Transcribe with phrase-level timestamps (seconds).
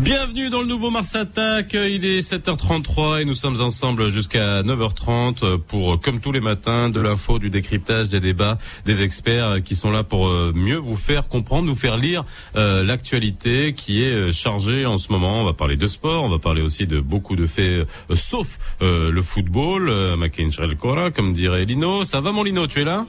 [0.00, 1.74] Bienvenue dans le nouveau Mars Attack.
[1.74, 7.00] Il est 7h33 et nous sommes ensemble jusqu'à 9h30 pour, comme tous les matins, de
[7.02, 11.28] l'info, du décryptage, des débats, des experts qui sont là pour euh, mieux vous faire
[11.28, 12.24] comprendre, vous faire lire
[12.56, 15.42] euh, l'actualité qui est euh, chargée en ce moment.
[15.42, 19.20] On va parler de sport, on va parler aussi de beaucoup de faits, sauf le
[19.20, 19.90] football.
[19.90, 20.16] Euh,
[20.78, 22.04] Kora, comme dirait Lino.
[22.04, 23.06] Ça va mon Lino, tu es là?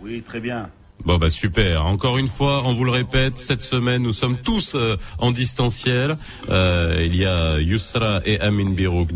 [0.00, 0.70] Oui, très bien.
[1.04, 1.86] Bon bah super.
[1.86, 6.16] Encore une fois, on vous le répète, cette semaine nous sommes tous euh, en distanciel.
[6.50, 9.08] Euh, il y a Yusra et Amin Birouk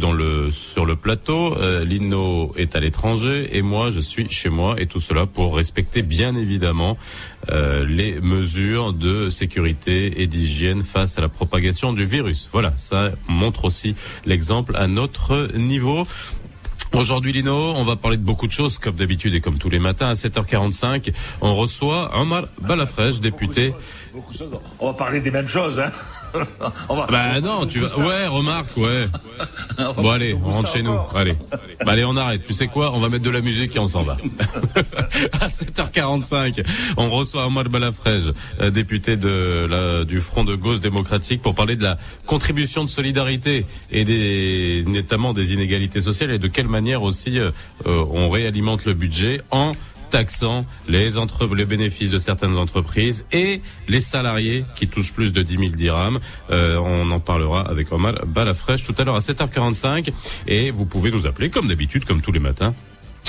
[0.51, 1.55] sur le plateau.
[1.59, 5.57] Euh, Lino est à l'étranger et moi je suis chez moi et tout cela pour
[5.57, 6.97] respecter bien évidemment
[7.51, 12.49] euh, les mesures de sécurité et d'hygiène face à la propagation du virus.
[12.53, 16.07] Voilà, ça montre aussi l'exemple à notre niveau.
[16.93, 19.81] Aujourd'hui, Lino, on va parler de beaucoup de choses, comme d'habitude et comme tous les
[19.81, 20.09] matins.
[20.09, 23.75] À 7h45, on reçoit Omar Balafresh, député.
[24.79, 25.91] On va parler des mêmes choses, hein
[27.11, 27.97] bah non, tu vas.
[27.99, 29.09] Ouais, remarque, ouais.
[29.97, 30.97] Bon allez, on rentre chez nous.
[31.15, 31.37] Allez.
[31.85, 32.45] Bah, allez, on arrête.
[32.47, 34.17] Tu sais quoi On va mettre de la musique et on s'en va.
[35.41, 36.65] à 7h45,
[36.97, 41.77] on reçoit Omar Balafrej, euh, député de la, du Front de gauche démocratique, pour parler
[41.77, 47.03] de la contribution de solidarité et des notamment des inégalités sociales et de quelle manière
[47.03, 47.51] aussi euh,
[47.87, 49.73] euh, on réalimente le budget en
[50.15, 55.43] taxant les, entre, les bénéfices de certaines entreprises et les salariés qui touchent plus de
[55.43, 56.21] 10 000 dirhams.
[56.51, 60.13] Euh, on en parlera avec Omar Balafresh tout à l'heure à 7h45
[60.47, 62.75] et vous pouvez nous appeler comme d'habitude, comme tous les matins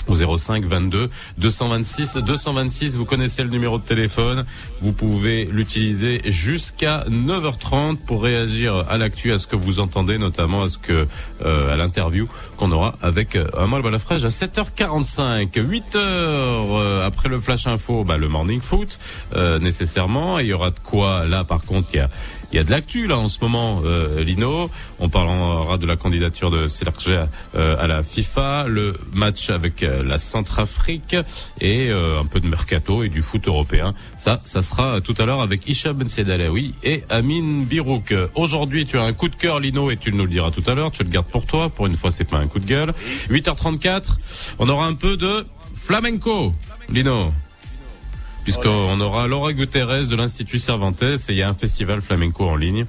[0.08, 2.98] au 05 22 226 226.
[2.98, 4.46] Vous connaissez le numéro de téléphone.
[4.82, 10.64] Vous pouvez l'utiliser jusqu'à 9h30 pour réagir à l'actu, à ce que vous entendez, notamment
[10.64, 11.08] à ce que
[11.44, 15.52] euh, à l'interview qu'on aura avec euh, Amal Balafrage à 7h45.
[15.52, 19.00] 8h euh, après le flash info, bah, le morning foot
[19.36, 20.40] euh, nécessairement.
[20.40, 22.10] il y aura de quoi là par contre il y a
[22.56, 24.72] il y a de l'actu là en ce moment, euh, Lino.
[25.00, 27.10] On parlera de la candidature de Serge
[27.54, 31.18] euh, à la FIFA, le match avec euh, la Centrafrique
[31.60, 33.94] et un peu de mercato et du foot européen.
[34.18, 38.14] Ça, ça sera tout à l'heure avec Isha Ben Sedalawi et Amin Birouk.
[38.36, 40.76] Aujourd'hui, tu as un coup de cœur, Lino, et tu nous le diras tout à
[40.76, 40.94] l'heure.
[40.94, 41.68] Tu le gardes pour toi.
[41.68, 42.94] Pour une fois, c'est pas un coup de gueule.
[43.30, 44.18] 8h34,
[44.60, 46.54] on aura un peu de flamenco,
[46.90, 47.34] Lino
[48.46, 52.56] puisqu'on aura Laura Guterres de l'Institut Cervantes et il y a un festival flamenco en
[52.56, 52.86] ligne.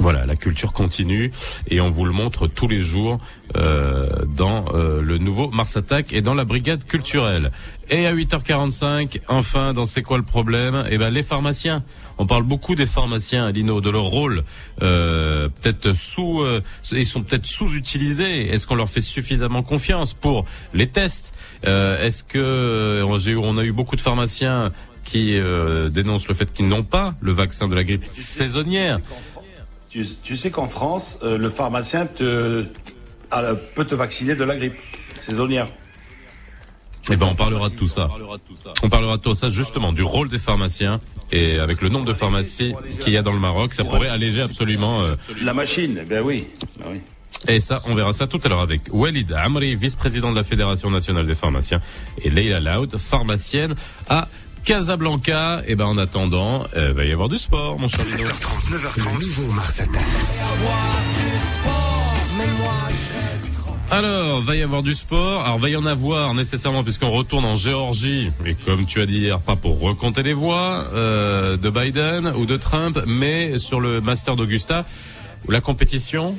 [0.00, 1.32] Voilà, la culture continue
[1.66, 3.18] et on vous le montre tous les jours
[3.56, 7.50] euh, dans euh, le nouveau Mars Attack et dans la brigade culturelle.
[7.90, 10.84] Et à 8h45, enfin, dans C'est quoi le problème?
[10.88, 11.82] Eh ben, les pharmaciens.
[12.16, 14.44] On parle beaucoup des pharmaciens, Lino, de leur rôle,
[14.82, 16.44] euh, peut-être sous,
[16.92, 18.52] ils sont peut-être sous-utilisés.
[18.52, 20.44] Est-ce qu'on leur fait suffisamment confiance pour
[20.74, 21.32] les tests?
[21.62, 24.72] Est-ce que on a eu beaucoup de pharmaciens
[25.04, 25.38] qui
[25.90, 28.98] dénoncent le fait qu'ils n'ont pas le vaccin de la grippe saisonnière?
[29.88, 32.64] Tu, tu sais qu'en France, euh, le pharmacien te,
[33.74, 34.78] peut te vacciner de la grippe
[35.14, 35.68] saisonnière.
[37.10, 38.10] Eh ben, on parlera de tout ça.
[38.82, 41.00] On parlera de tout ça, justement, du rôle des pharmaciens
[41.32, 44.42] et avec le nombre de pharmacies qu'il y a dans le Maroc, ça pourrait alléger
[44.42, 46.04] absolument euh, la machine.
[46.06, 46.48] Ben oui.
[46.78, 47.00] Ben oui.
[47.46, 50.90] Et ça, on verra ça tout à l'heure avec Walid Amri, vice-président de la Fédération
[50.90, 51.80] nationale des pharmaciens,
[52.22, 53.74] et Leila Laoud, pharmacienne
[54.08, 54.28] à
[54.64, 55.62] Casablanca.
[55.66, 58.28] Et ben en attendant, il euh, va y avoir du sport, mon cher Lino.
[58.28, 59.80] 9h30, nouveau Mars
[63.90, 65.44] Alors, va y avoir du sport.
[65.44, 68.30] Alors, va y en avoir nécessairement puisqu'on retourne en Géorgie.
[68.44, 72.44] Et comme tu as dit hier, pas pour recompter les voix euh, de Biden ou
[72.44, 74.84] de Trump, mais sur le Master d'Augusta,
[75.46, 76.36] où la compétition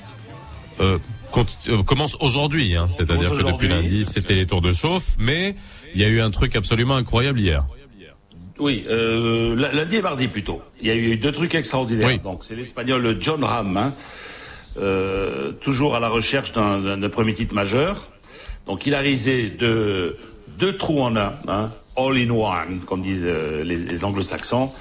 [0.80, 1.00] euh,
[1.68, 2.76] euh commence aujourd'hui.
[2.76, 2.88] Hein.
[2.92, 5.16] C'est-à-dire que depuis lundi, c'était les tours de chauffe.
[5.18, 5.56] Mais
[5.96, 7.66] il y a eu un truc absolument incroyable hier.
[8.60, 10.62] Oui, euh, lundi et mardi plutôt.
[10.82, 12.20] Il y a eu deux trucs extraordinaires.
[12.20, 13.94] Donc c'est l'Espagnol John Ram, hein,
[14.78, 18.10] euh, toujours à la recherche d'un premier titre majeur.
[18.68, 20.18] Donc il a risé de
[20.58, 24.72] deux trous en un, hein, all in one, comme disent euh, les, anglo-saxons.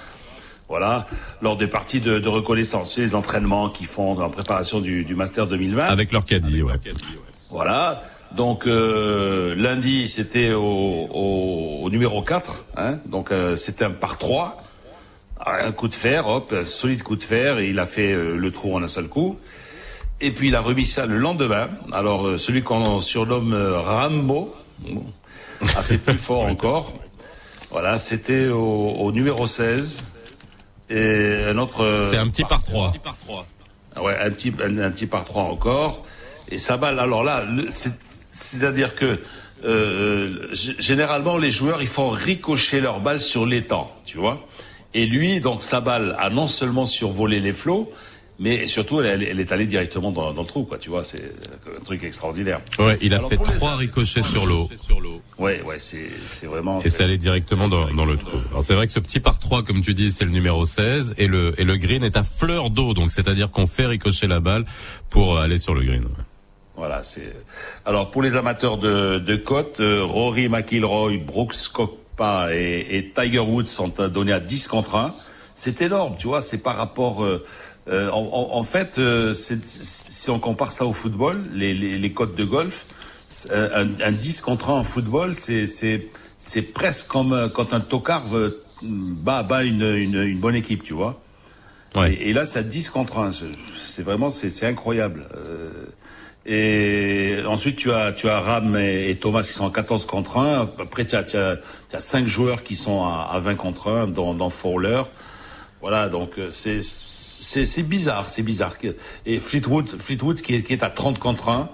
[0.69, 1.07] Voilà,
[1.41, 5.47] lors des parties de, de reconnaissance, les entraînements qu'ils font en préparation du, du Master
[5.47, 5.85] 2020.
[5.85, 6.75] Avec leur caddie, ouais.
[7.49, 8.03] Voilà.
[8.33, 14.19] Donc euh, lundi, c'était au, au, au, numéro 4, hein, donc euh, c'était un par
[14.19, 14.63] 3,
[15.45, 18.37] un coup de fer, hop, un solide coup de fer, et il a fait euh,
[18.37, 19.39] le trou en un seul coup.
[20.21, 21.69] Et puis il a remis ça le lendemain.
[21.93, 24.55] Alors celui qu'on surnomme Rambo
[25.63, 26.93] a fait plus fort encore.
[27.71, 30.03] Voilà, c'était au, au, numéro 16
[30.91, 32.01] et un autre.
[32.03, 32.93] C'est un petit par, 3.
[34.03, 36.05] Ouais, un petit, un, un petit par 3 encore.
[36.51, 37.93] Et ça balle, alors là, c'est
[38.39, 39.19] c'est-à-dire que
[39.65, 44.47] euh, généralement les joueurs ils font ricocher leur balle sur l'étang, tu vois.
[44.95, 47.93] Et lui, donc sa balle a non seulement survolé les flots,
[48.39, 50.79] mais surtout elle, est allée directement dans, le trou, quoi.
[50.79, 51.33] Tu vois, c'est
[51.77, 52.61] un truc extraordinaire.
[52.79, 54.69] Ouais, il a fait trois ricochets sur l'eau.
[55.39, 56.81] Ouais, ouais, c'est vraiment.
[56.83, 58.39] Et c'est allé directement dans, dans le trou.
[58.51, 61.15] Alors c'est vrai que ce petit par 3 comme tu dis, c'est le numéro 16
[61.19, 64.39] et le et le green est à fleur d'eau, donc c'est-à-dire qu'on fait ricocher la
[64.39, 64.65] balle
[65.11, 66.05] pour aller sur le green.
[66.79, 67.35] Voilà, c'est.
[67.85, 73.41] Alors pour les amateurs de, de côte, euh, Rory McIlroy, Brooks Koepka et, et, Tiger
[73.41, 75.13] Woods sont donnés à 10 contre 1.
[75.57, 76.41] C'est énorme, tu vois.
[76.41, 77.25] C'est par rapport.
[77.25, 77.45] Euh,
[77.89, 82.37] euh en, en, fait, euh, si on compare ça au football, les, les, les cotes
[82.37, 82.87] de golf,
[83.51, 88.27] un, un, 10 contre 1 en football, c'est c'est presque comme quand un tocard
[88.83, 91.21] bat, bat une, une, une bonne équipe, tu vois.
[91.97, 92.13] Ouais.
[92.15, 93.33] Et, et, là, c'est 10 contre 1.
[93.85, 95.27] C'est vraiment, c'est incroyable.
[95.37, 95.87] Euh,
[96.51, 100.71] et ensuite, tu as, tu as Ram et, Thomas qui sont à 14 contre 1.
[100.79, 101.59] Après, tu as, tu as,
[101.91, 105.03] tu as 5 joueurs qui sont à, à 20 contre 1 dans, dans Fowler.
[105.83, 108.77] Voilà, donc euh, c'est, bizarre, c'est bizarre.
[109.27, 111.69] Et Fleetwood, Fleetwood qui est, qui est à 30 contre 1.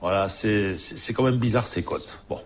[0.00, 2.18] Voilà, c'est, c'est quand même bizarre ces cotes.
[2.28, 2.40] Bon.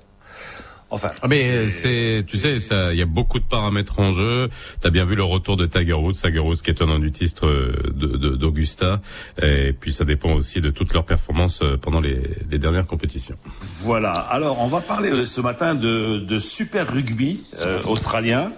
[0.91, 4.49] Enfin, ah, mais c'est, tu sais, ça, il y a beaucoup de paramètres en jeu.
[4.81, 7.47] T'as bien vu le retour de Tiger Woods, Tiger Woods qui est tenant du titre
[7.47, 9.01] euh, d'Augusta,
[9.43, 13.35] et puis ça dépend aussi de toutes leurs performances euh, pendant les, les, dernières compétitions.
[13.83, 14.13] Voilà.
[14.13, 17.45] Alors, on va parler euh, ce matin de, de super rugby
[17.87, 18.53] australien.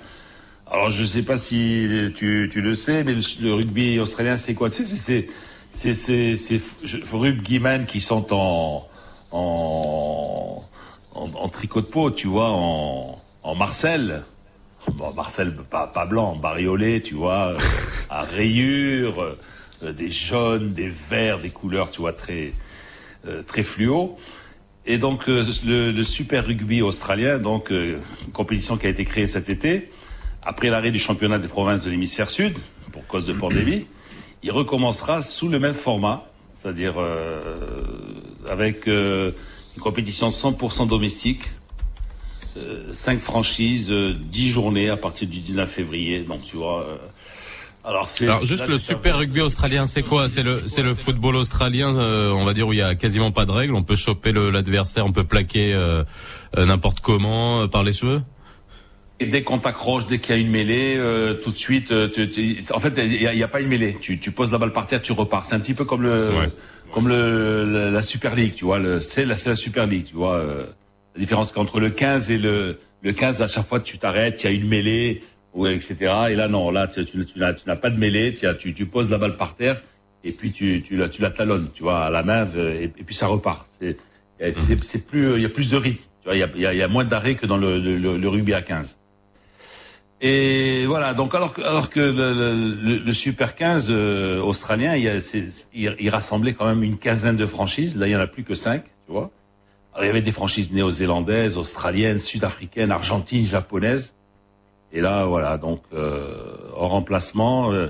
[0.71, 4.69] Alors, je sais pas si tu, tu le sais, mais le, rugby australien, c'est quoi?
[4.69, 5.29] Tu sais, c'est
[5.73, 6.61] c'est c'est c'est
[7.13, 8.89] rugbymen qui sont en
[9.31, 10.65] en
[11.17, 14.25] en, tricot de peau, tu vois, en, en Marcel.
[14.93, 17.59] Bon, Marcel, pas, pas blanc, bariolé, tu vois, euh,
[18.11, 19.37] à rayures,
[19.83, 22.53] euh, des jaunes, des verts, des couleurs, tu vois, très,
[23.27, 24.17] euh, très fluo.
[24.85, 28.01] Et donc, le, le, Super Rugby australien, donc, une
[28.33, 29.91] compétition qui a été créée cet été,
[30.45, 32.57] après l'arrêt du championnat des provinces de l'hémisphère sud,
[32.93, 33.87] pour cause de pandémie,
[34.45, 36.95] il recommencera sous le même format, c'est-à-dire
[38.49, 38.89] avec
[39.77, 41.51] une compétition 100% domestique,
[42.57, 46.21] euh, 5 franchises, 10 euh, journées à partir du 19 février.
[46.21, 46.83] Donc tu vois.
[46.83, 46.97] Euh,
[47.85, 48.25] alors c'est.
[48.25, 50.29] Alors juste le Super Rugby australien, c'est quoi?
[50.29, 53.31] C'est le c'est le football australien, euh, on va dire où il y a quasiment
[53.31, 53.75] pas de règles.
[53.75, 55.79] On peut choper l'adversaire, on peut plaquer
[56.57, 58.23] n'importe comment par les cheveux?
[59.19, 61.01] Et dès qu'on t'accroche, dès qu'il y a une mêlée,
[61.43, 63.97] tout de suite, tu, en fait, il n'y a, pas une mêlée.
[63.99, 65.47] Tu, tu poses la balle par terre, tu repars.
[65.47, 66.33] C'est un petit peu comme le,
[66.93, 69.01] comme le, la, Super League, tu vois.
[69.01, 70.37] C'est la, la Super League, tu vois.
[70.37, 70.67] Euh,
[71.15, 74.47] la différence entre le 15 et le, le 15, à chaque fois tu t'arrêtes, il
[74.47, 75.23] y a une mêlée,
[75.55, 75.97] ou, etc.
[76.31, 79.19] Et là, non, là, tu, tu, tu n'as pas de mêlée, tu, tu, poses la
[79.19, 79.83] balle par terre,
[80.25, 82.89] et puis tu, tu, la, tu la talonnes, tu vois, à la main, et, et
[82.89, 83.67] puis ça repart.
[83.81, 83.97] C'est,
[84.53, 86.83] c'est, plus, il y a plus de rythme, tu vois, il y a, il y
[86.83, 88.99] a, moins d'arrêts que dans le, le, le rugby à 15.
[90.21, 95.17] Et voilà, donc alors, alors que le, le, Super 15 euh, australien, il, a,
[95.75, 97.99] il, il, rassemblait quand même une quinzaine de franchises.
[97.99, 99.31] Là, il y en a plus que cinq, tu vois.
[99.93, 104.15] Alors, il y avait des franchises néo-zélandaises, australiennes, sud-africaines, argentines, japonaises.
[104.93, 107.89] Et là, voilà, donc euh, en remplacement, euh,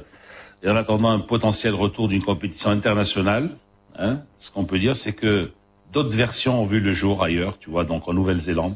[0.65, 3.51] et en attendant un potentiel retour d'une compétition internationale,
[3.97, 5.53] hein, ce qu'on peut dire, c'est que
[5.93, 8.75] d'autres versions ont vu le jour ailleurs, tu vois, donc en Nouvelle-Zélande.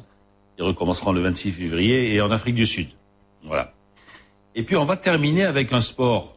[0.58, 2.90] Ils recommenceront le 26 février et en Afrique du Sud.
[3.44, 3.72] Voilà.
[4.54, 6.36] Et puis on va terminer avec un sport.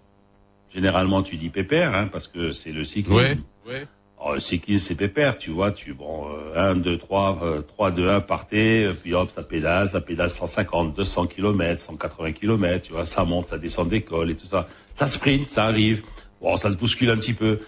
[0.73, 3.43] Généralement, tu dis pépère, hein, parce que c'est le cyclisme.
[3.67, 3.85] Ouais,
[4.31, 5.71] le cyclisme, c'est pépère, tu vois.
[5.71, 10.29] Tu bon, 1, 2, 3, 3, 2, 1, partez, puis hop, ça pédale, ça pédale
[10.29, 14.67] 150, 200 km, 180 km, tu vois, ça monte, ça descend d'école et tout ça.
[14.93, 16.03] Ça sprint, ça arrive.
[16.41, 17.59] Bon, ça se bouscule un petit peu.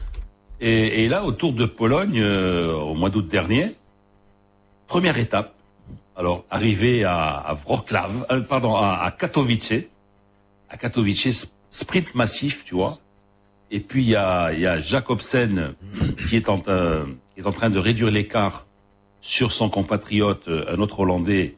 [0.61, 3.75] Et, et là, autour de Pologne, euh, au mois d'août dernier,
[4.87, 5.54] première étape,
[6.17, 9.73] alors, arrivé à, à Wroclaw, euh, pardon, à, Katowice,
[10.69, 12.99] à Katowice, sprint massif, tu vois.
[13.71, 15.73] Et puis il y a, Jacobsen
[16.29, 18.65] qui est en, euh, qui est en train de réduire l'écart
[19.19, 21.55] sur son compatriote, euh, un autre Hollandais,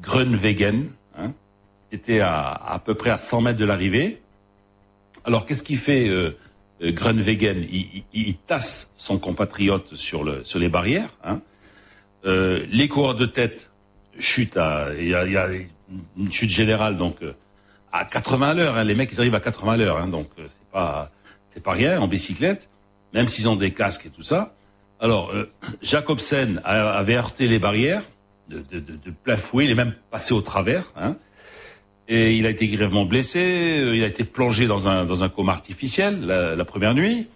[0.00, 0.90] Grunwegen.
[1.18, 1.32] Hein,
[1.90, 4.22] était à, peu près à 100 mètres de l'arrivée.
[5.24, 6.32] Alors qu'est-ce qu'il fait euh,
[6.80, 7.66] Grunwegen?
[8.12, 11.10] Il, tasse son compatriote sur, le, sur les barrières.
[11.24, 11.40] Hein.
[12.24, 13.68] Euh, les coureurs de tête
[14.18, 15.48] chute à, il y a, y a,
[16.16, 17.34] une chute générale donc euh,
[17.92, 18.76] à 80 à l'heure.
[18.76, 21.10] Hein, les mecs ils arrivent à 80 à l'heure, hein, donc euh, c'est pas
[21.48, 22.68] c'est pas rien en bicyclette,
[23.12, 24.54] même s'ils ont des casques et tout ça.
[25.00, 25.50] Alors euh,
[25.82, 28.02] Jacobsen avait heurté les barrières
[28.48, 31.16] de, de, de, de, plein fouet, il est même passé au travers, hein,
[32.08, 33.90] et il a été grièvement blessé.
[33.94, 37.28] Il a été plongé dans un dans un coma artificiel la, la première nuit.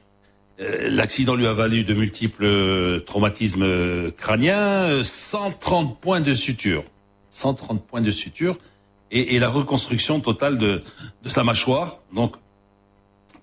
[0.58, 6.84] L'accident lui a valu de multiples traumatismes crâniens, 130 points de suture.
[7.30, 8.56] 130 points de suture
[9.10, 10.82] et, la reconstruction totale de,
[11.26, 11.98] sa mâchoire.
[12.14, 12.34] Donc,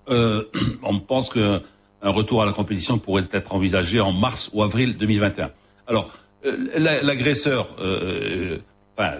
[0.08, 0.44] euh,
[0.82, 1.60] on pense qu'un
[2.02, 5.50] retour à la compétition pourrait être envisagé en mars ou avril 2021.
[5.86, 6.12] Alors,
[6.44, 6.56] euh,
[7.02, 8.58] l'agresseur, euh,
[8.96, 9.14] enfin,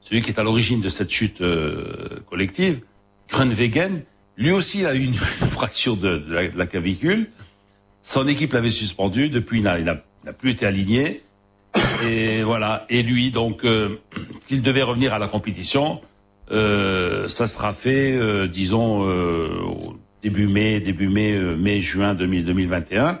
[0.00, 1.42] celui qui est à l'origine de cette chute
[2.26, 2.80] collective,
[3.28, 4.02] Grunwegen,
[4.38, 5.14] lui aussi a eu une,
[5.48, 7.28] fracture de, la, clavicule.
[8.00, 9.28] Son équipe l'avait suspendu.
[9.28, 11.22] Depuis, il n'a plus été aligné.
[12.06, 12.86] Et voilà.
[12.88, 13.66] Et lui, donc,
[14.40, 16.00] s'il devait revenir à la compétition,
[16.48, 19.04] ça sera fait, disons,
[20.22, 23.20] début mai, début mai, euh, mai, juin 2021.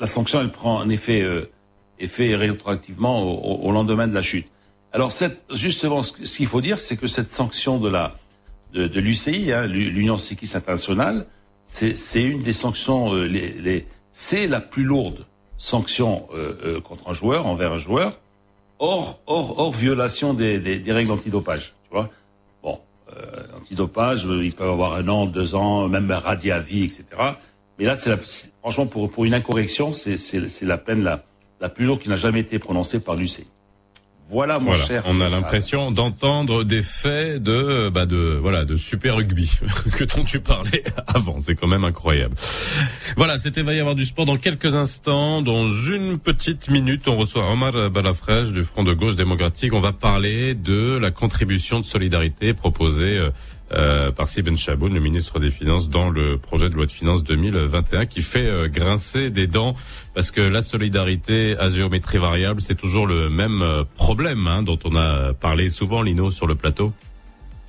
[0.00, 1.50] La sanction, elle prend en effet euh,
[1.98, 4.46] rétroactivement au, lendemain de la chute.
[4.92, 5.10] Alors,
[5.50, 8.10] justement, ce, qu'il faut dire, c'est que cette sanction de la
[8.76, 11.26] de, l'UCI, hein, l'Union cycliste internationale,
[11.64, 17.72] c'est une des sanctions, euh, c'est la plus lourde sanction euh, contre un joueur, envers
[17.72, 18.18] un joueur,
[18.78, 21.74] hors, violation des, règles antidopage.
[21.88, 22.10] Tu vois
[23.16, 26.84] euh, antidopage, euh, ils peuvent avoir un an, deux ans, même un radis à vie,
[26.84, 27.04] etc.
[27.78, 28.18] Mais là, c'est
[28.60, 31.02] franchement pour, une incorrection, c'est la peine
[31.60, 33.46] la plus lourde qui n'a jamais été prononcée par l'UCI.
[34.28, 35.04] Voilà, mon cher.
[35.06, 39.52] On a l'impression d'entendre des faits de, bah de, voilà, de super rugby
[39.96, 41.38] que dont tu parlais avant.
[41.40, 42.34] C'est quand même incroyable.
[43.16, 45.42] Voilà, c'était va y avoir du sport dans quelques instants.
[45.42, 49.72] Dans une petite minute, on reçoit Omar Balafrej du Front de gauche démocratique.
[49.72, 53.20] On va parler de la contribution de solidarité proposée
[53.72, 56.90] euh, euh, par Sibin Chaboun, le ministre des Finances, dans le projet de loi de
[56.90, 59.74] finances 2021, qui fait euh, grincer des dents
[60.14, 64.78] parce que la solidarité à géométrie variable, c'est toujours le même euh, problème hein, dont
[64.84, 66.92] on a parlé souvent, Lino, sur le plateau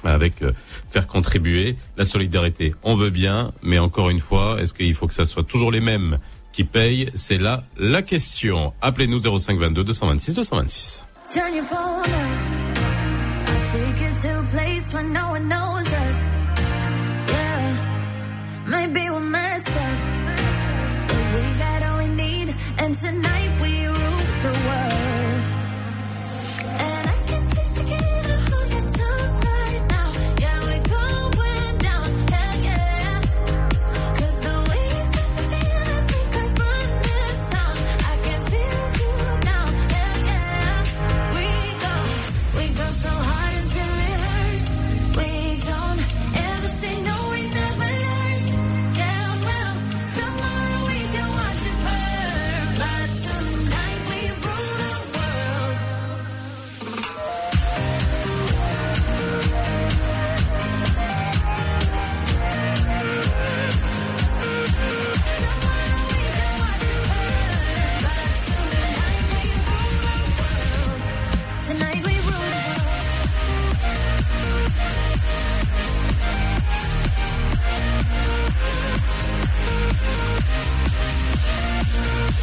[0.04, 0.44] avec
[0.92, 2.75] faire contribuer la solidarité.
[2.84, 5.80] On veut bien, mais encore une fois, est-ce qu'il faut que ça soit toujours les
[5.80, 6.20] mêmes
[6.54, 7.10] qui payent?
[7.16, 8.74] C'est là la question.
[8.80, 11.04] Appelez-nous 0522 226 226.
[13.98, 16.24] take it to a place where no one knows us.
[17.34, 19.98] Yeah, maybe we're messed up,
[21.08, 23.87] but we got all we need, and tonight we.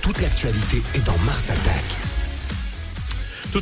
[0.00, 0.22] Toute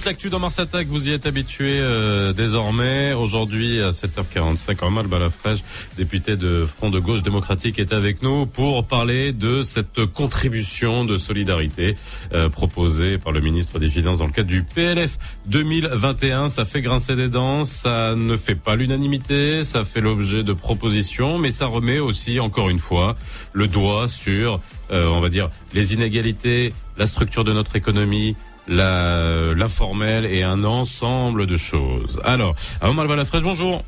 [0.03, 3.13] l'actu dans Mars Attack, vous y êtes habitué euh, désormais.
[3.13, 5.63] Aujourd'hui, à 7h45, Omar Balafrej,
[5.97, 11.17] député de Front de Gauche Démocratique, est avec nous pour parler de cette contribution de
[11.17, 11.97] solidarité
[12.33, 16.49] euh, proposée par le ministre des Finances dans le cadre du PLF 2021.
[16.49, 21.39] Ça fait grincer des dents, ça ne fait pas l'unanimité, ça fait l'objet de propositions,
[21.39, 23.17] mais ça remet aussi, encore une fois,
[23.53, 24.61] le doigt sur,
[24.91, 28.35] euh, on va dire, les inégalités, la structure de notre économie,
[28.69, 32.21] l'informel et un ensemble de choses.
[32.25, 33.83] Alors, Omar Balafrej, bonjour.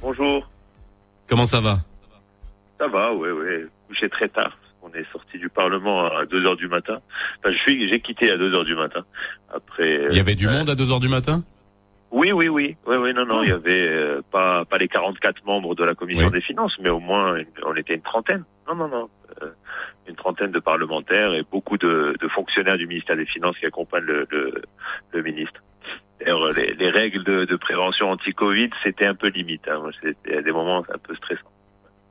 [0.00, 0.48] Bonjour.
[1.28, 1.78] Comment ça va?
[2.78, 3.66] Ça va, oui, oui.
[3.88, 4.56] Couché très tard.
[4.82, 6.98] On est sorti du Parlement à 2 heures du matin.
[7.38, 9.04] Enfin, je suis, j'ai quitté à 2 heures du matin.
[9.52, 10.06] Après.
[10.10, 11.42] Il y avait du euh, monde à 2 heures du matin?
[12.10, 15.44] Oui, oui, oui, oui, oui, non, non, il y avait euh, pas pas les 44
[15.44, 18.44] membres de la commission des finances, mais au moins on était une trentaine.
[18.66, 19.08] Non, non, non,
[20.08, 24.26] une trentaine de parlementaires et beaucoup de, fonctionnaires du ministère des Finances qui accompagnent le,
[25.12, 25.62] le, ministre.
[26.24, 29.68] Les, les, règles de, prévention anti-Covid, c'était un peu limite.
[29.68, 29.82] Hein.
[30.02, 31.50] C'était à des moments un peu stressants.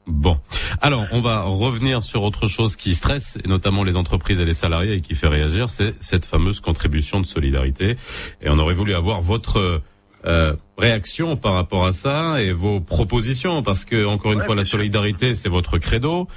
[0.07, 0.39] Bon,
[0.81, 4.53] alors on va revenir sur autre chose qui stresse, et notamment les entreprises et les
[4.53, 7.97] salariés, et qui fait réagir, c'est cette fameuse contribution de solidarité.
[8.41, 9.81] Et on aurait voulu avoir votre
[10.25, 14.63] euh, réaction par rapport à ça et vos propositions, parce que encore une fois, la
[14.63, 16.27] solidarité, c'est votre credo.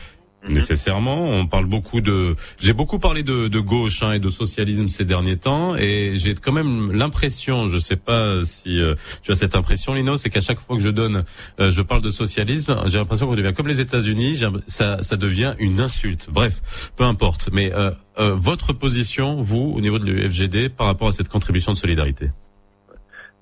[0.44, 0.54] Mhm.
[0.54, 1.28] nécessairement.
[1.28, 5.04] On parle beaucoup de, j'ai beaucoup parlé de, de gauche hein, et de socialisme ces
[5.04, 9.54] derniers temps, et j'ai quand même l'impression, je sais pas si euh, tu as cette
[9.54, 11.25] impression, Lino, c'est qu'à chaque fois que je donne,
[11.61, 15.54] euh, je parle de socialisme, j'ai l'impression qu'on devient comme les États-Unis, ça, ça devient
[15.59, 16.28] une insulte.
[16.30, 17.50] Bref, peu importe.
[17.52, 21.76] Mais euh, votre position, vous, au niveau de l'UFGD, par rapport à cette contribution de
[21.76, 22.30] solidarité?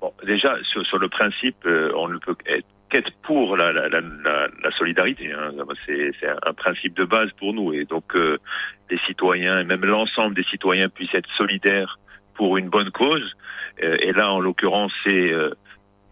[0.01, 4.01] Bon, déjà sur, sur le principe, on ne peut être qu'être pour la, la, la,
[4.01, 5.33] la solidarité.
[5.33, 5.53] Hein.
[5.87, 7.73] C'est un principe de base pour nous.
[7.73, 8.39] Et donc, euh,
[8.91, 11.99] les citoyens, et même l'ensemble des citoyens, puissent être solidaires
[12.35, 13.35] pour une bonne cause.
[13.83, 15.51] Euh, et là, en l'occurrence, c'est euh,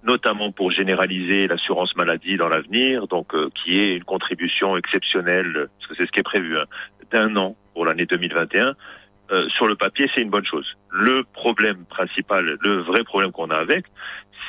[0.05, 5.95] notamment pour généraliser l'assurance maladie dans l'avenir, donc qui est une contribution exceptionnelle, parce que
[5.97, 6.65] c'est ce qui est prévu, hein,
[7.11, 8.75] d'un an pour l'année 2021.
[9.49, 10.67] Sur le papier, c'est une bonne chose.
[10.91, 13.87] Le problème principal, le vrai problème qu'on a avec,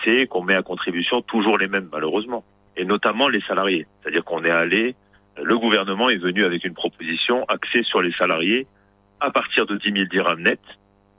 [0.03, 2.43] c'est qu'on met à contribution toujours les mêmes, malheureusement,
[2.75, 3.87] et notamment les salariés.
[4.01, 4.95] C'est-à-dire qu'on est allé,
[5.41, 8.67] le gouvernement est venu avec une proposition axée sur les salariés
[9.19, 10.59] à partir de 10 000 dirhams net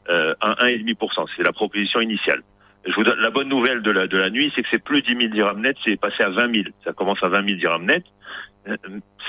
[0.08, 1.26] euh, à 1,5%.
[1.36, 2.42] C'est la proposition initiale.
[2.86, 5.02] Je vous donne la bonne nouvelle de la, de la nuit, c'est que c'est plus
[5.02, 6.68] 10 000 dirhams net, c'est passé à 20 000.
[6.84, 8.04] Ça commence à 20 000 dirhams net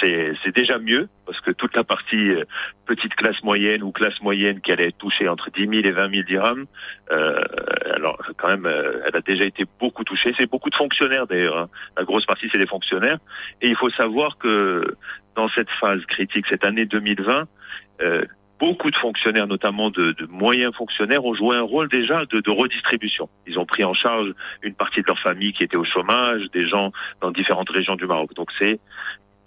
[0.01, 2.43] c'est déjà mieux parce que toute la partie euh,
[2.85, 6.23] petite classe moyenne ou classe moyenne qui allait toucher entre 10 000 et 20 000
[6.23, 6.65] dirhams,
[7.11, 7.41] euh,
[7.93, 10.33] alors quand même, euh, elle a déjà été beaucoup touchée.
[10.37, 11.57] C'est beaucoup de fonctionnaires d'ailleurs.
[11.57, 11.69] Hein.
[11.97, 13.19] La grosse partie c'est des fonctionnaires.
[13.61, 14.83] Et il faut savoir que
[15.35, 17.47] dans cette phase critique, cette année 2020,
[18.01, 18.25] euh,
[18.59, 22.51] beaucoup de fonctionnaires, notamment de, de, moyens fonctionnaires, ont joué un rôle déjà de, de,
[22.51, 23.29] redistribution.
[23.47, 26.67] Ils ont pris en charge une partie de leur famille qui était au chômage, des
[26.67, 26.91] gens
[27.21, 28.33] dans différentes régions du Maroc.
[28.35, 28.79] Donc c'est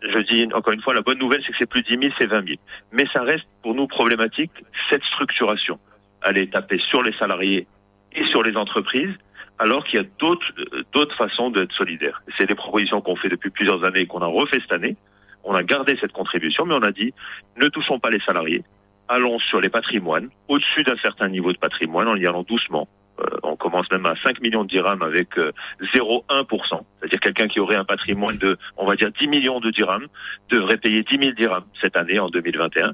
[0.02, 2.26] je dis encore une fois, la bonne nouvelle, c'est que c'est plus 10 000, c'est
[2.26, 2.58] 20 000.
[2.93, 4.52] Mais ça reste pour nous problématique,
[4.91, 5.78] cette structuration.
[6.25, 7.67] Elle est tapée sur les salariés
[8.15, 9.15] et sur les entreprises,
[9.58, 12.23] alors qu'il y a d'autres, euh, d'autres façons d'être solidaire.
[12.38, 14.97] C'est des propositions qu'on fait depuis plusieurs années et qu'on a refait cette année.
[15.45, 17.12] On a gardé cette contribution, mais on a dit,
[17.56, 18.65] ne touchons pas les salariés.
[19.08, 22.88] Allons sur les patrimoines, au-dessus d'un certain niveau de patrimoine, en y allant doucement.
[23.20, 25.42] Euh, on commence même à 5 millions de dirhams avec 0,1%.
[26.32, 30.06] Euh, C'est-à-dire quelqu'un qui aurait un patrimoine de, on va dire, 10 millions de dirhams
[30.50, 32.92] devrait payer 10 000 dirhams cette année, en 2021.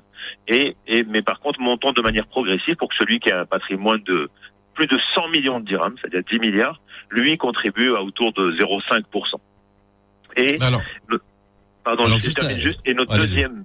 [0.48, 3.46] Et, et, mais par contre, montons de manière progressive pour que celui qui a un
[3.46, 4.28] patrimoine de
[4.74, 9.04] plus de 100 millions de dirhams, c'est-à-dire 10 milliards, lui contribue à autour de 0,5%.
[10.37, 10.83] Et, alors,
[11.85, 13.64] pardon, je juste, juste, et notre deuxième,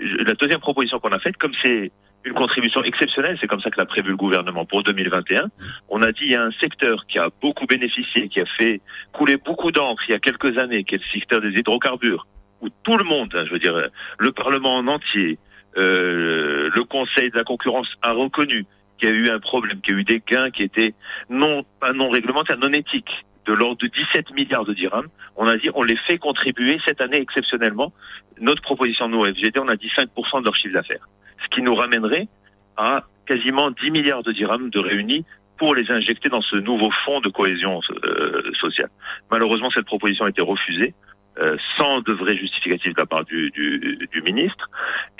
[0.00, 1.92] la deuxième proposition qu'on a faite, comme c'est
[2.24, 5.46] une contribution exceptionnelle, c'est comme ça que l'a prévu le gouvernement pour 2021.
[5.88, 8.80] On a dit il y a un secteur qui a beaucoup bénéficié, qui a fait
[9.12, 12.26] couler beaucoup d'encre il y a quelques années, qui est le secteur des hydrocarbures,
[12.60, 13.74] où tout le monde, hein, je veux dire,
[14.18, 15.38] le Parlement en entier,
[15.76, 18.66] euh, le Conseil de la concurrence a reconnu
[18.98, 20.94] qu'il y a eu un problème, qu'il y a eu des gains qui étaient
[21.30, 25.08] non pas non réglementaires, non éthiques, de l'ordre de 17 milliards de dirhams.
[25.36, 27.92] On a dit on les fait contribuer cette année exceptionnellement.
[28.40, 31.08] Notre proposition nous FGD, on a dit 5% de leur chiffre d'affaires
[31.42, 32.28] ce qui nous ramènerait
[32.76, 35.24] à quasiment 10 milliards de dirhams de réunis
[35.58, 38.90] pour les injecter dans ce nouveau fonds de cohésion euh, sociale.
[39.30, 40.94] Malheureusement, cette proposition a été refusée.
[41.40, 44.68] Euh, sans de vrais justificatifs de la part du, du, du ministre,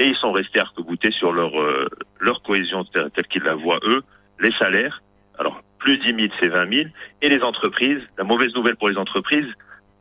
[0.00, 1.86] et ils sont restés arc-boutés sur leur euh,
[2.18, 4.02] leur cohésion telle, qu'ils la voient eux,
[4.40, 5.00] les salaires.
[5.38, 6.88] Alors plus 10 000, c'est 20 000,
[7.22, 8.00] et les entreprises.
[8.16, 9.46] La mauvaise nouvelle pour les entreprises,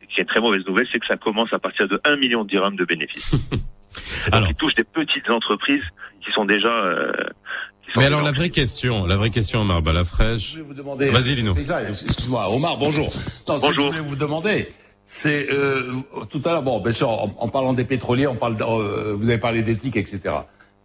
[0.08, 2.42] qui est une très mauvaise nouvelle, c'est que ça commence à partir de 1 million
[2.42, 3.36] de dirhams de bénéfices.
[4.32, 5.84] alors, ils touchent des petites entreprises
[6.24, 6.68] qui sont déjà.
[6.68, 7.12] Euh,
[7.96, 10.58] mais alors la vraie question, la vraie question, Omar Balafrèche.
[10.58, 11.56] Vas-y, Lino.
[11.56, 13.08] Excuse-moi, Omar, bonjour.
[13.46, 13.72] bonjour.
[13.72, 14.68] je voulais vous demander,
[15.04, 15.94] c'est euh,
[16.28, 19.38] tout à l'heure, bon, bien sûr, en, parlant des pétroliers, on parle, euh, vous avez
[19.38, 20.20] parlé d'éthique, etc.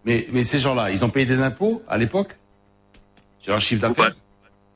[0.05, 2.37] Mais, mais ces gens-là, ils ont payé des impôts à l'époque?
[3.39, 4.15] Sur un chiffre d'affaires?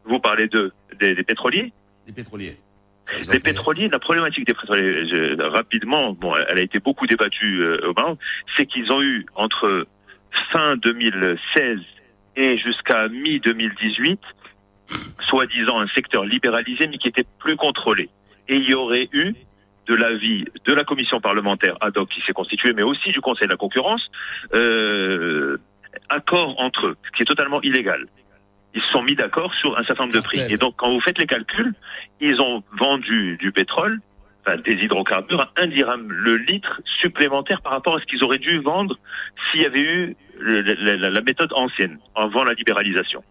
[0.05, 1.71] Vous, parlez de des, des pétroliers?
[2.05, 2.57] Des pétroliers.
[3.31, 7.93] Les pétroliers, la problématique des pétroliers, rapidement, bon, elle a été beaucoup débattue euh, au
[7.93, 8.19] Maroc,
[8.55, 9.87] c'est qu'ils ont eu entre
[10.51, 11.79] fin 2016
[12.35, 14.17] et jusqu'à mi-2018,
[15.29, 18.09] soi-disant un secteur libéralisé, mais qui était plus contrôlé.
[18.47, 19.33] Et il y aurait eu,
[19.87, 23.47] de l'avis de la commission parlementaire ad hoc qui s'est constituée, mais aussi du Conseil
[23.47, 24.05] de la concurrence,
[24.53, 25.57] euh,
[26.09, 28.05] accord entre eux, ce qui est totalement illégal
[28.77, 30.39] ils se sont mis d'accord sur un certain nombre de prix.
[30.49, 31.73] Et donc, quand vous faites les calculs,
[32.21, 33.99] ils ont vendu du pétrole
[34.45, 38.37] enfin, des hydrocarbures à 1 dirham le litre supplémentaire par rapport à ce qu'ils auraient
[38.37, 38.99] dû vendre
[39.49, 43.23] s'il y avait eu la, méthode ancienne, avant la libéralisation.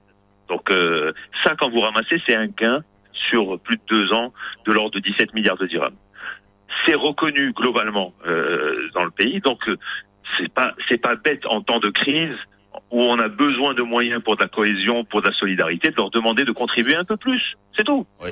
[0.49, 1.13] Donc euh,
[1.45, 2.83] ça, quand vous ramassez, c'est un gain
[3.13, 4.33] sur plus de deux ans
[4.67, 5.95] de l'ordre de 17 milliards de dirhams.
[6.85, 9.77] C'est reconnu globalement euh, dans le pays, donc euh,
[10.37, 12.37] c'est pas c'est pas bête en temps de crise
[12.91, 15.97] où on a besoin de moyens pour de la cohésion, pour de la solidarité, de
[15.97, 17.43] leur demander de contribuer un peu plus.
[17.77, 18.07] C'est tout.
[18.23, 18.31] Oui.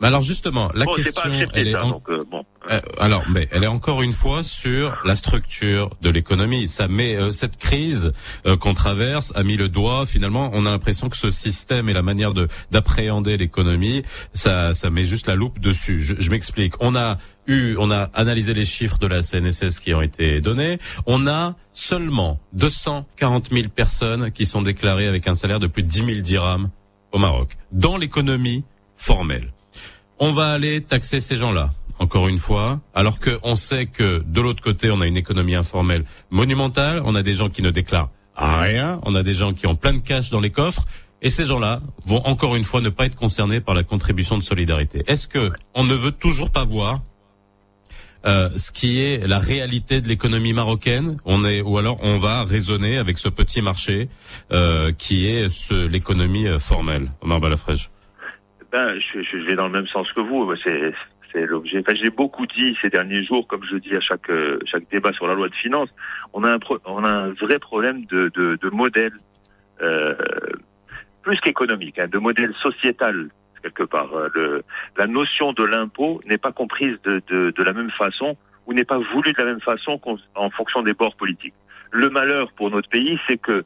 [0.00, 2.24] Mais alors justement, la question, elle est euh,
[2.70, 6.68] euh, alors, mais elle est encore une fois sur la structure de l'économie.
[6.68, 8.12] Ça met euh, cette crise
[8.60, 10.06] qu'on traverse a mis le doigt.
[10.06, 14.88] Finalement, on a l'impression que ce système et la manière de d'appréhender l'économie, ça, ça
[14.88, 16.00] met juste la loupe dessus.
[16.00, 16.72] Je, je m'explique.
[16.80, 17.18] On a
[17.78, 20.78] on a analysé les chiffres de la CNSS qui ont été donnés.
[21.06, 25.88] On a seulement 240 000 personnes qui sont déclarées avec un salaire de plus de
[25.88, 26.70] 10 000 dirhams
[27.12, 28.64] au Maroc dans l'économie
[28.96, 29.52] formelle
[30.20, 34.62] on va aller taxer ces gens-là, encore une fois, alors qu'on sait que de l'autre
[34.62, 39.00] côté, on a une économie informelle monumentale, on a des gens qui ne déclarent rien,
[39.04, 40.84] on a des gens qui ont plein de cash dans les coffres,
[41.22, 44.42] et ces gens-là vont encore une fois ne pas être concernés par la contribution de
[44.42, 45.02] solidarité.
[45.06, 47.00] Est-ce que on ne veut toujours pas voir
[48.26, 52.44] euh, ce qui est la réalité de l'économie marocaine, on est ou alors on va
[52.44, 54.08] raisonner avec ce petit marché
[54.52, 57.08] euh, qui est l'économie euh, formelle.
[57.22, 57.90] Omar Balafrège
[58.72, 60.54] ben, je, je, vais dans le même sens que vous.
[60.62, 60.92] C'est
[61.32, 61.78] c'est l'objet.
[61.80, 64.30] Enfin, j'ai beaucoup dit ces derniers jours, comme je dis à chaque
[64.66, 65.88] chaque débat sur la loi de finances,
[66.32, 69.12] on a un on a un vrai problème de de, de modèle
[69.82, 70.14] euh,
[71.22, 73.28] plus qu'économique, hein, de modèle sociétal
[73.62, 74.12] quelque part.
[74.14, 74.64] Euh, le,
[74.96, 78.84] la notion de l'impôt n'est pas comprise de, de, de la même façon ou n'est
[78.84, 80.00] pas voulue de la même façon
[80.34, 81.54] en fonction des bords politiques.
[81.90, 83.64] Le malheur pour notre pays, c'est que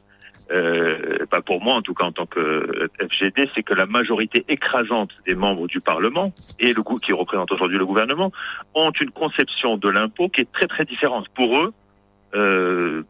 [0.51, 4.45] euh, pas pour moi en tout cas en tant que FGD, c'est que la majorité
[4.47, 8.31] écrasante des membres du Parlement et le qui représente aujourd'hui le gouvernement
[8.75, 11.27] ont une conception de l'impôt qui est très très différente.
[11.29, 11.73] Pour eux,
[12.35, 13.03] euh,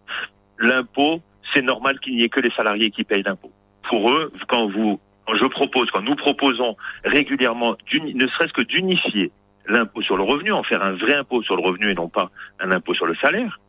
[0.59, 1.21] l'impôt,
[1.53, 3.51] c'est normal qu'il n'y ait que les salariés qui payent l'impôt.
[3.89, 4.99] Pour eux, quand vous,
[5.33, 9.31] je propose, quand nous proposons régulièrement, ne serait-ce que d'unifier
[9.67, 12.29] l'impôt sur le revenu, en faire un vrai impôt sur le revenu et non pas
[12.59, 13.59] un impôt sur le salaire,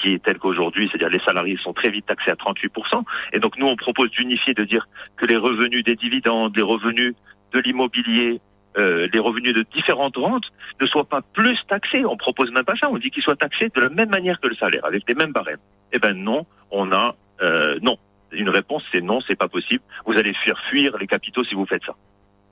[0.00, 3.02] qui est tel qu'aujourd'hui, c'est-à-dire les salariés sont très vite taxés à 38%.
[3.32, 7.14] Et donc nous, on propose d'unifier, de dire que les revenus des dividendes, les revenus
[7.52, 8.40] de l'immobilier,
[8.78, 10.46] euh, les revenus de différentes rentes
[10.80, 12.04] ne soient pas plus taxés.
[12.06, 12.88] On propose même pas ça.
[12.90, 15.32] On dit qu'ils soient taxés de la même manière que le salaire, avec les mêmes
[15.32, 15.60] barèmes.
[15.92, 17.98] Eh ben non, on a euh, non.
[18.32, 19.82] Une réponse, c'est non, c'est pas possible.
[20.06, 21.94] Vous allez faire fuir les capitaux si vous faites ça.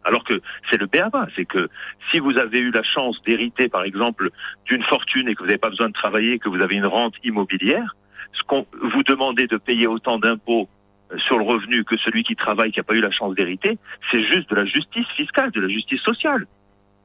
[0.05, 0.41] Alors que
[0.71, 1.69] c'est le BABA, c'est que
[2.11, 4.31] si vous avez eu la chance d'hériter, par exemple,
[4.65, 7.15] d'une fortune et que vous n'avez pas besoin de travailler, que vous avez une rente
[7.23, 7.97] immobilière,
[8.33, 10.69] ce qu'on vous demandez de payer autant d'impôts
[11.13, 13.79] euh, sur le revenu que celui qui travaille, qui n'a pas eu la chance d'hériter,
[14.11, 16.47] c'est juste de la justice fiscale, de la justice sociale,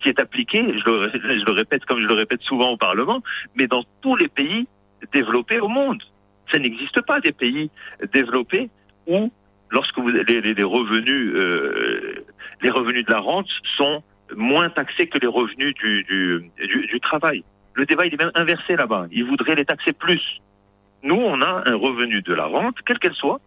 [0.01, 3.21] qui est appliquée, je le, je le répète comme je le répète souvent au Parlement,
[3.55, 4.67] mais dans tous les pays
[5.11, 6.01] développés au monde.
[6.51, 7.69] Ça n'existe pas des pays
[8.13, 8.69] développés
[9.07, 9.31] où
[9.71, 12.25] lorsque vous les, revenus euh,
[12.61, 14.03] les revenus de la rente sont
[14.35, 17.43] moins taxés que les revenus du, travail.
[17.73, 19.07] Le débat il est même inversé là-bas.
[19.11, 20.41] Ils voudraient les taxer plus.
[21.03, 23.39] Nous, on a un revenu de la rente, quelle qu'elle soit,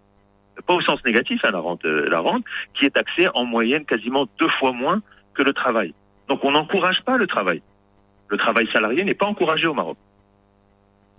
[0.67, 3.85] pas au sens négatif, hein, la rente, euh, la rente, qui est taxée en moyenne
[3.85, 5.01] quasiment deux fois moins
[5.35, 5.93] que le travail.
[6.29, 7.63] Donc on n'encourage pas le travail.
[8.29, 9.97] Le travail salarié n'est pas encouragé au Maroc.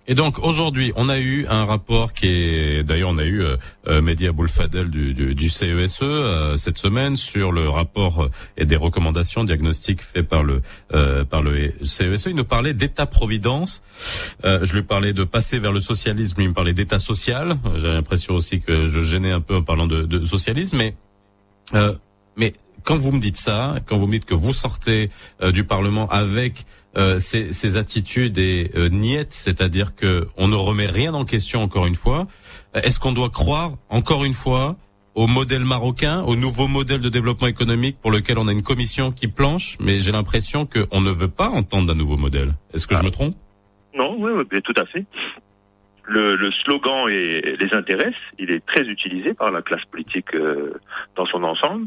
[0.06, 3.56] Et donc aujourd'hui, on a eu un rapport qui est, d'ailleurs, on a eu euh,
[3.86, 8.30] euh Mehdi Aboulfadel du, du, du CESE e, euh, cette semaine sur le rapport euh,
[8.56, 10.62] et des recommandations diagnostiques faits par le
[11.30, 12.26] par le CESE.
[12.26, 12.30] E.
[12.30, 13.82] Il nous parlait d'État-providence.
[14.42, 16.40] je lui parlais de passer vers le socialisme.
[16.40, 17.56] Il me parlait d'État social.
[17.76, 20.94] J'ai l'impression aussi que je gênais un peu en parlant de, de socialisme, mais
[22.36, 22.52] mais
[22.84, 25.10] quand vous me dites ça, quand vous me dites que vous sortez
[25.52, 26.64] du Parlement avec
[26.96, 31.62] euh, ces, ces, attitudes et euh, niettes, c'est-à-dire que on ne remet rien en question
[31.62, 32.26] encore une fois.
[32.74, 34.76] Est-ce qu'on doit croire encore une fois
[35.14, 39.12] au modèle marocain, au nouveau modèle de développement économique pour lequel on a une commission
[39.12, 42.54] qui planche, mais j'ai l'impression qu'on ne veut pas entendre d'un nouveau modèle.
[42.74, 43.36] Est-ce que je me trompe?
[43.94, 45.04] Non, oui, oui, tout à fait.
[46.08, 50.72] Le, le, slogan est, les intéresse, il est très utilisé par la classe politique euh,
[51.14, 51.86] dans son ensemble.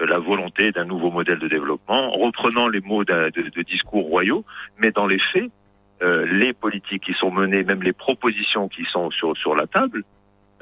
[0.00, 4.06] Euh, la volonté d'un nouveau modèle de développement, en reprenant les mots de, de, discours
[4.06, 4.44] royaux,
[4.78, 5.50] mais dans les faits,
[6.02, 10.02] euh, les politiques qui sont menées, même les propositions qui sont sur, sur la table,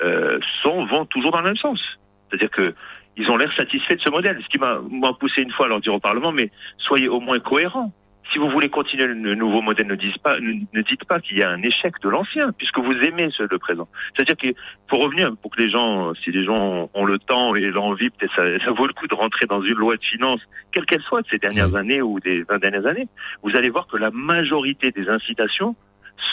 [0.01, 1.81] euh, sont, vont toujours dans le même sens.
[2.29, 2.75] C'est-à-dire que
[3.16, 4.38] ils ont l'air satisfaits de ce modèle.
[4.42, 4.81] Ce qui m'a
[5.21, 7.92] poussé une fois à leur dire au Parlement, mais soyez au moins cohérents.
[8.33, 11.42] Si vous voulez continuer le nouveau modèle, ne dites pas, ne, dites pas qu'il y
[11.42, 13.88] a un échec de l'ancien, puisque vous aimez ce, le présent.
[14.14, 14.55] C'est-à-dire qu'il
[14.88, 18.35] faut revenir pour que les gens, si les gens ont le temps et l'envie, peut-être
[18.35, 20.40] ça, ça, vaut le coup de rentrer dans une loi de finances,
[20.73, 23.07] quelle qu'elle soit de ces dernières années ou des vingt dernières années.
[23.42, 25.77] Vous allez voir que la majorité des incitations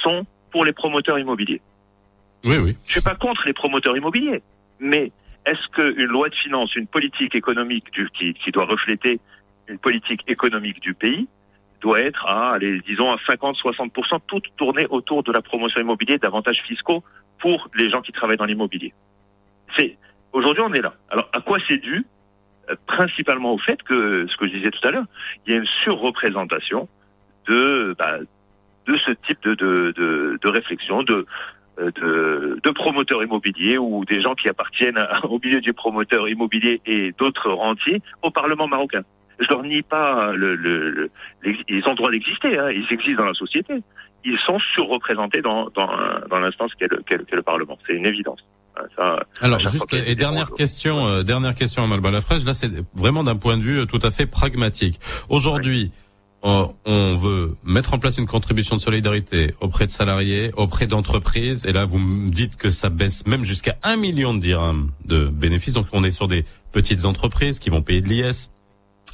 [0.02, 1.62] sont pour les promoteurs immobiliers.
[2.46, 2.78] Oui, oui.
[2.86, 4.42] Je suis pas contre les promoteurs immobiliers,
[4.80, 5.10] mais
[5.46, 9.20] est-ce qu'une loi de finances, une politique économique du, qui, qui doit refléter
[9.68, 11.28] une politique économique du pays
[11.82, 16.62] doit être à, allez, disons, à 50-60%, tout tourné autour de la promotion immobilière, d'avantages
[16.68, 17.04] fiscaux
[17.40, 18.94] pour les gens qui travaillent dans l'immobilier.
[19.78, 19.98] C'est
[20.34, 20.94] aujourd'hui on est là.
[21.10, 22.06] Alors à quoi c'est dû?
[22.70, 25.06] Euh, Principalement au fait que ce que je disais tout à l'heure,
[25.46, 26.90] il y a une surreprésentation
[27.48, 28.18] de bah,
[28.88, 31.26] de ce type de de, de, de réflexion, de,
[31.78, 37.14] de, de promoteurs immobiliers ou des gens qui appartiennent au milieu du promoteur immobilier et
[37.14, 39.04] d'autres rentiers au Parlement marocain
[39.40, 41.10] je leur nie pas le, le,
[41.44, 43.74] ils ont le droit d'exister, hein, ils existent dans la société.
[44.26, 45.90] Ils sont surreprésentés dans, dans,
[46.30, 47.78] dans l'instance qu'est le, qu'est le, Parlement.
[47.88, 48.40] C'est une évidence.
[48.76, 52.44] Hein, ça, Alors juste et dernière question, euh, dernière question à Malbalafrèche.
[52.44, 55.00] Là, c'est vraiment d'un point de vue tout à fait pragmatique.
[55.30, 55.92] Aujourd'hui,
[56.42, 61.66] on, on veut mettre en place une contribution de solidarité auprès de salariés, auprès d'entreprises.
[61.66, 65.26] Et là, vous me dites que ça baisse même jusqu'à un million de dirhams de
[65.28, 65.74] bénéfices.
[65.74, 68.50] Donc, on est sur des petites entreprises qui vont payer de l'IS,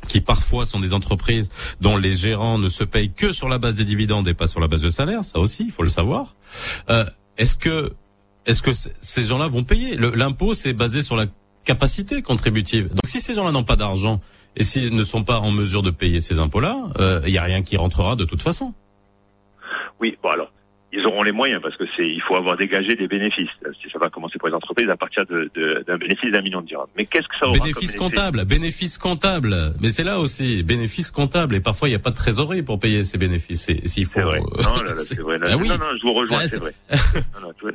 [0.07, 1.49] qui parfois sont des entreprises
[1.81, 4.59] dont les gérants ne se payent que sur la base des dividendes et pas sur
[4.59, 6.35] la base de salaire, ça aussi, il faut le savoir.
[6.89, 7.05] Euh,
[7.37, 7.93] est-ce que
[8.45, 9.97] est-ce que ces gens-là vont payer?
[9.97, 11.25] L'impôt, c'est basé sur la
[11.63, 12.89] capacité contributive.
[12.89, 14.21] Donc si ces gens-là n'ont pas d'argent
[14.55, 17.43] et s'ils ne sont pas en mesure de payer ces impôts-là, il euh, n'y a
[17.43, 18.73] rien qui rentrera de toute façon.
[19.99, 20.51] Oui, bon alors,
[20.95, 23.49] ils auront les moyens parce que c'est il faut avoir dégagé des bénéfices.
[23.91, 25.49] Ça va commencer pour les entreprises à partir de,
[25.85, 26.87] d'un bénéfice d'un million de dirhams.
[26.95, 29.73] Mais qu'est-ce que ça aura Bénéfice comptable, bénéfice comptable.
[29.81, 32.79] Mais c'est là aussi bénéfice comptable et parfois il n'y a pas de trésorerie pour
[32.79, 33.69] payer ces bénéfices.
[33.85, 34.21] S'il faut.
[34.21, 34.39] Vrai.
[34.39, 35.39] Non, là, c'est vrai.
[35.47, 35.67] Ah oui.
[35.67, 36.73] Non, non, je vous rejoins, c'est vrai.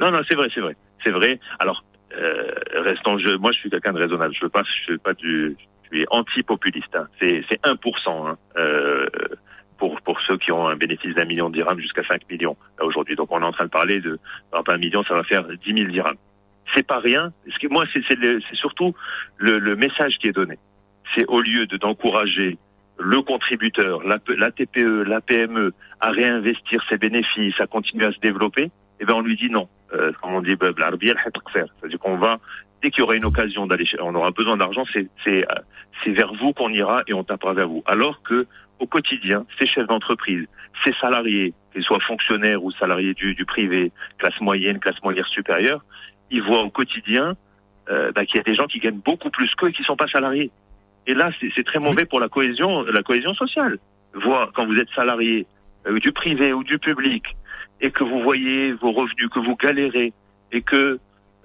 [0.00, 1.38] non, non, c'est vrai, c'est vrai, c'est vrai.
[1.58, 1.84] Alors,
[2.18, 2.50] euh,
[2.84, 3.18] restons.
[3.18, 4.34] Je, moi, je suis quelqu'un de raisonnable.
[4.34, 6.94] Je veux pas, je veux pas du, je suis anti-populiste.
[6.96, 7.06] Hein.
[7.20, 7.76] C'est, c'est 1%.
[8.08, 8.38] Hein.
[8.56, 9.06] Euh,
[9.80, 13.16] pour, pour ceux qui ont un bénéfice d'un million de dirhams jusqu'à 5 millions aujourd'hui.
[13.16, 14.20] Donc on est en train de parler de
[14.52, 16.18] par un million, ça va faire 10 000 dirhams.
[16.74, 17.32] C'est pas rien.
[17.48, 18.04] Ce moi, c'est
[18.52, 18.94] surtout
[19.38, 20.58] le, le, message qui est donné.
[21.16, 22.58] C'est au lieu de d'encourager
[22.98, 28.20] le contributeur, la, la, TPE, la PME à réinvestir ses bénéfices, à continuer à se
[28.20, 29.68] développer, eh ben on lui dit non.
[29.94, 32.38] Euh, comme on dit, c'est-à-dire qu'on va
[32.82, 36.52] dès qu'il y aura une occasion d'aller, on aura besoin d'argent, c'est c'est vers vous
[36.52, 37.82] qu'on ira et on tapera vers vous.
[37.86, 38.46] Alors que
[38.80, 40.46] au quotidien, ces chefs d'entreprise,
[40.84, 45.84] ces salariés, qu'ils soient fonctionnaires ou salariés du, du privé, classe moyenne, classe moyenne supérieure,
[46.30, 47.36] ils voient au quotidien
[47.90, 49.96] euh, bah, qu'il y a des gens qui gagnent beaucoup plus qu'eux et qui sont
[49.96, 50.50] pas salariés.
[51.06, 53.78] Et là, c'est très mauvais pour la cohésion, la cohésion sociale.
[54.14, 55.46] Voir quand vous êtes salarié
[55.86, 57.24] euh, du privé ou du public
[57.80, 60.12] et que vous voyez vos revenus, que vous galérez
[60.52, 60.98] et que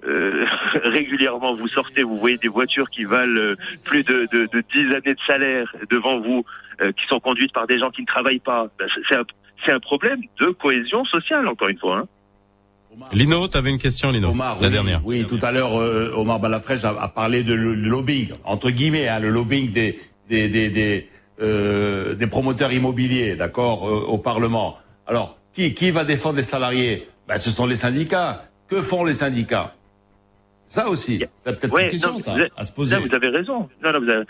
[0.06, 0.44] euh,
[0.84, 4.94] régulièrement vous sortez, vous voyez des voitures qui valent euh, plus de, de, de 10
[4.94, 6.44] années de salaire devant vous,
[6.80, 8.68] euh, qui sont conduites par des gens qui ne travaillent pas.
[8.78, 11.98] Ben, c'est un, un, problème de cohésion sociale, encore une fois.
[11.98, 12.06] Hein.
[13.12, 15.00] Lino, tu avais une question, Lino, Omar, la oui, dernière.
[15.04, 19.18] Oui, tout à l'heure, Omar Balafrèche a, a, parlé de le, lobbying, entre guillemets, hein,
[19.18, 21.08] le lobbying des, des, des, des,
[21.38, 24.78] des promoteurs immobiliers, d'accord, au Parlement.
[25.06, 27.08] Alors, qui, qui va défendre les salariés?
[27.28, 28.44] Ben, Ce sont les syndicats.
[28.68, 29.74] Que font les syndicats?
[30.66, 32.96] Ça aussi, c'est peut-être une question, ça, à se poser.
[32.96, 33.68] vous avez raison.
[33.82, 34.24] Non, non, vous avez,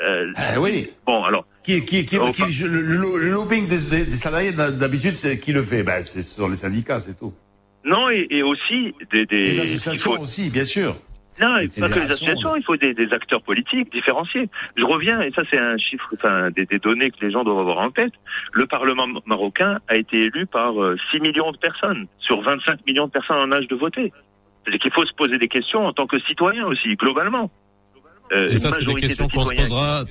[0.00, 0.90] euh, ah oui.
[1.06, 1.46] Bon, alors.
[1.62, 5.82] Qui, qui, qui, qui le, le, lobbying des, des, salariés, d'habitude, c'est qui le fait?
[5.82, 7.32] Ben, C'est sur les syndicats, c'est tout.
[7.84, 9.46] Non, et, et aussi des, des...
[9.46, 10.96] Les associations aussi, bien sûr.
[11.40, 14.48] Non, faut que les associations, il faut des, des, acteurs politiques différenciés.
[14.76, 17.58] Je reviens, et ça c'est un chiffre, enfin des, des, données que les gens doivent
[17.58, 18.12] avoir en tête.
[18.52, 23.06] Le Parlement marocain a été élu par 6 euh, millions de personnes, sur 25 millions
[23.06, 24.12] de personnes en âge de voter.
[24.66, 27.50] C'est qu'il faut se poser des questions en tant que citoyen aussi, globalement.
[28.32, 30.04] Euh, et ça, c'est des questions qu'on se posera,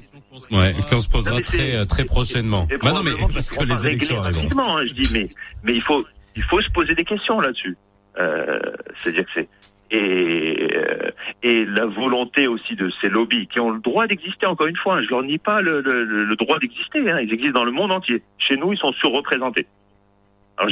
[0.52, 2.68] ouais, qu'on se posera très, euh, très prochainement.
[2.82, 4.54] Bah non, mais parce que les élections arrivent.
[4.58, 5.28] Hein, je dis, mais,
[5.64, 7.78] mais il faut, il faut se poser des questions là-dessus.
[8.18, 8.60] Euh,
[9.00, 9.50] C'est-à-dire que c'est,
[9.92, 11.12] et, euh,
[11.44, 14.98] et la volonté aussi de ces lobbies qui ont le droit d'exister, encore une fois,
[14.98, 17.72] hein, je leur nie pas le, le, le droit d'exister, hein, ils existent dans le
[17.72, 18.24] monde entier.
[18.40, 19.68] Chez nous, ils sont surreprésentés.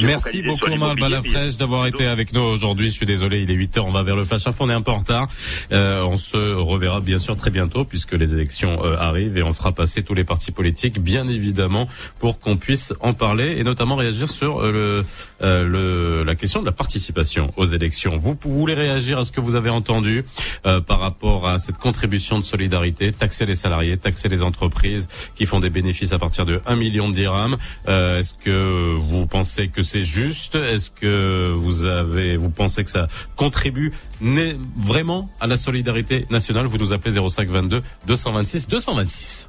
[0.02, 2.88] Merci beaucoup Omar Balafrèche d'avoir été avec nous aujourd'hui.
[2.88, 4.82] Je suis désolé, il est 8 heures, on va vers le flash on est un
[4.82, 5.28] peu en retard.
[5.72, 9.52] Euh, on se reverra bien sûr très bientôt puisque les élections euh, arrivent et on
[9.52, 11.88] fera passer tous les partis politiques bien évidemment
[12.20, 15.04] pour qu'on puisse en parler et notamment réagir sur euh,
[15.42, 18.16] le, le, la question de la participation aux élections.
[18.16, 20.24] Vous, vous voulez réagir à ce que vous avez entendu
[20.64, 25.60] par rapport à cette contribution de solidarité, taxer les salariés, taxer les entreprises qui font
[25.60, 27.58] des bénéfices à partir de 1 million de dirhams.
[27.88, 30.56] Est-ce que vous pensez que c'est juste?
[30.56, 33.92] Est-ce que vous avez, vous pensez que ça contribue
[34.78, 36.68] vraiment à la solidarité nationale?
[36.68, 39.48] Vous nous appelez 05 22 226 226.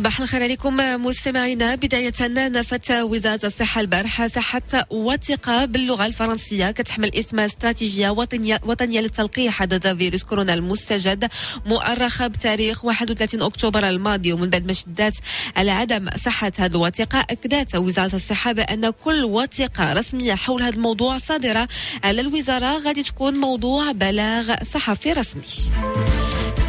[0.00, 1.74] صباح الخير عليكم مستمعينا.
[1.74, 6.70] بداية نفت وزارة الصحة البارحة ساحة وثيقة باللغة الفرنسية.
[6.70, 11.28] كتحمل اسم استراتيجية وطنية, وطنية للتلقيح ضد فيروس كورونا المستجد
[11.66, 14.32] مؤرخة بتاريخ 31 أكتوبر الماضي.
[14.32, 15.14] ومن بعد ما شدات
[15.56, 21.18] على عدم صحة هذه الوثيقة أكدت وزارة الصحة بأن كل وثيقة رسمية حول هذا الموضوع
[21.18, 21.68] صادرة
[22.04, 25.42] على الوزارة غادي تكون موضوع بلاغ صحفي رسمي.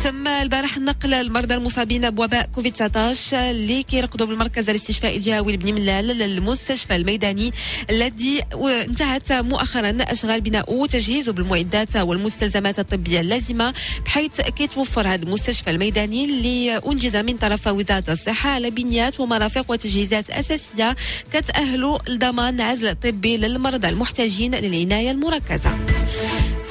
[0.04, 6.08] تم البارح نقل المرضى المصابين بوباء كوفيد 19 اللي كيرقدوا بالمركز الاستشفائي الجهوي لبني ملال
[6.08, 7.52] للمستشفى الميداني
[7.90, 8.42] الذي
[8.90, 13.74] انتهت مؤخرا أشغال بناء وتجهيزه بالمعدات والمستلزمات الطبية اللازمة
[14.06, 20.30] بحيث كيتوفر هذا المستشفى الميداني اللي أنجز من طرف وزارة الصحة على بنيات ومرافق وتجهيزات
[20.30, 20.96] أساسية
[21.34, 25.78] كتاهلوا لضمان عزل طبي للمرضى المحتاجين للعناية المركزة.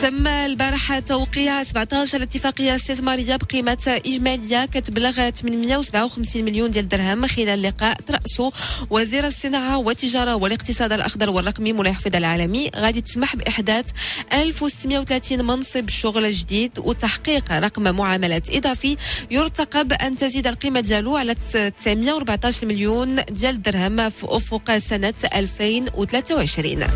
[0.03, 7.97] تم البارحة توقيع 17 اتفاقية استثمارية بقيمة إجمالية كتبلغ 857 مليون ديال الدرهم خلال لقاء
[8.07, 8.53] ترأسه
[8.91, 12.71] وزير الصناعة والتجارة والاقتصاد الأخضر والرقمي مولاي حفيظ العالمي.
[12.77, 13.85] غادي تسمح بإحداث
[14.33, 18.97] 1630 منصب شغل جديد وتحقيق رقم معاملات إضافي
[19.31, 26.87] يرتقب أن تزيد القيمة ديالو على 914 مليون ديال الدرهم في أفق سنة 2023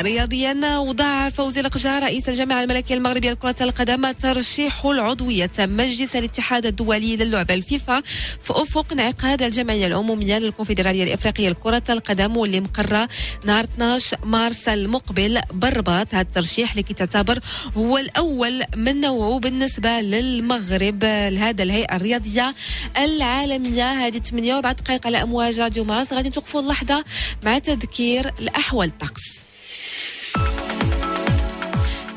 [0.00, 7.16] رياضيا وضع فوزي القجار رئيس الجامعة الملكية المغربية لكرة القدم ترشيح العضوية مجلس الاتحاد الدولي
[7.16, 8.02] للعبة الفيفا
[8.40, 13.08] في أفق انعقاد الجمعية العمومية للكونفدرالية الإفريقية لكرة القدم واللي مقرة
[13.44, 17.38] نهار 12 مارس المقبل بالرباط هذا الترشيح اللي كتعتبر
[17.76, 21.04] هو الأول من نوعه بالنسبة للمغرب.
[21.04, 22.54] لهذا الهيئة الرياضية
[22.96, 27.04] العالمية هذه 48 دقائق على أمواج راديو مارس غادي توقفوا اللحظة
[27.42, 28.88] مع تذكير الأحوال.
[28.88, 29.42] الطقس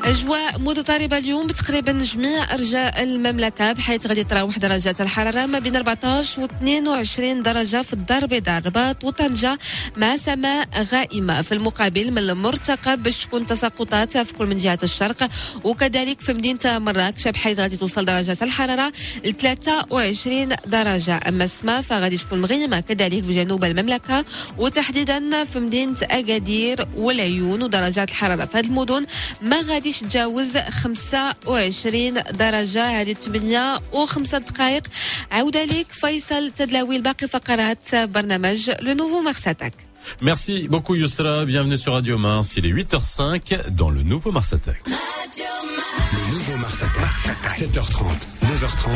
[0.06, 6.42] أجواء متضاربه اليوم بتقريبا جميع أرجاء المملكة بحيث غادي تراوح درجات الحرارة ما بين 14
[6.42, 9.58] و 22 درجة في الدار البيضاء الرباط وطنجة
[9.96, 11.42] مع سماء غائمة.
[11.42, 15.28] في المقابل من المرتقب باش تكون تساقطات في كل من جهة الشرق
[15.64, 18.92] وكذلك في مدينة مراكش بحيث غادي توصل درجات الحرارة
[19.24, 21.20] ل 23 درجة.
[21.28, 24.24] أما السماء فغادي تكون مغيمة كذلك في جنوب المملكة
[24.58, 29.06] وتحديدا في مدينة أكادير والعيون ودرجات الحرارة في هذه المدن
[29.42, 34.87] ما غاديش تقدريش تجاوز 25 درجة هذه 8 و5 دقائق
[35.31, 39.73] عودة لك فيصل تدلاوي باقي فقرات برنامج لو نوفو مارساتاك
[40.21, 42.55] Merci beaucoup Yousra, bienvenue sur Radio Mars.
[42.57, 44.81] Il est 8h05 dans le nouveau Mars Attack.
[44.87, 47.15] Le nouveau Mars Attack,
[47.59, 48.21] 7h30,
[48.51, 48.89] 9h30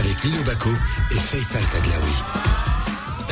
[0.00, 0.70] avec Lino Baco
[1.12, 2.79] et Faisal Tadlaoui.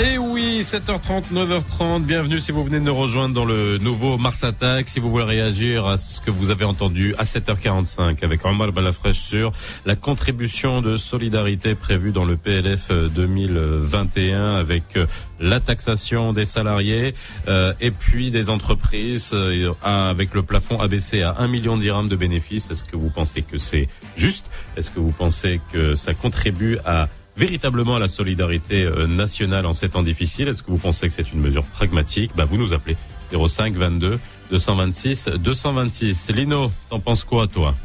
[0.02, 2.04] Et oui, 7h30, 9h30.
[2.04, 4.88] Bienvenue si vous venez de nous rejoindre dans le nouveau Mars Attack.
[4.88, 9.18] Si vous voulez réagir à ce que vous avez entendu à 7h45 avec Omar Balafresh
[9.18, 9.52] sur
[9.86, 15.06] la contribution de solidarité prévue dans le PLF 2021 avec euh,
[15.42, 17.14] la taxation des salariés
[17.50, 22.08] euh, et puis des entreprises euh, avec le plafond abaissé à 1 million de dirhams
[22.08, 22.72] de bénéfices.
[22.72, 24.50] Est-ce que vous pensez que c'est juste?
[24.78, 29.72] Est-ce que vous pensez que ça contribue à véritablement à la solidarité euh, nationale en
[29.72, 32.32] ces temps difficiles Est-ce que vous pensez que c'est une mesure pragmatique?
[32.36, 32.98] Bah, Vous nous appelez
[33.32, 34.20] 05 22
[34.52, 36.32] 226 226.
[36.32, 37.76] Lino, t'en penses quoi toi?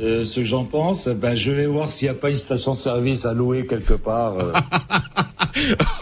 [0.00, 2.72] Euh, ce que j'en pense, ben je vais voir s'il n'y a pas une station
[2.72, 4.38] de service à louer quelque part.
[4.38, 4.52] Euh.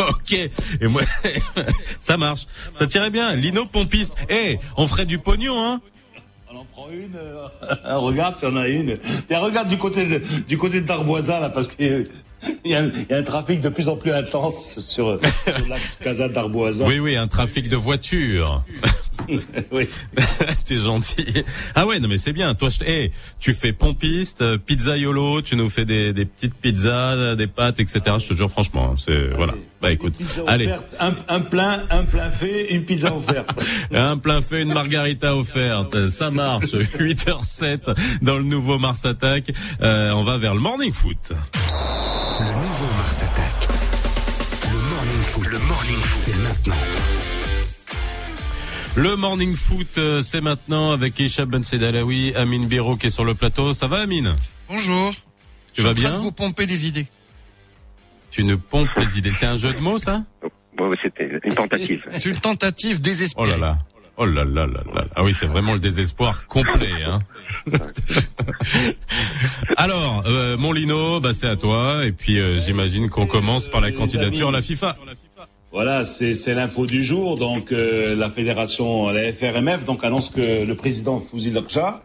[0.11, 0.33] ok,
[0.81, 1.03] et moi
[1.99, 3.35] ça marche, ça tirait bien.
[3.35, 4.15] Lino pompiste.
[4.31, 5.81] Eh, on ferait du pognon, hein?
[6.53, 7.19] On en prend une.
[7.97, 8.99] regarde si on a une.
[9.29, 12.07] regarde du côté de, du côté de Darboisa là, parce que
[12.65, 15.19] il y, a, un trafic de plus en plus intense sur,
[15.69, 16.85] l'axe Casa d'Arboisa.
[16.85, 18.65] Oui, oui, un trafic de voitures.
[19.73, 19.89] oui.
[20.65, 21.45] T'es gentil.
[21.75, 22.55] Ah ouais, non mais c'est bien.
[22.55, 23.09] Toi, je,
[23.41, 28.01] tu fais pompiste, euh, pizzaiolo, tu nous fais des, des petites pizzas, des pâtes, etc.
[28.19, 29.55] Je te jure franchement, hein, c'est voilà.
[29.81, 30.15] Bah écoute,
[30.49, 30.69] allez.
[30.99, 33.49] Un, un, plein, un plein fait, une pizza offerte.
[33.95, 36.09] un plein fait, une margarita offerte.
[36.09, 36.65] Ça marche.
[36.99, 39.53] 8h07 dans le nouveau Mars Attack.
[39.81, 41.31] Euh, on va vers le morning foot.
[41.31, 43.69] Le nouveau Mars Attack.
[44.73, 45.47] Le morning foot.
[45.47, 46.75] Le morning maintenant.
[48.97, 53.25] Le morning foot, euh, c'est maintenant avec Ishab Ben Sedalawi, Amine Biro qui est sur
[53.25, 53.73] le plateau.
[53.73, 54.35] Ça va, Amine?
[54.69, 55.15] Bonjour.
[55.73, 56.11] Tu vas Je bien?
[56.11, 57.07] de vous pomper des idées.
[58.31, 59.33] Tu ne pompes les idées.
[59.33, 60.25] C'est un jeu de mots, ça
[60.79, 62.05] Ouais, ouais, c'était une tentative.
[62.17, 63.51] C'est une tentative Oh désespérée.
[63.51, 63.79] là là.
[64.17, 65.05] Oh là là là là.
[65.15, 66.91] Ah oui, c'est vraiment le désespoir complet.
[67.07, 67.21] Hein.
[69.77, 72.05] Alors, euh, mon Lino, bah, c'est à toi.
[72.05, 74.63] Et puis, euh, j'imagine qu'on commence par la candidature à la.
[74.63, 74.97] FIFA.
[75.71, 77.37] Voilà, c'est c'est l'info du jour.
[77.39, 82.03] Donc euh, la fédération, la FRMF, donc annonce que le président Fouzi Lakja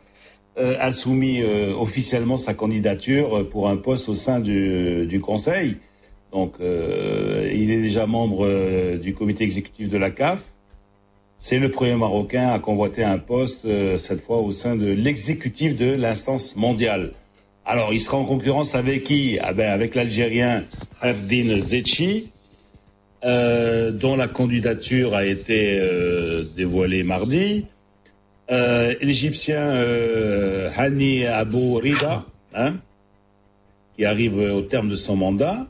[0.59, 5.19] euh, a soumis euh, officiellement sa candidature euh, pour un poste au sein du, du
[5.21, 5.77] Conseil.
[6.33, 10.41] Donc euh, il est déjà membre euh, du comité exécutif de la CAF.
[11.37, 15.77] C'est le premier Marocain à convoiter un poste, euh, cette fois au sein de l'exécutif
[15.77, 17.11] de l'instance mondiale.
[17.65, 19.37] Alors, il sera en concurrence avec qui?
[19.41, 20.65] Ah ben, Avec l'Algérien
[21.01, 22.29] Hardin Zetchi,
[23.23, 25.79] dont la candidature a été
[26.57, 27.65] dévoilée mardi.
[28.49, 29.81] L'Égyptien
[30.75, 32.73] Hani Abou Rida, hein,
[33.95, 35.65] qui arrive au terme de son mandat.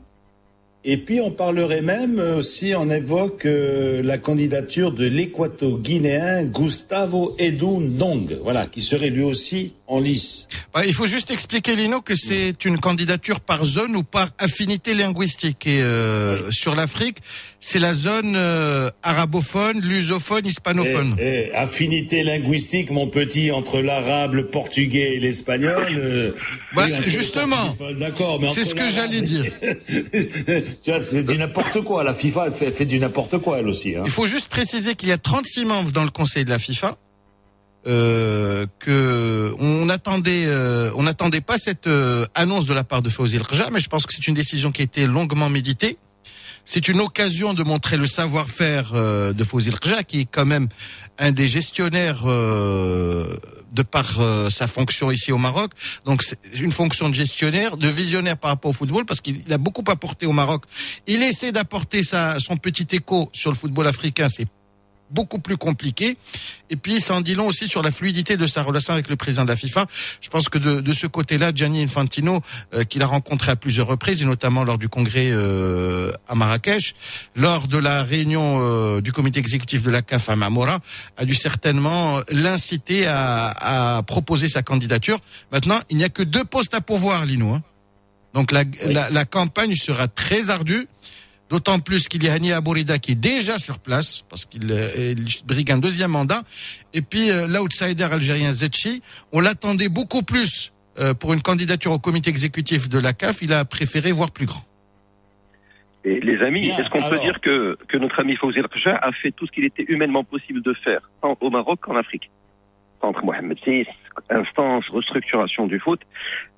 [0.86, 7.34] Et puis on parlerait même euh, aussi, on évoque euh, la candidature de l'équato-guinéen Gustavo
[7.38, 10.48] Edu Ndong, voilà, qui serait lui aussi en lice.
[10.72, 14.94] Bah, il faut juste expliquer, Lino, que c'est une candidature par zone ou par affinité
[14.94, 15.66] linguistique.
[15.66, 17.18] Et euh, sur l'Afrique,
[17.60, 21.16] c'est la zone euh, arabophone, lusophone, hispanophone.
[21.54, 25.86] Affinité linguistique, mon petit, entre l'arabe, le portugais et l'espagnol.
[25.94, 26.32] euh,
[26.74, 27.68] Bah, justement,
[27.98, 29.44] d'accord, mais c'est ce que j'allais dire.
[30.82, 32.04] tu vois, c'est du n'importe quoi.
[32.04, 33.96] La FIFA, elle fait, elle fait du n'importe quoi, elle aussi.
[33.96, 34.02] Hein.
[34.06, 36.96] Il faut juste préciser qu'il y a 36 membres dans le conseil de la FIFA.
[37.86, 43.10] Euh, que on attendait, euh, on n'attendait pas cette euh, annonce de la part de
[43.10, 45.98] Fawzi Rja, mais je pense que c'est une décision qui a été longuement méditée.
[46.64, 50.68] C'est une occasion de montrer le savoir-faire euh, de Fawzi Rja, qui est quand même
[51.18, 53.36] un des gestionnaires euh,
[53.72, 55.72] de par euh, sa fonction ici au Maroc.
[56.06, 59.58] Donc c'est une fonction de gestionnaire, de visionnaire par rapport au football, parce qu'il a
[59.58, 60.64] beaucoup apporté au Maroc.
[61.06, 64.28] Il essaie d'apporter sa, son petit écho sur le football africain.
[64.30, 64.46] C'est
[65.10, 66.16] beaucoup plus compliqué.
[66.70, 69.16] Et puis, ça en dit long aussi sur la fluidité de sa relation avec le
[69.16, 69.86] président de la FIFA.
[70.20, 72.40] Je pense que de, de ce côté-là, Gianni Infantino,
[72.74, 76.94] euh, qu'il a rencontré à plusieurs reprises, et notamment lors du congrès euh, à Marrakech,
[77.36, 80.78] lors de la réunion euh, du comité exécutif de la CAF à Mamora,
[81.16, 85.18] a dû certainement l'inciter à, à proposer sa candidature.
[85.52, 87.52] Maintenant, il n'y a que deux postes à pourvoir, Lino.
[87.52, 87.62] hein.
[88.32, 90.88] Donc la, la, la campagne sera très ardue.
[91.50, 95.14] D'autant plus qu'il y a Hani Abourida qui est déjà sur place, parce qu'il euh,
[95.44, 96.42] brigue un deuxième mandat.
[96.94, 101.98] Et puis euh, l'outsider algérien Zetchi, on l'attendait beaucoup plus euh, pour une candidature au
[101.98, 103.42] comité exécutif de la CAF.
[103.42, 104.64] Il a préféré voir plus grand.
[106.04, 109.32] Et les amis, est-ce qu'on peut dire que, que notre ami Fawzi Rja a fait
[109.32, 112.30] tout ce qu'il était humainement possible de faire, tant au Maroc qu'en Afrique?
[113.00, 113.86] Centre Mohamed VI,
[114.30, 116.00] instance, restructuration du foot.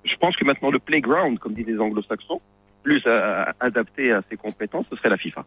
[0.04, 2.40] Je pense que maintenant le playground, comme disent les anglo-saxons,
[2.86, 3.02] plus
[3.58, 5.44] adapté à ses compétences, ce serait la FIFA.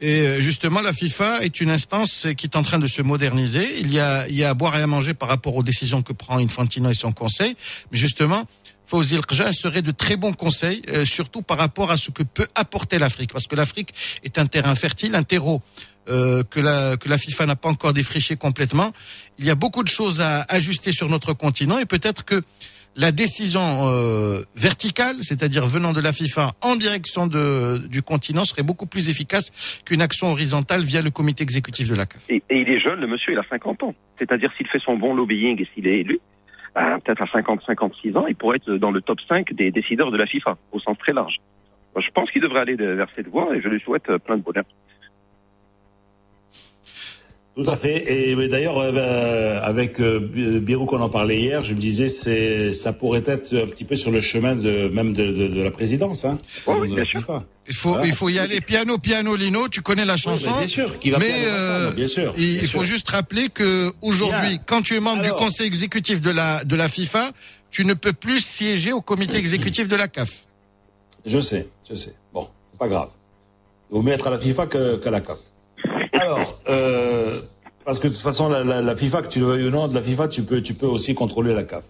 [0.00, 3.78] Et euh, justement, la FIFA est une instance qui est en train de se moderniser.
[3.78, 6.90] Il y a, à boire et à manger par rapport aux décisions que prend Infantino
[6.90, 7.54] et son conseil.
[7.92, 8.44] Mais justement,
[8.84, 12.48] Fawzi Rja serait de très bons conseils, euh, surtout par rapport à ce que peut
[12.56, 13.32] apporter l'Afrique.
[13.32, 15.62] Parce que l'Afrique est un terrain fertile, un terreau
[16.08, 18.90] euh, que, la, que la FIFA n'a pas encore défriché complètement.
[19.38, 22.42] Il y a beaucoup de choses à ajuster sur notre continent et peut-être que
[22.96, 28.62] la décision euh, verticale, c'est-à-dire venant de la FIFA en direction de, du continent, serait
[28.62, 32.28] beaucoup plus efficace qu'une action horizontale via le comité exécutif de la CAF.
[32.30, 33.94] Et, il est jeune, le monsieur, il a 50 ans.
[34.18, 36.20] C'est-à-dire s'il fait son bon lobbying et s'il est élu,
[36.74, 40.26] peut-être à 50-56 ans, il pourrait être dans le top 5 des décideurs de la
[40.26, 41.36] FIFA, au sens très large.
[41.96, 44.42] Je pense qu'il devrait aller vers cette voie et je lui souhaite euh, plein de
[44.42, 44.64] bonheur.
[47.54, 48.10] Tout à fait.
[48.10, 52.72] Et d'ailleurs, euh, avec euh, Bi- Birou qu'on en parlait hier, je me disais, c'est,
[52.72, 55.70] ça pourrait être un petit peu sur le chemin de même de, de, de la
[55.70, 56.38] présidence, hein.
[56.66, 57.20] Oui, oui, bien sûr.
[57.68, 58.06] Il faut, Voilà.
[58.06, 59.68] il faut y aller piano, piano, Lino.
[59.68, 60.50] Tu connais la Oui, chanson.
[60.52, 62.32] mais bien sûr, qui va mais euh, ensemble, bien sûr.
[62.38, 62.94] il, bien il faut sûr.
[62.94, 65.36] juste rappeler que aujourd'hui, quand tu es membre Alors.
[65.36, 67.32] du conseil exécutif de la de la FIFA,
[67.70, 70.46] tu ne peux plus siéger au comité exécutif de la CAF.
[71.26, 72.14] Je sais, je sais.
[72.32, 73.08] Bon, c'est pas grave.
[73.90, 75.38] Il vaut mieux être à la FIFA que- qu'à la CAF.
[76.22, 77.40] Alors, euh,
[77.84, 80.02] parce que de toute façon, la, FIFA, que tu le veuilles ou non, de la
[80.02, 81.84] FIFA, tu peux, tu peux aussi contrôler la CAF.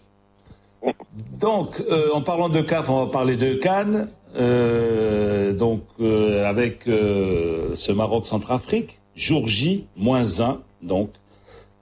[1.38, 4.08] Donc, euh, en parlant de CAF, on va parler de Cannes.
[4.34, 11.10] Euh, donc, avec ce Maroc-Centrafrique, jour J, moins 1, donc.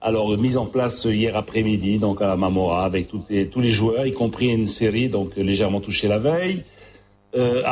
[0.01, 4.13] Alors, mise en place hier après-midi, donc à Mamora, avec les- tous les joueurs, y
[4.13, 6.63] compris une série, donc légèrement touchée la veille.
[7.33, 7.63] Euh,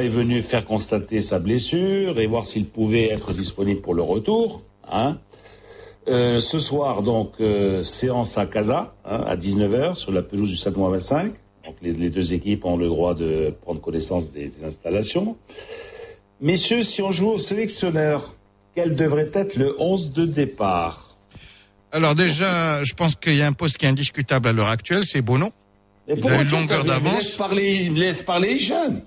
[0.00, 4.62] est venu faire constater sa blessure et voir s'il pouvait être disponible pour le retour.
[4.90, 5.18] Hein.
[6.08, 10.56] Euh, ce soir, donc, euh, séance à Casa, hein, à 19h, sur la pelouse du
[10.56, 11.32] 7 25.
[11.64, 15.36] Donc, les, les, deux équipes ont le droit de prendre connaissance des, des, installations.
[16.40, 18.34] Messieurs, si on joue au sélectionneur,
[18.74, 21.16] quel devrait être le 11 de départ?
[21.92, 25.06] Alors déjà, je pense qu'il y a un poste qui est indiscutable à l'heure actuelle,
[25.06, 25.52] c'est Bono.
[26.08, 27.14] Et Il a une longueur d'avance.
[27.14, 29.00] Laisse parler, laisse parler Hicham.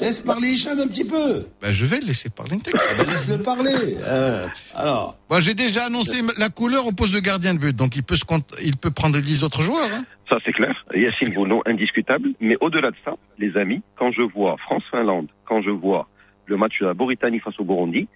[0.00, 1.46] Laisse parler Hicham un petit peu.
[1.60, 2.58] Ben, je vais le laisser parler.
[2.74, 3.96] Ah ben, Laisse-le parler.
[4.04, 5.16] Euh, alors.
[5.28, 8.16] Moi, j'ai déjà annoncé la couleur au poste de gardien de but, donc il peut,
[8.16, 9.90] se compte, il peut prendre 10 autres joueurs.
[9.92, 10.04] Hein.
[10.28, 10.84] Ça, c'est clair.
[10.94, 12.30] Yacine Bono, indiscutable.
[12.40, 16.08] Mais au-delà de ça, les amis, quand je vois France-Finlande, quand je vois
[16.46, 18.06] le match de la Mauritanie face au Burundi,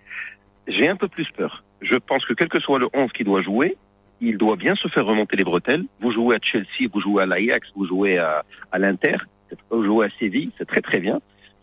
[0.68, 1.64] j'ai un peu plus peur.
[1.80, 3.76] Je pense que quel que soit le 11 qui doit jouer,
[4.20, 5.84] il doit bien se faire remonter les bretelles.
[6.00, 9.16] Vous jouez à Chelsea, vous jouez à l'Ajax, vous jouez à, à l'Inter,
[9.70, 11.20] vous jouez à Séville, c'est très très bien.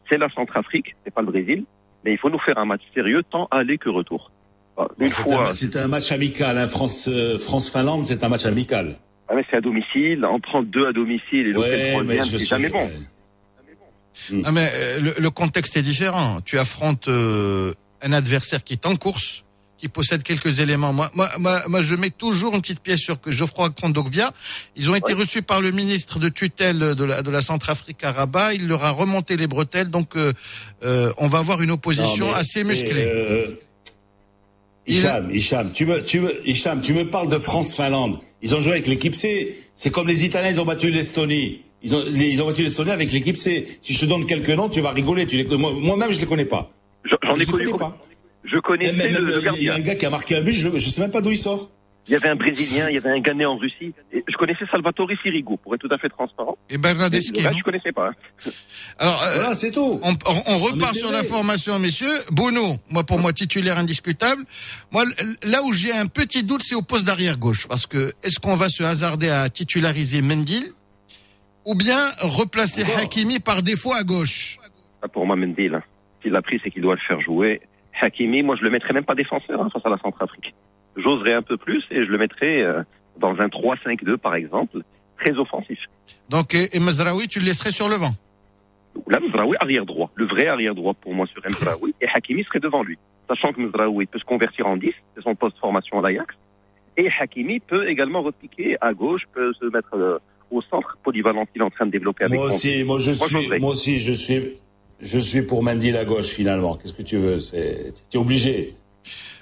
[0.10, 1.64] C'est la Centrafrique, c'est pas le Brésil,
[2.04, 4.32] mais il faut nous faire un match sérieux, tant aller que retour.
[5.00, 5.54] Une fois.
[5.54, 6.68] C'est un, match amical, hein.
[6.68, 8.96] France, euh, France-Finlande, c'est un match amical.
[9.28, 12.40] Ah mais c'est à domicile, on prend deux à domicile et ouais, le mais c'est
[12.40, 12.90] jamais bon.
[14.44, 16.42] Ah mais euh, le, le, contexte est différent.
[16.44, 17.72] Tu affrontes euh,
[18.02, 19.46] un adversaire qui est en course,
[19.82, 20.94] qui possède quelques éléments.
[20.94, 24.32] Moi, moi, moi, moi, je mets toujours une petite pièce sur que Geoffroy Kondogbia.
[24.76, 28.12] Ils ont été reçus par le ministre de tutelle de la, de la Centrafrique à
[28.12, 28.54] Rabat.
[28.54, 29.90] Il leur a remonté les bretelles.
[29.90, 30.34] Donc, euh,
[30.84, 33.06] euh, on va avoir une opposition non, mais, assez musclée.
[33.06, 33.48] Euh,
[34.86, 35.32] Hicham.
[35.32, 38.20] Hicham, tu me, tu me, Hicham, tu me parles de France-Finlande.
[38.44, 39.58] Ils ont joué avec l'équipe C.
[39.76, 41.62] C'est comme les Italiens, ils ont battu l'Estonie.
[41.84, 43.80] Ils ont, les, ils ont battu l'Estonie avec l'équipe C.
[43.82, 45.26] Si je te donne quelques noms, tu vas rigoler.
[45.26, 46.72] Tu les, moi-même, je les connais pas.
[47.24, 47.98] J'en ai connu pas.
[48.44, 49.62] Je connais même, le, le, gardien.
[49.62, 51.22] Il y a un gars qui a marqué un but, je, je sais même pas
[51.22, 51.70] d'où il sort.
[52.08, 53.94] Il y avait un Brésilien, il y avait un Ghanéen en Russie.
[54.12, 56.58] Et je connaissais Salvatore Sirigu, pour être tout à fait transparent.
[56.68, 57.32] Et Bernadeschi.
[57.44, 58.12] Là, je connaissais pas.
[58.98, 60.00] Alors, euh, voilà, c'est tout.
[60.02, 60.14] On,
[60.48, 62.12] on repart sur la formation, messieurs.
[62.32, 64.44] Bono, moi pour moi titulaire indiscutable.
[64.92, 65.04] Moi,
[65.44, 68.56] là où j'ai un petit doute, c'est au poste d'arrière gauche, parce que est-ce qu'on
[68.56, 70.74] va se hasarder à titulariser Mendil
[71.66, 72.98] ou bien replacer Encore.
[72.98, 74.58] Hakimi par défaut à gauche?
[75.04, 75.84] Ah, Pour moi, Mendil, hein.
[76.24, 77.62] s'il l'a pris, c'est qu'il doit le faire jouer.
[78.02, 80.54] Hakimi, moi je le mettrais même pas défenseur hein, face à la Centrafrique.
[80.98, 82.84] J'oserais un peu plus et je le mettrais euh,
[83.18, 84.82] dans un 3-5-2 par exemple,
[85.18, 85.80] très offensif.
[86.30, 88.12] Donc et, et Mazraoui, tu le laisserais sur le banc?
[89.08, 92.60] Là, Mazraoui arrière droit, le vrai arrière droit pour moi sur Mazraoui et Hakimi serait
[92.60, 92.98] devant lui,
[93.28, 96.36] sachant que Mazraoui peut se convertir en 10, c'est son poste formation à l'Ajax,
[96.98, 101.62] et Hakimi peut également repiquer à gauche, peut se mettre euh, au centre, polyvalent il
[101.62, 104.12] est en train de développer avec moi aussi, moi je moi, suis, moi aussi je
[104.12, 104.58] suis
[105.02, 106.76] je suis pour Mendy la gauche finalement.
[106.76, 107.40] Qu'est-ce que tu veux?
[107.40, 108.76] C'est tu es obligé.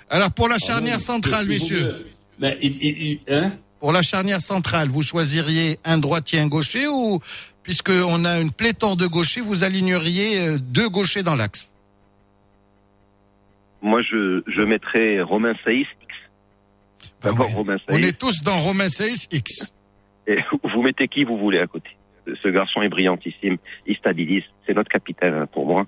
[0.09, 2.05] Alors pour la charnière ah, centrale, messieurs.
[2.39, 3.51] Mais, il, il, hein?
[3.79, 7.19] Pour la charnière centrale, vous choisiriez un droitier, un gaucher ou
[7.63, 11.69] puisque on a une pléthore de gauchers, vous aligneriez deux gauchers dans l'axe?
[13.81, 16.15] Moi, je, je mettrais Romain Saïs X.
[17.23, 17.45] Ben oui.
[17.53, 17.97] Romain Saïs.
[17.97, 19.71] On est tous dans Romain Saïs X.
[20.27, 20.37] Et
[20.73, 21.89] vous mettez qui vous voulez à côté
[22.41, 25.87] ce garçon est brillantissime, il stabilise, c'est notre capitaine pour moi.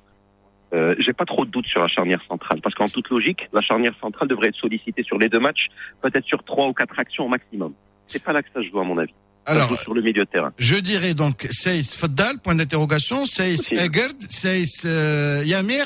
[0.74, 3.62] Euh, j'ai pas trop de doutes sur la charnière centrale, parce qu'en toute logique, la
[3.62, 5.68] charnière centrale devrait être sollicitée sur les deux matchs,
[6.02, 7.74] peut-être sur trois ou quatre actions au maximum.
[8.08, 9.14] C'est pas là que ça se joue à mon avis.
[9.46, 10.54] Alors, sur le milieu de terrain.
[10.58, 15.86] Je dirais donc Seis Faddal, point d'interrogation, Seis Egerd, Seis euh, Yamir.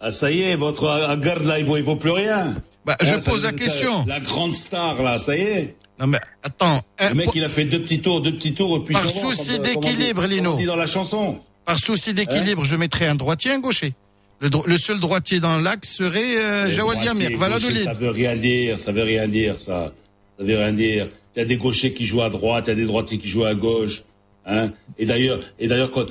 [0.00, 2.56] Ah ça y est, votre Egerd là, il vaut, il vaut plus rien.
[2.84, 4.04] Bah, ah, je pose la question.
[4.06, 5.76] La grande star là, ça y est.
[6.02, 6.80] Non mais attends.
[7.00, 8.84] Le mec, il a fait deux petits tours, deux petits tours.
[8.84, 10.56] Puis Par souci d'équilibre, Lino.
[10.56, 11.38] dit dans la chanson.
[11.64, 13.94] Par souci d'équilibre, hein je mettrais un droitier, un gaucher.
[14.40, 17.84] Le, le seul droitier dans l'axe serait euh, Jawad Yamir, Valladolid.
[17.84, 19.92] Ça veut rien dire, ça veut rien dire, ça.
[20.36, 21.08] Ça veut rien dire.
[21.36, 23.28] Il y a des gauchers qui jouent à droite, il y a des droitiers qui
[23.28, 24.02] jouent à gauche.
[24.44, 26.06] Hein et d'ailleurs, et d'ailleurs, quand,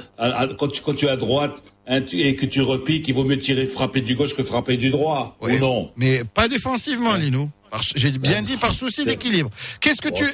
[0.58, 3.26] quand, tu, quand tu es à droite hein, tu, et que tu repiques, il vaut
[3.26, 5.92] mieux tirer frapper du gauche que frapper du droit, oui, ou non?
[5.98, 7.50] Mais pas défensivement, Lino.
[7.96, 9.50] J'ai bien dit par souci d'équilibre.
[9.80, 10.26] Qu'est-ce que bon, tu,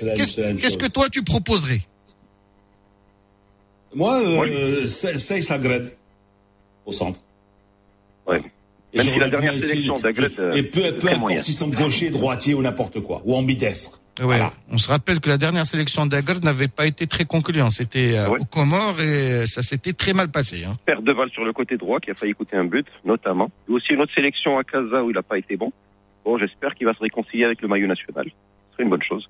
[0.58, 1.82] qu'est-ce que toi tu proposerais?
[3.94, 4.90] Moi, euh, oui.
[4.90, 5.94] c'est Sagred
[6.86, 7.20] au centre.
[8.28, 8.42] Ouais.
[8.94, 10.32] Même si la dernière sélection d'Agret.
[10.56, 14.02] Et peu, peu importe s'ils sont gauchers, droitiers ou n'importe quoi, ou ambidestres.
[14.20, 14.26] Ouais.
[14.26, 14.52] Voilà.
[14.72, 17.72] On se rappelle que la dernière sélection d'Agret n'avait pas été très concluante.
[17.72, 18.40] C'était euh, ouais.
[18.40, 20.64] au Comores et ça s'était très mal passé.
[20.64, 20.76] Hein.
[20.86, 23.52] Perte de balle sur le côté droit qui a failli coûter un but, notamment.
[23.70, 25.72] Et aussi une autre sélection à Casa où il n'a pas été bon.
[26.28, 28.26] Bon, j'espère qu'il va se réconcilier avec le maillot national.
[28.26, 29.26] Ce serait une bonne chose.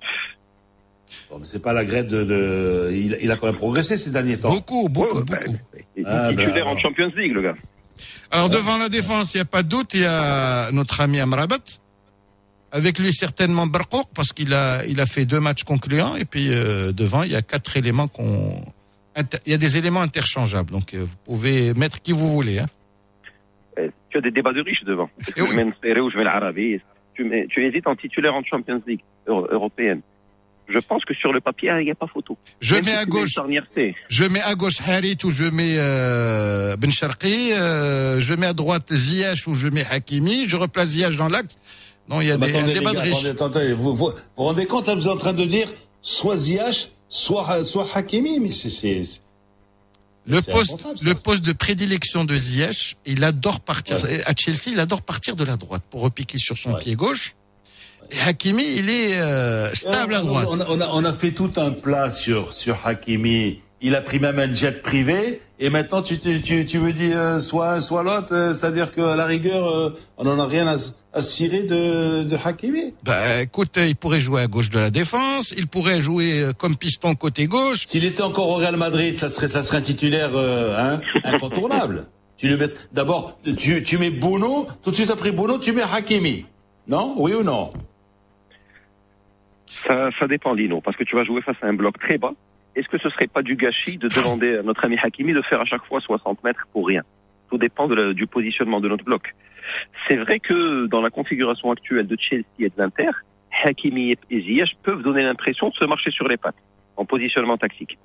[1.29, 2.91] Bon, mais c'est pas la grève de, de...
[2.91, 4.49] Il, il, a quand même progressé ces derniers temps.
[4.49, 5.57] Beaucoup, beaucoup, ouais, beaucoup.
[5.71, 7.55] Ben, il, ah, ben, titulaire en Champions League, le gars.
[8.31, 11.19] Alors, devant la défense, il n'y a pas de doute, il y a notre ami
[11.19, 11.59] Amrabat.
[12.71, 16.15] Avec lui, certainement Barkouk, parce qu'il a, il a fait deux matchs concluants.
[16.15, 18.59] Et puis, euh, devant, il y a quatre éléments qu'on
[19.45, 20.71] il y a des éléments interchangeables.
[20.71, 22.57] Donc, euh, vous pouvez mettre qui vous voulez.
[22.57, 22.67] Hein.
[24.21, 25.09] Tu as des débats de riches devant.
[25.37, 25.55] Oui.
[25.55, 26.79] mets Nséré ou je mets l'Arabie
[27.15, 30.01] tu, mets- tu hésites en titulaire en Champions League euro- européenne.
[30.69, 32.37] Je pense que sur le papier, il n'y a pas photo.
[32.59, 33.29] Je Même mets si à tu gauche,
[34.09, 37.53] je mets à gauche Harit ou je mets euh, Ben Sharqi.
[37.53, 40.45] euh, je mets à droite Ziyech ou je mets Hakimi.
[40.45, 41.57] Je replace Ziyech dans l'axe.
[42.09, 43.25] Non, il y a Mais des, un attendez, débat de riches.
[43.25, 45.69] attendez, attendez, vous, vous, rendez compte, là, vous êtes en train de dire
[46.01, 49.21] soit Ziyech, soit, soit Hakimi, mais c'est-
[50.27, 55.01] Le poste, le poste de prédilection de Ziyech, il adore partir à Chelsea, il adore
[55.01, 56.79] partir de la droite pour repiquer sur son Ouais.
[56.79, 57.35] pied gauche.
[58.11, 60.47] Et Hakimi, il est euh, stable à droite.
[60.49, 63.61] On, a- on a, on a fait tout un plat sur, sur Hakimi.
[63.81, 65.41] Il a pris même un jet privé.
[65.59, 68.33] Et maintenant, tu, tu, tu, tu me dis euh, soit un, soit l'autre.
[68.33, 70.77] euh, C'est-à-dire qu'à la rigueur, euh, on n'en a rien à,
[71.17, 72.93] à cirer de, de Hakimi.
[73.03, 76.75] Bah, écoute, il pourrait jouer à gauche de la défense, il pourrait jouer euh, comme
[76.75, 77.85] piston côté gauche.
[77.87, 82.05] S'il était encore au Real Madrid, ça serait, ça serait un titulaire euh, hein, incontournable.
[82.37, 84.67] tu le mets d'abord, tu, tu mets Bono.
[84.83, 86.45] Tout de suite après Bono, tu mets Hakimi.
[86.87, 87.15] Non?
[87.17, 87.73] Oui ou non?
[89.85, 92.31] Ça, ça dépend, Lino, parce que tu vas jouer face à un bloc très bas.
[92.75, 95.61] Est-ce que ce serait pas du gâchis de demander à notre ami Hakimi de faire
[95.61, 97.01] à chaque fois 60 mètres pour rien?
[97.49, 99.33] Tout dépend de la- du positionnement de notre bloc.
[100.07, 103.09] C'est vrai que dans la configuration actuelle de Chelsea et de l'Inter,
[103.63, 106.55] Hakimi et Ziyech peuvent donner l'impression de se marcher sur les pattes
[106.95, 107.97] en positionnement tactique.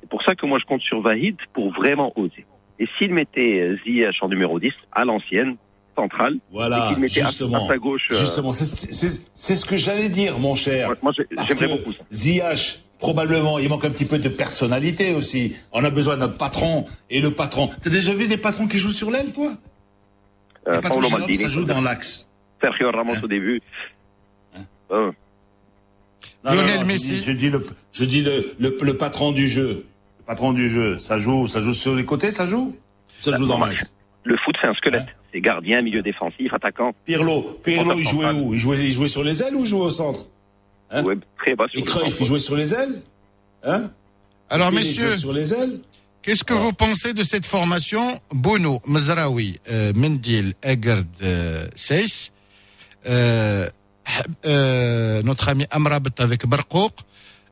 [0.00, 2.44] C'est pour ça que moi je compte sur Vahid pour vraiment oser.
[2.78, 5.56] Et s'il mettait euh, Ziyech en numéro 10 à l'ancienne,
[5.94, 7.66] centrale, Voilà, et qu'il mettait à- justement.
[7.66, 8.08] à, sa gauche...
[8.10, 10.90] euh, Justement, c'est- ce que j'allais dire, mon cher.
[11.02, 12.04] moi, j'aimerais beaucoup ça.
[12.98, 15.56] Probablement, il manque un petit peu de personnalité aussi.
[15.72, 16.86] On a besoin d'un patron.
[17.10, 17.68] Et le patron.
[17.82, 19.52] T'as déjà vu des patrons qui jouent sur l'aile, toi?
[20.68, 22.26] Euh, Paolo Maldini, ça joue dans l'axe.
[22.60, 23.60] Sergio Ramos Hein au début.
[24.56, 24.60] Hein
[24.92, 25.10] Euh,
[26.44, 27.16] Non, Lionel non, non, Messi.
[27.16, 29.86] Je dis, je dis le, je dis le, le, le patron du jeu.
[30.20, 30.98] Le patron du jeu.
[30.98, 32.76] Ça joue, ça joue sur les côtés, ça joue?
[33.18, 33.94] Ça joue dans l'axe.
[34.24, 35.06] Le foot, c'est un squelette.
[35.32, 36.92] C'est gardien, milieu défensif, attaquant.
[37.04, 38.54] Pirlo, Pirlo, il jouait où?
[38.54, 40.26] Il jouait, il jouait sur les ailes ou il jouait au centre?
[40.90, 41.02] Hein?
[41.02, 43.02] Ouais, très bas sur Et Cruyff, il jouait sur les ailes?
[43.64, 43.90] Hein?
[44.50, 45.80] Alors, Pelé, il messieurs, jouait sur les ailes?
[46.22, 52.32] Qu'est-ce que vous pensez de cette formation Bono, Mazraoui, euh, Mendil, Egerd, euh, Seyss,
[53.06, 53.66] euh,
[54.46, 56.92] euh, notre ami Amrabat avec Barkouk,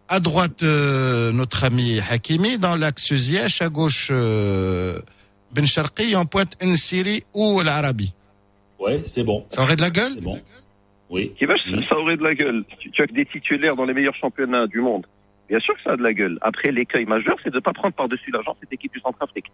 [0.08, 4.98] à droite euh, notre ami Hakimi, dans l'axe Ziyech, à gauche euh,
[5.52, 8.12] Ben Sharqi, en pointe Nsiri ou l'Arabie.
[8.78, 9.44] Ouais, c'est bon.
[9.50, 10.12] Ça aurait de la gueule?
[10.14, 10.40] C'est bon.
[11.10, 11.32] Oui.
[11.38, 11.84] Qui va, Oui.
[11.88, 12.64] ça aurait de la gueule.
[12.80, 15.06] Tu, tu as que des titulaires dans les meilleurs championnats du monde.
[15.50, 16.38] Bien sûr que ça a de la gueule.
[16.42, 19.50] Après, l'écueil majeur, c'est de ne pas prendre par-dessus l'argent cette équipe du Centrafrique.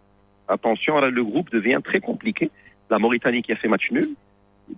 [0.46, 2.50] Attention, là, le groupe devient très compliqué.
[2.90, 4.10] La Mauritanie qui a fait match nul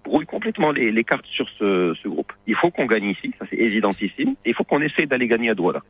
[0.05, 2.33] brouille complètement les, cartes sur ce, ce groupe.
[2.47, 4.37] Il faut qu'on gagne ici, ça c'est évidentissime.
[4.45, 5.83] Et il faut qu'on essaye d'aller gagner à Douala.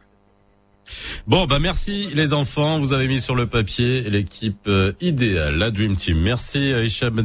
[1.26, 2.78] Bon, bah merci les enfants.
[2.78, 6.18] Vous avez mis sur le papier l'équipe euh, idéale, la Dream Team.
[6.20, 7.24] Merci euh, Hicham Ben.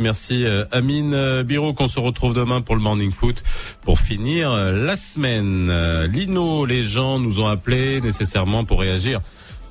[0.00, 3.42] Merci euh, Amine Biro qu'on se retrouve demain pour le Morning Foot
[3.82, 5.72] pour finir la semaine.
[6.06, 9.20] Lino, les gens nous ont appelés nécessairement pour réagir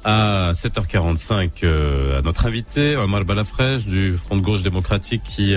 [0.04, 5.56] à 7h45 euh, à notre invité Omar Balafrèche du Front de gauche démocratique qui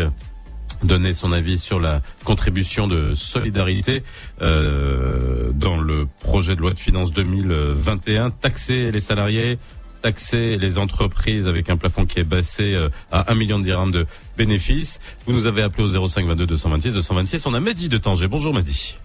[0.82, 4.02] donner son avis sur la contribution de solidarité
[4.42, 9.58] euh, dans le projet de loi de finances 2021, taxer les salariés,
[10.02, 14.06] taxer les entreprises avec un plafond qui est baissé euh, à 1 million de de
[14.36, 15.00] bénéfices.
[15.26, 17.46] Vous nous avez appelé au 05 22 226 226.
[17.46, 18.28] On a Mehdi de Tanger.
[18.28, 18.96] Bonjour Mehdi.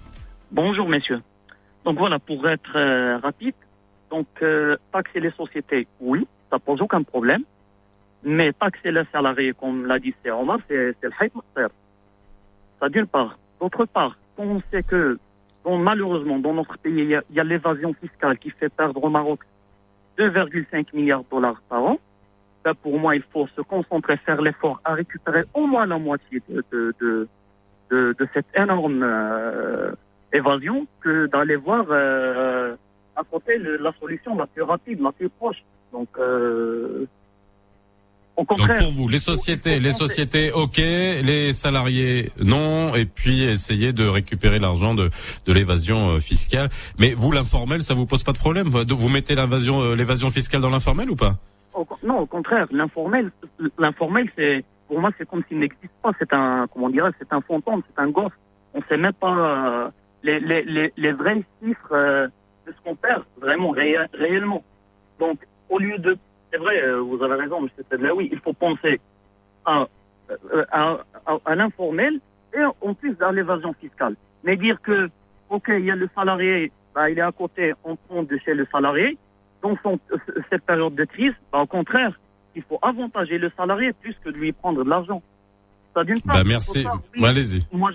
[0.52, 1.22] Bonjour messieurs.
[1.86, 3.56] Donc voilà, pour être euh, rapide,
[4.12, 4.28] donc
[4.92, 7.44] taxer les sociétés, oui, ça pose aucun problème.
[8.24, 11.70] Mais taxer les salariés, comme l'a dit c'est Omar, c'est c'est le master.
[12.80, 13.38] Ça d'une part.
[13.60, 15.18] D'autre part, quand on sait que
[15.64, 19.10] bon, malheureusement dans notre pays, il y a, a l'évasion fiscale qui fait perdre au
[19.10, 19.42] Maroc
[20.18, 21.98] 2,5 milliards de dollars par an.
[22.64, 26.44] Ben, pour moi, il faut se concentrer, faire l'effort à récupérer au moins la moitié
[26.48, 27.28] de, de, de,
[27.90, 29.92] de, de cette énorme euh,
[30.32, 32.76] évasion que d'aller voir euh,
[33.16, 35.64] à côté la solution la plus rapide, la plus proche.
[35.92, 37.06] Donc, euh,
[38.38, 43.94] au Donc pour vous, les sociétés, les sociétés, ok, les salariés, non, et puis essayer
[43.94, 45.10] de récupérer l'argent de,
[45.46, 46.70] de l'évasion euh, fiscale.
[46.98, 48.70] Mais vous, l'informel, ça vous pose pas de problème?
[48.70, 51.36] Vous mettez l'invasion, euh, l'évasion fiscale dans l'informel ou pas?
[52.04, 53.32] Non, au contraire, l'informel,
[53.78, 56.12] l'informel, c'est pour moi, c'est comme s'il n'existe pas.
[56.20, 58.36] C'est un, comment c'est un fantôme, c'est un ghost.
[58.74, 59.90] On sait même pas euh,
[60.24, 62.28] les, les, les, les vrais chiffres euh,
[62.68, 64.64] de ce qu'on perd vraiment réel- réellement.
[65.20, 66.18] Donc, au lieu de,
[66.52, 69.00] c'est vrai, euh, vous avez raison, Monsieur Tedlaoui, il faut penser
[69.66, 69.88] à,
[70.30, 72.20] euh, à, à, à l'informel
[72.54, 74.16] et en plus à l'évasion fiscale.
[74.44, 75.10] Mais dire que,
[75.50, 78.54] ok, il y a le salarié, bah, il est à côté, on prend de chez
[78.54, 79.18] le salarié,
[79.62, 80.00] dans son,
[80.50, 82.20] cette période de crise, bah, au contraire,
[82.56, 85.22] il faut avantager le salarié plus que de lui prendre de l'argent.
[85.94, 86.38] Ça d'une part.
[86.38, 86.86] Bah, merci.
[87.24, 87.66] Allez-y.
[87.72, 87.92] Moi,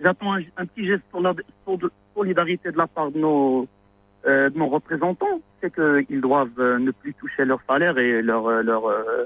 [0.00, 3.68] j'attends un, un, petit geste de solidarité de la part de nos,
[4.26, 5.40] euh, de nos représentants.
[5.60, 9.24] C'est qu'ils doivent euh, ne plus toucher leur salaire et leur, euh, leur, euh,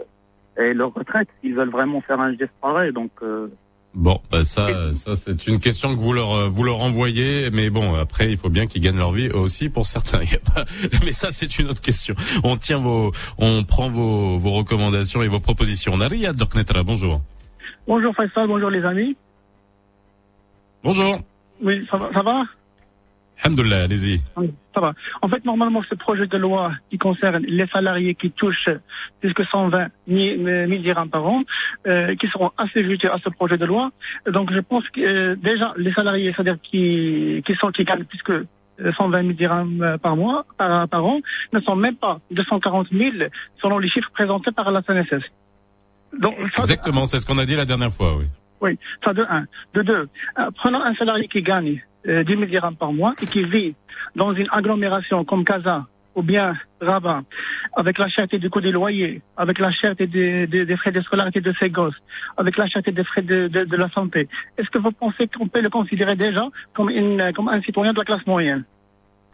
[0.56, 2.92] et leur retraite s'ils veulent vraiment faire un geste pareil.
[2.92, 3.48] Donc, euh,
[3.94, 7.70] Bon, bah ça, ça c'est une question que vous leur euh, vous leur envoyez, mais
[7.70, 10.18] bon, après il faut bien qu'ils gagnent leur vie aussi pour certains.
[11.04, 12.16] Mais ça c'est une autre question.
[12.42, 15.96] On tient vos, on prend vos, vos recommandations et vos propositions.
[15.96, 17.20] Naria Dorknetra, bonjour.
[17.86, 19.16] Bonjour Faisal, bonjour les amis.
[20.82, 21.20] Bonjour.
[21.62, 22.42] Oui, ça va, ça va?
[23.42, 24.20] Alhamdulillah, allez-y.
[24.74, 24.94] Ça va.
[25.22, 28.70] En fait, normalement, ce projet de loi qui concerne les salariés qui touchent
[29.20, 31.42] plus que 120 000 dirhams par an,
[31.86, 33.90] euh, qui seront assujettis à ce projet de loi.
[34.26, 38.22] Donc, je pense que euh, déjà, les salariés, c'est-à-dire qui, qui sont qui gagnent plus
[38.22, 38.46] que
[38.96, 41.20] 120 000 dirhams par mois, par, par an,
[41.52, 43.10] ne sont même pas 240 000
[43.62, 45.24] selon les chiffres présentés par la CNSS.
[46.18, 48.26] Donc, Exactement, c'est ce qu'on a dit la dernière fois, oui.
[48.60, 49.44] Oui, ça de un.
[49.74, 50.08] De deux,
[50.38, 53.74] euh, prenons un salarié qui gagne euh, 10 000 dirhams par mois et qui vit
[54.14, 57.22] dans une agglomération comme Casa ou bien Rabat,
[57.76, 61.52] avec la cherté du coût des loyers, avec la cherté des, frais de scolarité de
[61.58, 61.96] ses gosses,
[62.36, 65.70] avec la cherté des frais de, la santé, est-ce que vous pensez qu'on peut le
[65.70, 68.64] considérer déjà comme, une, comme un citoyen de la classe moyenne?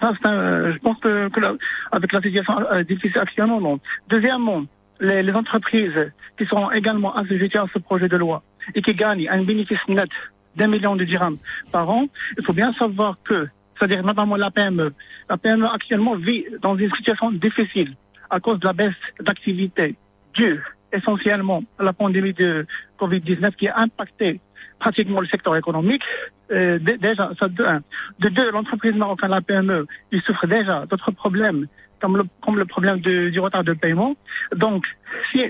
[0.00, 1.58] Ça, un, je pense que, que
[1.92, 3.78] avec la situation euh, difficile non.
[4.08, 4.62] Deuxièmement,
[4.98, 8.42] les, les, entreprises qui seront également assujetties à ce projet de loi
[8.74, 10.08] et qui gagnent un bénéfice net
[10.57, 11.38] d'un million de dirhams
[11.72, 12.07] par an,
[12.38, 13.48] il faut bien savoir que,
[13.78, 14.92] c'est-à-dire notamment la PME,
[15.28, 17.94] la PME actuellement vit dans une situation difficile
[18.30, 19.96] à cause de la baisse d'activité
[20.34, 20.61] due
[20.92, 22.66] essentiellement à la pandémie de
[22.98, 24.40] Covid-19 qui a impacté
[24.78, 26.03] pratiquement le secteur économique.
[26.51, 27.82] Euh, déjà, ça de un.
[28.18, 31.66] De deux, l'entreprise marocaine, la PME, il souffre déjà d'autres problèmes
[32.01, 34.16] comme le, problème du retard de paiement.
[34.57, 34.86] Donc,
[35.30, 35.42] si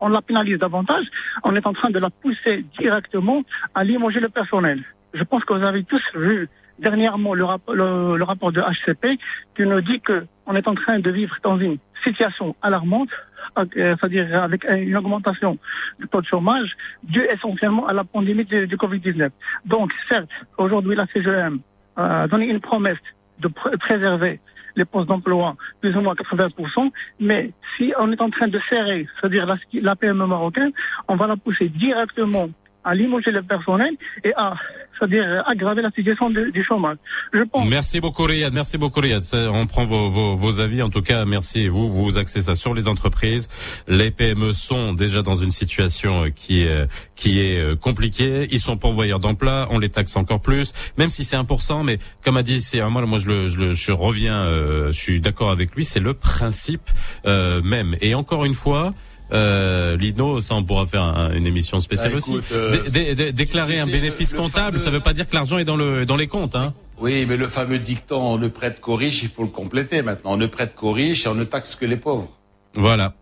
[0.00, 1.06] on la pénalise davantage,
[1.44, 3.42] on est en train de la pousser directement
[3.74, 4.82] à limoger le personnel.
[5.14, 6.48] Je pense que vous avez tous vu
[6.78, 9.18] dernièrement le, rap le, le rapport de HCP
[9.54, 13.10] qui nous dit que on est en train de vivre dans une situation alarmante,
[13.58, 13.64] euh,
[14.00, 15.58] c'est-à-dire avec une augmentation
[15.98, 16.70] du taux de chômage
[17.02, 19.30] dû essentiellement à la pandémie du, du Covid-19.
[19.66, 21.58] Donc, certes, aujourd'hui, la CGM
[21.96, 22.98] a donné une promesse
[23.40, 24.40] de pr préserver
[24.76, 26.90] les postes d'emploi plus ou moins 80%,
[27.20, 30.72] mais si on est en train de serrer, c'est-à-dire la, la PME marocaine,
[31.08, 32.48] on va la pousser directement
[32.84, 34.54] à limoger le personnel et à,
[34.98, 36.96] c'est-à-dire aggraver la situation de, du chômage.
[37.32, 37.68] Je pense.
[37.68, 39.22] Merci beaucoup Riyad, merci beaucoup Riyad.
[39.52, 40.82] On prend vos, vos, vos, avis.
[40.82, 41.68] En tout cas, merci.
[41.68, 43.48] Vous, vous axez ça sur les entreprises.
[43.88, 48.46] Les PME sont déjà dans une situation qui est, qui est compliquée.
[48.50, 49.68] Ils sont pourvoyeurs d'emploi.
[49.70, 51.84] On les taxe encore plus, même si c'est 1%.
[51.84, 55.00] Mais comme a dit, c'est moi, moi je, le, je, le, je reviens, euh, je
[55.00, 55.84] suis d'accord avec lui.
[55.84, 56.88] C'est le principe
[57.26, 57.96] euh, même.
[58.00, 58.94] Et encore une fois.
[59.32, 62.40] Euh, Lino, ça on pourra faire un, une émission spéciale écoute, aussi.
[62.52, 64.78] Euh, dé dé déclarer un bénéfice comptable, fameux...
[64.78, 66.74] ça veut pas dire que l'argent est dans le dans les comptes, hein.
[66.98, 70.32] Oui, mais le fameux dicton on ne prête qu'aux riches, il faut le compléter maintenant.
[70.32, 72.28] On ne prête qu'aux riches et on ne taxe que les pauvres.
[72.74, 73.14] Voilà.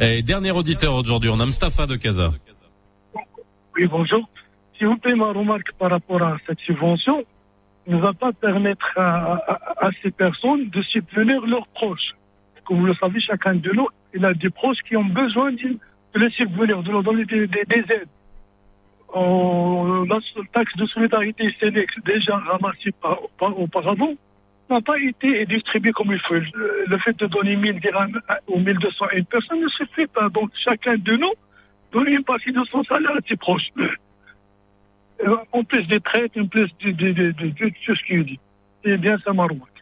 [0.00, 2.32] Et dernier auditeur aujourd'hui, on a Mustafa de Casa.
[3.76, 4.28] Oui, bonjour.
[4.76, 7.24] S'il vous plaît, ma remarque par rapport à cette subvention
[7.86, 12.12] ne va pas permettre à, à, à ces personnes de subvenir leurs proches.
[12.64, 15.78] Comme vous le savez, chacun de nous, il a des proches qui ont besoin de
[16.14, 18.08] les subvenir, de leur donner des, des, des aides.
[19.16, 20.18] Euh, la
[20.52, 24.12] taxe de solidarité Sélex, déjà ramassée par, par, auparavant,
[24.68, 26.34] n'a pas été distribuée comme il faut.
[26.34, 30.28] Le fait de donner 1000 dirhams ou 1200 à une personne ne suffit pas.
[30.30, 31.32] Donc chacun de nous
[31.92, 33.70] donne une partie de son salaire à ses proches.
[35.52, 37.32] En plus des traites, en plus de,
[37.86, 38.40] tout ce qu'il dit.
[38.84, 39.73] C'est bien ça ma remarque.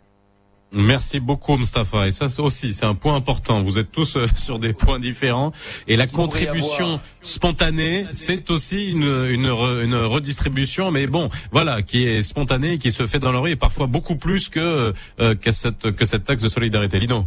[0.74, 2.06] Merci beaucoup, Mustafa.
[2.06, 3.62] Et ça aussi, c'est un point important.
[3.62, 5.52] Vous êtes tous euh, sur des points différents.
[5.86, 12.04] Et la contribution spontanée, c'est aussi une, une, re, une, redistribution, mais bon, voilà, qui
[12.04, 15.92] est spontanée, qui se fait dans l'oreille, et parfois beaucoup plus que euh, que cette
[15.92, 16.98] que cette taxe de solidarité.
[16.98, 17.26] Lino.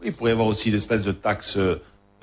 [0.00, 1.56] Oui, il pourrait y avoir aussi l'espèce de taxe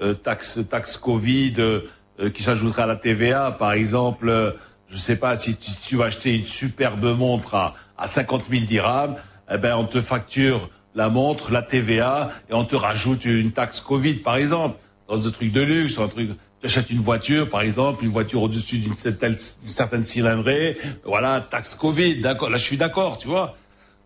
[0.01, 4.29] euh, taxe taxe Covid euh, qui s'ajouterait à la TVA, par exemple.
[4.29, 4.51] Euh,
[4.89, 8.45] je sais pas si tu, si tu vas acheter une superbe montre à, à 50
[8.49, 9.15] 000 dirhams
[9.51, 13.79] eh ben, on te facture la montre, la TVA, et on te rajoute une taxe
[13.79, 14.77] Covid, par exemple,
[15.07, 16.31] dans un truc de luxe, un truc.
[16.59, 22.19] Tu achètes une voiture, par exemple, une voiture au-dessus d'une certaine, cylindrée, voilà, taxe Covid,
[22.19, 22.49] d'accord.
[22.49, 23.55] Là, je suis d'accord, tu vois.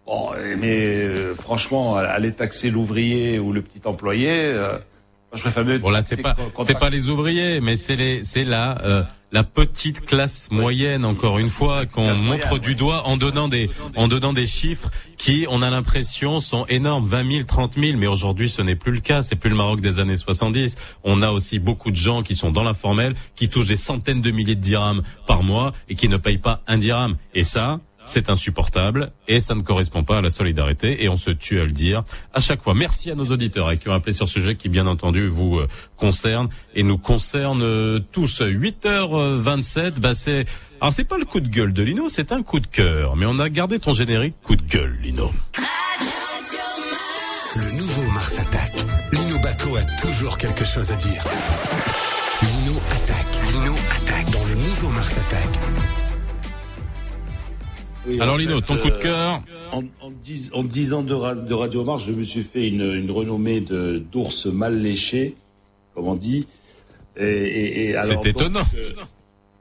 [0.05, 4.77] Bon, mais euh, franchement, aller taxer l'ouvrier ou le petit employé, euh,
[5.33, 8.81] je préfère Bon là c'est pas c'est pas les ouvriers, mais c'est les c'est la
[8.83, 13.69] euh, la petite classe moyenne encore une fois qu'on montre du doigt en donnant des
[13.95, 17.05] en donnant des chiffres qui on a l'impression sont énormes.
[17.05, 19.21] 20 000 30 000 mais aujourd'hui ce n'est plus le cas.
[19.21, 22.51] C'est plus le Maroc des années 70 on a aussi beaucoup de gens qui sont
[22.51, 26.17] dans l'informel qui touchent des centaines de milliers de dirhams par mois et qui ne
[26.17, 27.17] payent pas un dirham.
[27.33, 31.31] Et ça c'est insupportable et ça ne correspond pas à la solidarité et on se
[31.31, 32.73] tue à le dire à chaque fois.
[32.73, 35.67] Merci à nos auditeurs qui ont appelé sur ce sujet qui bien entendu vous euh,
[35.97, 38.41] concerne et nous concerne euh, tous.
[38.41, 40.45] 8h27, bah c'est
[40.81, 43.25] alors c'est pas le coup de gueule de Lino, c'est un coup de cœur, mais
[43.25, 45.31] on a gardé ton générique coup de gueule Lino.
[47.55, 48.75] Le nouveau Mars attaque.
[49.11, 51.23] Lino Baco a toujours quelque chose à dire.
[52.41, 53.51] Lino attaque.
[53.53, 54.31] Lino attaque.
[54.31, 56.02] Dans le nouveau Mars attaque.
[58.07, 61.03] Oui, Alors Lino, fait, ton coup de euh, cœur En, en, dix, en dix ans
[61.03, 65.35] de, ra- de Radio Mars, je me suis fait une, une renommée d'ours mal léché,
[65.95, 66.45] comme on dit.
[67.15, 68.59] Et, et, et alors, C'est étonnant.
[68.75, 68.89] euh,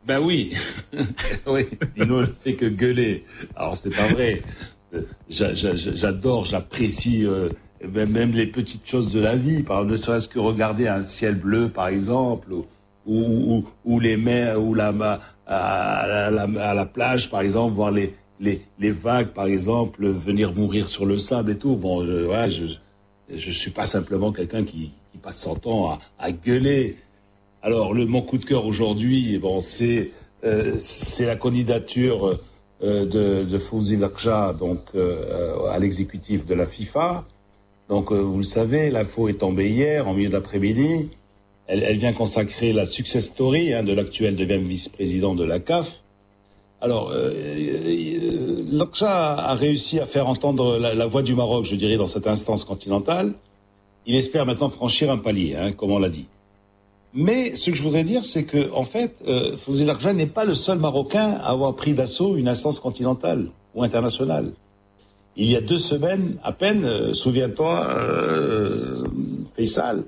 [0.07, 0.53] ben oui,
[1.47, 1.67] oui.
[1.97, 3.25] Lino ne fait que gueuler.
[3.55, 4.43] Alors c'est pas vrai.
[4.95, 7.49] Euh, j'a- j'a- j'a- J'adore, j'apprécie euh,
[7.87, 9.63] même les petites choses de la vie.
[9.63, 12.67] Par ne serait-ce que regarder un ciel bleu, par exemple, ou,
[13.07, 14.75] ou, ou, ou les mers, ou
[16.25, 20.89] à, la- à la plage, par exemple, voir les, les, vagues, par exemple, venir mourir
[20.89, 21.77] sur le sable et tout.
[21.77, 22.65] Bon, je, voilà, je,
[23.35, 26.97] je suis pas simplement quelqu'un qui, passe son temps à, à gueuler.
[27.63, 30.11] Alors, le, mon coup de cœur aujourd'hui, bon, c'est
[30.45, 30.77] euh,
[31.21, 32.39] la candidature
[32.83, 37.25] euh, de, Fouzi Lakja, donc euh, à l'exécutif de la FIFA.
[37.89, 41.11] Donc, vous le savez, l'info est tombée hier, en milieu d'après-midi.
[41.69, 46.02] Elle, elle vient consacrer la success story hein, de l'actuel deuxième vice-président de la CAF.
[46.83, 47.31] Alors, euh,
[48.73, 52.65] euh, a réussi à faire entendre la, voix du Maroc, je dirais, dans cette instance
[52.65, 53.35] continentale.
[54.05, 56.27] Il espère maintenant franchir un palier, hein, comme on l'a dit.
[57.15, 60.55] Mais ce que je voudrais dire, c'est que en fait, euh, Fouzi n'est pas le
[60.55, 64.51] seul Marocain à avoir pris d'assaut une instance continentale ou internationale.
[65.37, 69.05] Il y a deux semaines, à peine, euh, souviens-toi, euh,
[69.55, 70.05] Faisal,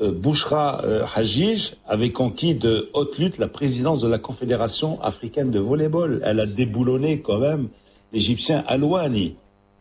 [0.00, 5.60] Bouchra euh, Hajij avait conquis de haute lutte la présidence de la Confédération africaine de
[5.60, 6.20] volleyball.
[6.24, 7.68] Elle a déboulonné quand même
[8.12, 9.36] l'Égyptien Alouani,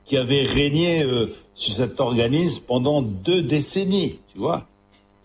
[0.06, 4.68] qui avait régné euh, sur cet organisme pendant deux décennies, tu vois.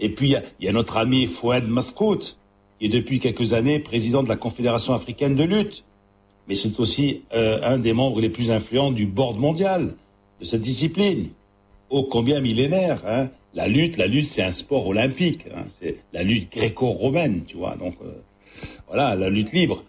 [0.00, 2.38] Et puis, il y a, notre ami Fouad Maskout,
[2.78, 5.84] qui est depuis quelques années président de la Confédération africaine de lutte.
[6.48, 9.96] Mais c'est aussi euh, un des membres les plus influents du board mondial
[10.40, 11.28] de cette discipline.
[11.90, 15.46] Ô combien millénaire, hein La lutte, la lutte, c'est un sport olympique.
[15.54, 17.76] Hein c'est la lutte gréco-romaine, tu vois.
[17.76, 18.12] Donc, euh,
[18.86, 19.84] voilà, la lutte libre.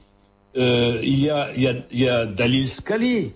[0.57, 3.31] Euh, il, y a, il, y a, il y a Dalil Scali,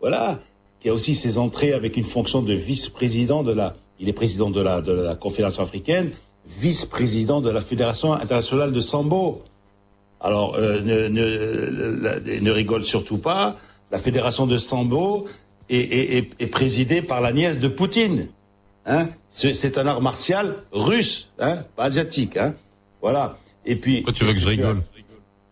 [0.00, 0.40] voilà,
[0.80, 4.50] qui a aussi ses entrées avec une fonction de vice-président de la il est président
[4.50, 4.82] de la,
[5.14, 6.10] Confédération africaine,
[6.46, 9.42] vice-président de la Fédération internationale de Sambo.
[10.20, 13.56] Alors, euh, ne, rigole surtout pas.
[13.92, 15.26] La Fédération de Sambo
[15.68, 18.28] est présidée par la nièce de Poutine.
[18.86, 22.36] Hein C'est un art martial russe, hein pas asiatique.
[22.36, 22.54] Hein
[23.00, 23.38] voilà.
[23.64, 24.02] Et puis.
[24.02, 24.82] Pourquoi tu veux que je rigole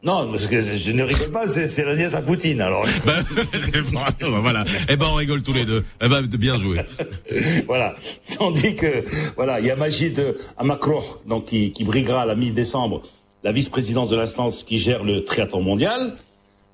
[0.05, 2.85] non, parce que je ne rigole pas, c'est la nièce à Poutine, alors.
[3.07, 4.65] Ben, voilà.
[4.89, 5.85] Eh ben, on rigole tous les deux.
[6.01, 6.81] Eh ben, bien joué.
[7.69, 7.95] voilà.
[8.37, 9.05] Tandis que,
[9.37, 13.03] voilà, il y a Magid Amakroh, donc, qui, qui briguera à la mi-décembre
[13.45, 16.15] la vice-présidence de l'instance qui gère le triathlon mondial.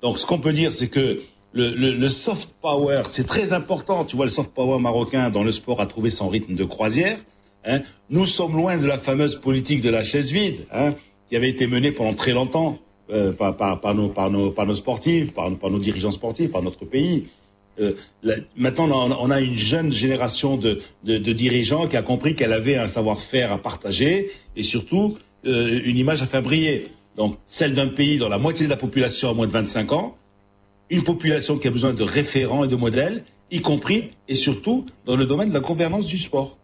[0.01, 1.21] Donc, ce qu'on peut dire, c'est que
[1.53, 4.05] le, soft power, c'est très important.
[4.05, 7.19] Tu vois, le soft power marocain dans le sport a trouvé son rythme de croisière.
[7.65, 7.81] Hein.
[8.11, 10.95] Nous sommes loin de la fameuse politique de la chaise vide, hein,
[11.29, 12.79] qui avait été menée pendant très longtemps
[13.11, 16.85] euh, par, nos, par, nos, par nos sportifs, par, par nos dirigeants sportifs, par notre
[16.85, 17.29] pays.
[17.81, 17.95] Euh,
[18.57, 22.77] maintenant, on a, une jeune génération de, de, de dirigeants qui a compris qu'elle avait
[22.77, 26.89] un savoir-faire à partager et surtout euh, une image à faire briller.
[27.17, 30.17] Donc, celle d'un pays dont la moitié de la population a moins de 25 ans,
[30.91, 35.17] une population qui a besoin de référents et de modèles, y compris et surtout dans
[35.17, 36.59] le domaine de la gouvernance du sport.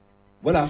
[0.44, 0.68] Voilà.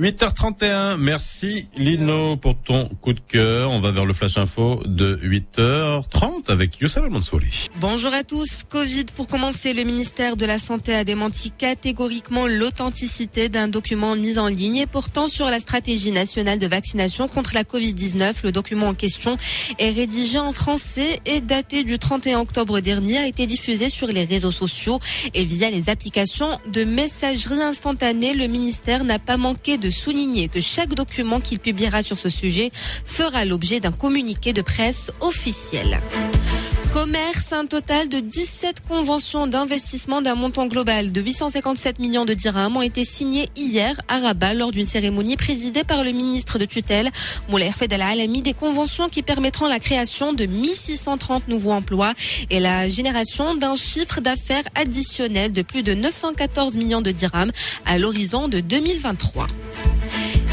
[0.00, 3.70] 8h31, merci Lino pour ton coup de cœur.
[3.70, 7.68] On va vers le flash info de 8h30 avec Youssef Mansouri.
[7.80, 8.64] Bonjour à tous.
[8.68, 14.40] Covid pour commencer, le ministère de la Santé a démenti catégoriquement l'authenticité d'un document mis
[14.40, 18.42] en ligne et portant sur la stratégie nationale de vaccination contre la Covid-19.
[18.42, 19.36] Le document en question
[19.78, 24.24] est rédigé en français et daté du 31 octobre dernier, a été diffusé sur les
[24.24, 24.98] réseaux sociaux
[25.32, 28.34] et via les applications de messagerie instantanée.
[28.34, 32.70] Le ministère n'a pas manqué de souligner que chaque document qu'il publiera sur ce sujet
[33.04, 36.00] fera l'objet d'un communiqué de presse officiel.
[36.92, 42.76] Commerce, un total de 17 conventions d'investissement d'un montant global de 857 millions de dirhams
[42.76, 47.10] ont été signées hier à Rabat lors d'une cérémonie présidée par le ministre de tutelle
[47.48, 52.12] Moulay Fedel Alami des conventions qui permettront la création de 1630 nouveaux emplois
[52.50, 57.52] et la génération d'un chiffre d'affaires additionnel de plus de 914 millions de dirhams
[57.86, 59.46] à l'horizon de 2023.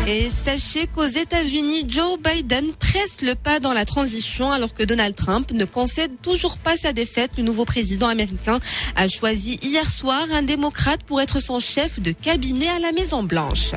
[0.10, 5.14] Et sachez qu'aux États-Unis, Joe Biden presse le pas dans la transition alors que Donald
[5.14, 7.34] Trump ne concède toujours pas sa défaite.
[7.38, 8.60] Le nouveau président américain
[8.96, 13.22] a choisi hier soir un démocrate pour être son chef de cabinet à la Maison
[13.22, 13.74] Blanche.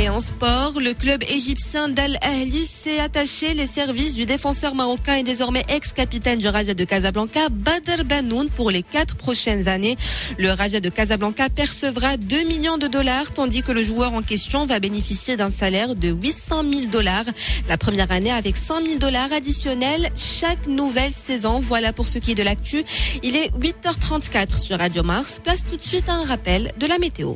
[0.00, 5.14] Et en sport, le club égyptien d'Al Ahly s'est attaché les services du défenseur marocain
[5.14, 9.96] et désormais ex-capitaine du Raja de Casablanca, Badr Banoun, pour les quatre prochaines années.
[10.38, 14.66] Le Raja de Casablanca percevra 2 millions de dollars, tandis que le joueur en question
[14.66, 17.24] va bénéficier d'un salaire de 800 000 dollars
[17.68, 21.58] la première année avec 100 000 dollars additionnels chaque nouvelle saison.
[21.58, 22.84] Voilà pour ce qui est de l'actu.
[23.24, 25.40] Il est 8h34 sur Radio Mars.
[25.42, 27.34] Place tout de suite un rappel de la météo.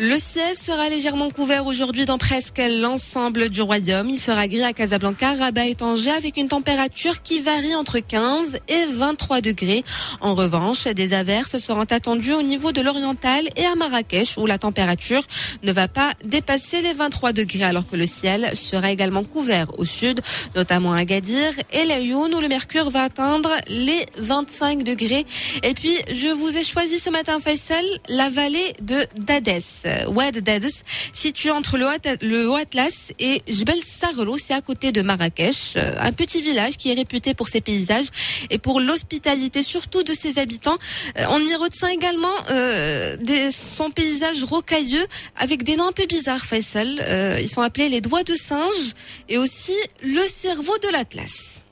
[0.00, 4.08] Le ciel sera légèrement couvert aujourd'hui dans presque l'ensemble du royaume.
[4.08, 8.60] Il fera gris à Casablanca, Rabat et Tanger avec une température qui varie entre 15
[8.68, 9.82] et 23 degrés.
[10.20, 14.56] En revanche, des averses seront attendues au niveau de l'oriental et à Marrakech où la
[14.56, 15.22] température
[15.64, 19.84] ne va pas dépasser les 23 degrés alors que le ciel sera également couvert au
[19.84, 20.20] sud,
[20.54, 25.26] notamment à Gadir et Laayoune où le mercure va atteindre les 25 degrés.
[25.64, 29.87] Et puis, je vous ai choisi ce matin, Faisal, la vallée de Dadès.
[30.08, 30.72] Oued Dadès,
[31.12, 36.12] situé entre le Haut, Atlas et Jbel Sarlo, c'est à côté de Marrakech, euh, un
[36.12, 38.06] petit village qui est réputé pour ses paysages
[38.50, 40.76] et pour l'hospitalité surtout de ses habitants.
[41.18, 46.06] Euh, on y retient également euh, des, son paysage rocailleux avec des noms un peu
[46.06, 47.00] bizarres, Faisal.
[47.02, 48.94] Euh, ils sont appelés les doigts de singe
[49.28, 51.64] et aussi le cerveau de l'Atlas.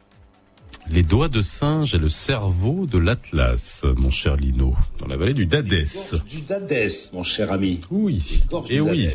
[0.91, 5.34] Les doigts de singe et le cerveau de l'Atlas, mon cher Lino, dans la vallée
[5.34, 6.14] du Dadès.
[6.28, 7.80] Du Dadès, mon cher ami.
[7.91, 8.43] Oui.
[8.70, 9.09] Et oui.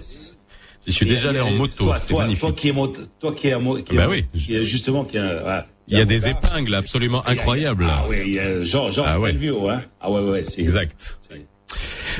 [0.85, 2.41] Je suis déjà allé en moto, c'est magnifique.
[2.41, 4.25] Toi qui es moto, toi qui es, qui bah oui.
[4.33, 7.85] qui est justement qui est, ouais, il y a des épingles absolument incroyables.
[7.87, 9.29] Ah oui, il y a genre genre Ah ouais.
[9.29, 9.83] Stelvio, hein.
[9.99, 11.19] Ah ouais ouais, c'est Exact.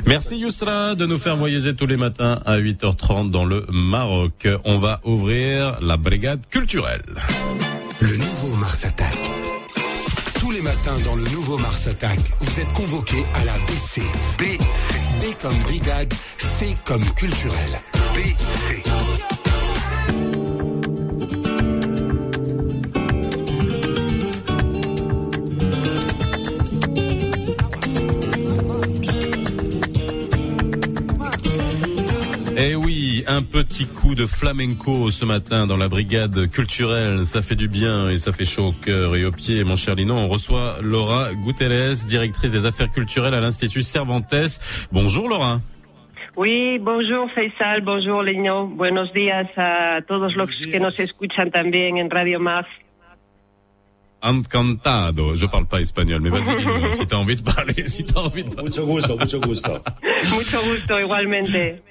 [0.06, 4.48] Merci Yousra de nous faire voyager tous les matins à 8h30 dans le Maroc.
[4.64, 7.02] On va ouvrir la brigade culturelle.
[8.00, 9.21] Le nouveau Mars Attack.
[10.84, 14.02] Dans le nouveau Mars Attack, vous êtes convoqués à la BC.
[14.36, 14.42] B.
[15.20, 17.80] B comme brigade, C comme culturel.
[18.14, 18.82] BC.
[32.64, 37.56] Eh oui, un petit coup de flamenco ce matin dans la brigade culturelle, ça fait
[37.56, 39.64] du bien et ça fait chaud au cœur et aux pieds.
[39.64, 44.60] Mon cher Lino, on reçoit Laura Guterres, directrice des affaires culturelles à l'Institut Cervantes.
[44.92, 45.60] Bonjour Laura.
[46.36, 48.66] Oui, bonjour Faisal, bonjour Leño.
[48.68, 52.66] Buenos días a todos los que nos escuchan también en Radio Más.
[54.22, 55.34] Encantado.
[55.34, 58.44] Je parle pas espagnol, mais vas-y, Lino, si t'as envie de parler, si t'as envie
[58.44, 58.70] de parler.
[58.70, 59.82] Mucho gusto, mucho gusto.
[60.30, 61.82] Mucho gusto, igualmente.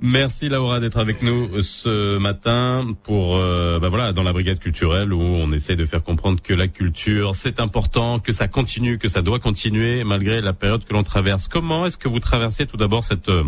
[0.00, 5.12] Merci Laura d'être avec nous ce matin pour euh, bah voilà dans la brigade culturelle
[5.12, 9.08] où on essaie de faire comprendre que la culture c'est important, que ça continue, que
[9.08, 11.48] ça doit continuer malgré la période que l'on traverse.
[11.48, 13.42] Comment est-ce que vous traversez tout d'abord cette euh,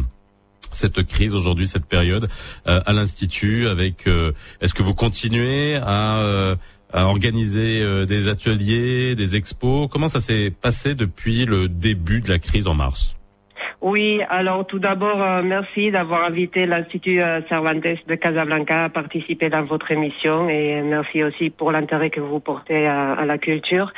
[0.72, 2.28] cette crise aujourd'hui, cette période
[2.66, 6.56] euh, à l'institut avec euh, est-ce que vous continuez à euh,
[6.92, 9.88] à organiser des ateliers, des expos?
[9.88, 13.14] Comment ça s'est passé depuis le début de la crise en mars?
[13.82, 19.48] Oui, alors tout d'abord, euh, merci d'avoir invité l'Institut euh, Cervantes de Casablanca à participer
[19.48, 23.90] dans votre émission et merci aussi pour l'intérêt que vous portez à, la culture.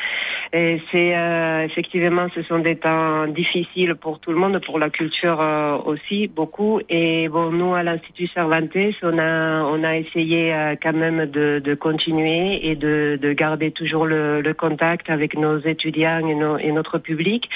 [0.53, 4.89] Et c'est euh, effectivement, ce sont des temps difficiles pour tout le monde, pour la
[4.89, 6.79] culture euh, aussi beaucoup.
[6.89, 11.75] Et bon, nous à l'Institut Cervantes, on a on a essayé quand même de, de
[11.75, 16.71] continuer et de, de garder toujours le, le contact avec nos étudiants et, nos, et
[16.71, 17.49] notre public.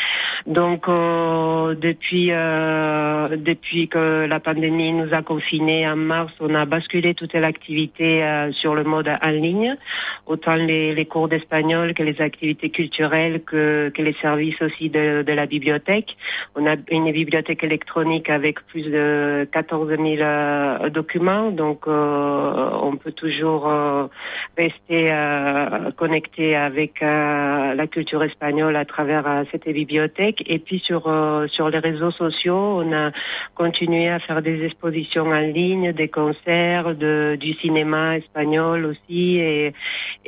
[0.46, 1.74] Donc euh,
[2.16, 7.34] depuis euh, depuis que la pandémie nous a confinés en mars, on a basculé toute
[7.34, 9.76] l'activité euh, sur le mode en ligne,
[10.26, 16.16] autant les, cours d'espagnol que les activités culturelles que, les services aussi de, la bibliothèque.
[16.54, 23.12] On a une bibliothèque électronique avec plus de 14 000 euh, documents, donc on peut
[23.12, 23.68] toujours
[24.56, 25.12] rester
[25.96, 30.42] connecté avec la culture espagnole à travers cette bibliothèque.
[30.46, 32.82] Et puis sur les réseaux réseaux sociaux.
[32.84, 33.10] On a
[33.54, 39.72] continué à faire des expositions en ligne, des concerts, de, du cinéma espagnol aussi, et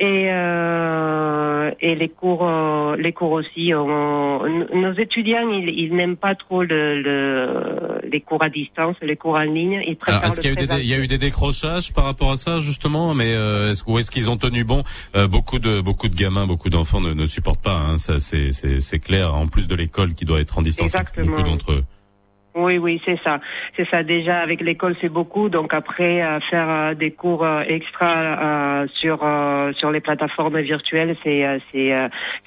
[0.01, 3.73] et, euh, et les cours, euh, les cours aussi.
[3.73, 9.35] nos étudiants, ils, ils n'aiment pas trop le, le, les cours à distance, les cours
[9.35, 9.83] en ligne.
[9.85, 12.05] Ils préfèrent est-ce qu'il y a eu des, il y a eu des décrochages par
[12.05, 14.83] rapport à ça justement, mais euh, est-ce, est-ce qu'ils ont tenu bon?
[15.15, 17.75] Euh, Beaucoup de beaucoup de gamins, beaucoup d'enfants ne, ne supportent pas.
[17.75, 19.35] Hein, ça, c'est, c'est, c'est clair.
[19.35, 21.83] En plus de l'école qui doit être en distance, beaucoup d'entre eux.
[22.55, 23.39] Oui, oui, c'est ça.
[23.77, 24.01] C'est ça.
[24.01, 25.49] Déjà, avec l'école, c'est beaucoup.
[25.49, 29.19] Donc après, euh, faire euh, des cours euh, extra sur
[29.77, 31.93] sur les plateformes virtuelles, c'est c'est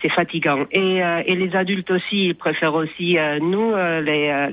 [0.01, 0.65] c'est fatigant.
[0.73, 4.49] Et et les adultes aussi, ils préfèrent aussi nous, les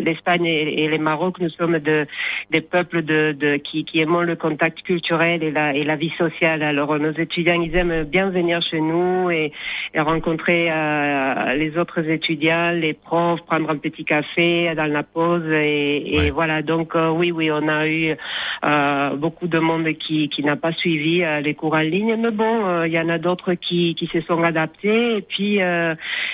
[0.00, 2.06] l'Espagne et, les Maroc, nous sommes de
[2.50, 6.12] des peuples de, de qui qui aimons le contact culturel et la et la vie
[6.16, 6.62] sociale.
[6.62, 9.52] Alors nos étudiants, ils aiment bien venir chez nous et,
[9.94, 10.70] et rencontrer
[11.56, 16.62] les autres étudiants, les profs, prendre un petit café dans la pause et, voilà.
[16.62, 18.16] Donc euh, oui oui on a eu
[18.64, 22.16] euh, beaucoup de monde qui qui n'a pas suivi euh, les cours en ligne.
[22.16, 25.16] Mais bon il y en a d'autres qui qui se sont adaptés.
[25.18, 25.58] Et puis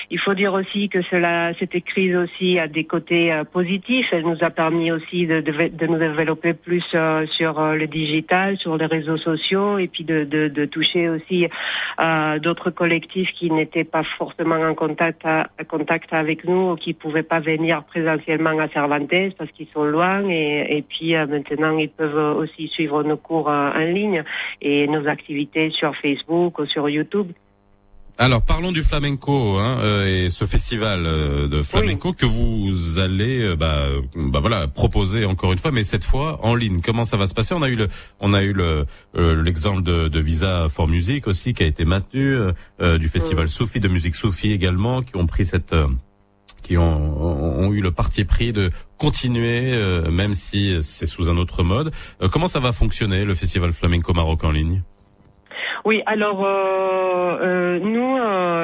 [0.09, 4.07] il faut dire aussi que cela cette crise aussi a des côtés positifs.
[4.11, 6.83] Elle nous a permis aussi de de, nous développer plus
[7.37, 11.47] sur le digital sur les réseaux sociaux et puis de de, de toucher aussi
[12.41, 15.25] d'autres collectifs qui n'étaient pas forcément en contact
[15.67, 20.27] contact avec nous ou qui pouvaient pas venir présentiellement à Cervantes parce qu'ils sont loin
[20.29, 24.23] et, et puis euh, maintenant ils peuvent aussi suivre nos cours euh, en ligne
[24.61, 27.31] et nos activités sur Facebook ou sur YouTube.
[28.19, 33.85] Alors parlons du flamenco hein, euh, et ce festival de flamenco que vous allez bah,
[34.15, 36.81] bah, voilà proposer encore une fois, mais cette fois en ligne.
[36.81, 37.53] Comment ça va se passer?
[37.53, 37.87] On a eu le
[38.19, 42.35] on a eu le l'exemple de, de, Visa for Music aussi qui a été maintenu,
[42.79, 45.75] du festival Soufi de musique Soufi également qui ont pris cette
[46.67, 51.63] qui ont, eu le parti pris de continuer, euh, même si c'est sous un autre
[51.63, 51.91] mode.
[52.21, 54.81] Euh, comment ça va fonctionner le festival flamenco Maroc en ligne?
[55.85, 58.17] Oui, alors euh, nous,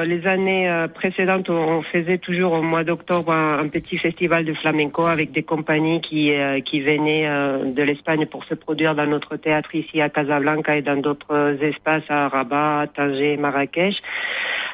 [0.04, 5.32] les années précédentes, on faisait toujours au mois d'octobre un, petit festival de flamenco avec
[5.32, 6.30] des compagnies qui
[6.66, 7.26] qui venaient
[7.64, 12.10] de l'Espagne pour se produire dans notre théâtre ici à Casablanca et dans d'autres espaces
[12.10, 13.96] à Rabat, Tanger, Marrakech.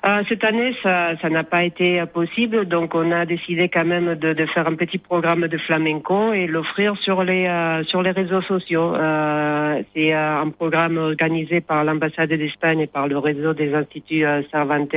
[0.06, 4.32] Euh, cette année, ça, n'a pas été possible, donc on a décidé quand même de,
[4.32, 8.40] de faire un petit programme de flamenco et l'offrir sur les euh, sur les réseaux
[8.40, 8.94] sociaux.
[8.94, 14.24] Euh, c'est euh, un programme organisé par l'ambassade d'Espagne et par le réseau des instituts
[14.50, 14.96] Cervantes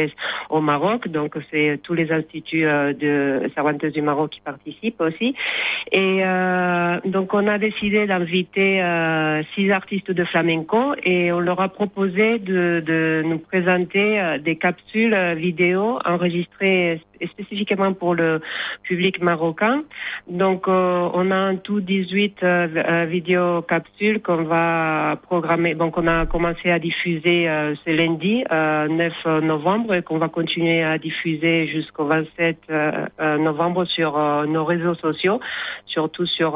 [0.50, 1.10] au Maroc.
[1.10, 5.36] Donc c'est tous les instituts de Cervantes du Maroc qui participent aussi.
[5.92, 6.24] Et
[7.06, 8.82] donc on a décidé d'inviter
[9.54, 14.93] six artistes de flamenco et on leur a proposé de, de nous présenter des capsules
[14.96, 18.42] euh, vidéo enregistrée spécifiquement pour le
[18.84, 19.84] public marocain.
[20.28, 25.76] Donc, euh, on a en tout 18 euh, euh, vidéos capsules qu'on va programmer.
[25.76, 27.46] Donc, on a commencé à diffuser
[27.86, 32.72] ce lundi, 9 novembre, et qu'on va continuer à diffuser jusqu'au 27
[33.40, 35.40] novembre sur nos réseaux sociaux,
[35.86, 36.54] surtout sur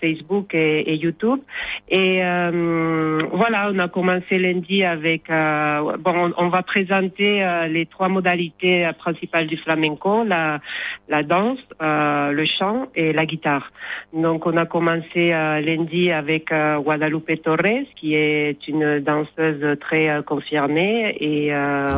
[0.00, 1.40] Facebook et, YouTube.
[1.88, 5.28] Et voilà, on a commencé lundi avec.
[5.28, 9.87] bon, on, va présenter les trois modalités principales du flamenco
[10.24, 13.70] la, danse, euh, le chant et la guitare.
[14.12, 20.22] Donc on a commencé euh, lundi avec euh, Guadalupe Torres, qui est une danseuse très
[20.26, 21.52] confirmée, et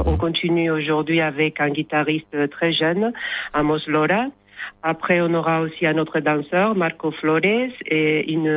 [0.07, 3.13] on continue aujourd'hui avec un guitariste très jeune,
[3.55, 4.27] Amos Lora.
[4.83, 7.41] Après, on aura aussi un autre danseur, Marco Flores,
[7.87, 8.49] et une,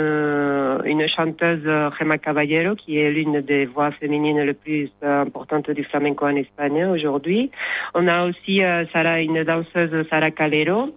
[0.86, 1.64] une chanteuse,
[2.00, 6.86] Gemma Caballero, qui est l'une des voix féminines les plus importantes du flamenco en Espagne
[6.86, 7.52] aujourd'hui.
[7.94, 10.90] On a aussi euh, Sarah, une danseuse, Sara Calero,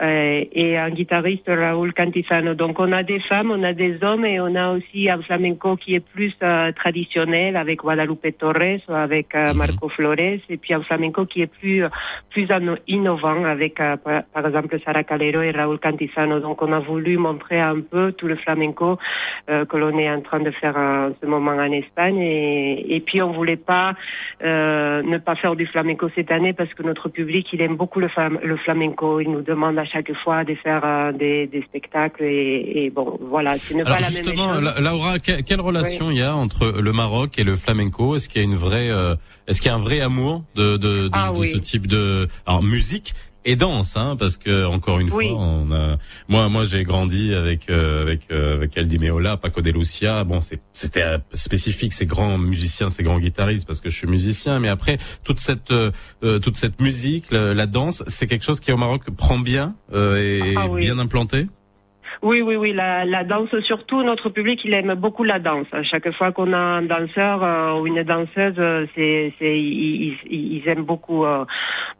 [0.00, 2.54] et un guitariste Raúl Cantizano.
[2.54, 5.76] Donc on a des femmes, on a des hommes et on a aussi un flamenco
[5.76, 9.58] qui est plus euh, traditionnel avec Guadalupe Torres ou avec euh, mhm.
[9.58, 11.84] Marco Flores et puis un flamenco qui est plus
[12.30, 12.48] plus
[12.88, 16.40] innovant avec par exemple Sara Calero et Raúl Cantizano.
[16.40, 18.98] Donc on a voulu montrer un peu tout le flamenco
[19.46, 23.20] que l'on est en train de faire en ce moment en Espagne et, et puis
[23.20, 23.92] on voulait pas
[24.40, 28.08] ne pas faire du flamenco cette année parce que notre public il aime beaucoup le,
[28.42, 29.20] le flamenco.
[29.20, 33.18] Il nous demande à chaque fois de faire euh, des, des, spectacles et, et, bon
[33.20, 34.80] voilà ce n'est pas la justement, même chose.
[34.80, 38.16] Laura quelle relation il y a entre le Maroc et le flamenco?
[38.16, 39.16] Est-ce qu'il y a une vraie euh,
[39.48, 42.28] est-ce qu'il y a un vrai amour de de, de, ah de ce type de
[42.46, 43.14] alors musique
[43.44, 45.96] et danse, hein, parce que encore une fois, on a,
[46.28, 50.24] moi, moi, j'ai grandi avec euh, avec euh, avec Aldi Meola, Paco de Lucia.
[50.24, 50.38] Bon,
[50.72, 54.60] c'était euh, spécifique, ces grands musiciens, ces grands guitaristes, parce que je suis musicien.
[54.60, 55.90] Mais après, toute cette euh,
[56.20, 60.68] toute cette musique, la, danse, c'est quelque chose qui au Maroc prend bien et Ah
[60.68, 61.46] bien implanté?
[62.22, 65.66] Oui, oui, oui, la, la danse surtout, notre public, il aime beaucoup la danse.
[65.72, 70.16] À chaque fois qu'on a un danseur euh, ou une danseuse, euh, c'est, c'est, ils,
[70.30, 71.44] ils, aiment beaucoup, euh,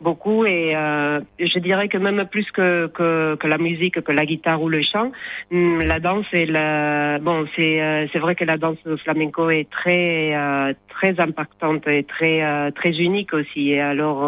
[0.01, 0.45] beaucoup.
[0.45, 4.63] Et euh, je dirais que même plus que, que, que la musique, que la guitare
[4.63, 5.11] ou le chant,
[5.51, 9.69] hum, la danse est la, bon, c'est, euh, c'est vrai que la danse flamenco est
[9.71, 13.71] très, euh, très impactante et très, très unique aussi.
[13.73, 14.23] Et alors,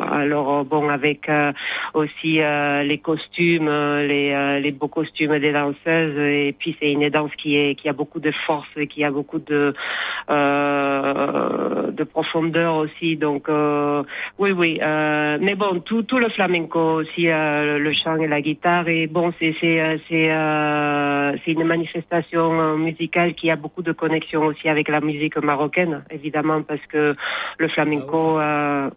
[0.00, 1.28] alors bon, avec
[1.92, 7.56] aussi les costumes, les, les beaux costumes des danseuses, et puis c'est une danse qui
[7.56, 9.74] est, qui a beaucoup de force et qui a beaucoup de,
[10.30, 13.16] euh, de profondeur aussi.
[13.16, 14.02] Donc, euh,
[14.38, 14.78] oui, oui.
[14.82, 18.88] Euh, mais bon, tout, tout le flamenco aussi, le chant et la guitare.
[18.88, 20.28] Et bon, c'est, c'est, c'est,
[21.44, 26.62] c'est une manifestation musicale qui a beaucoup de connexions aussi avec la musique marocaine, évidemment,
[26.62, 27.14] parce que
[27.58, 28.38] le flamenco.
[28.38, 28.90] Euh...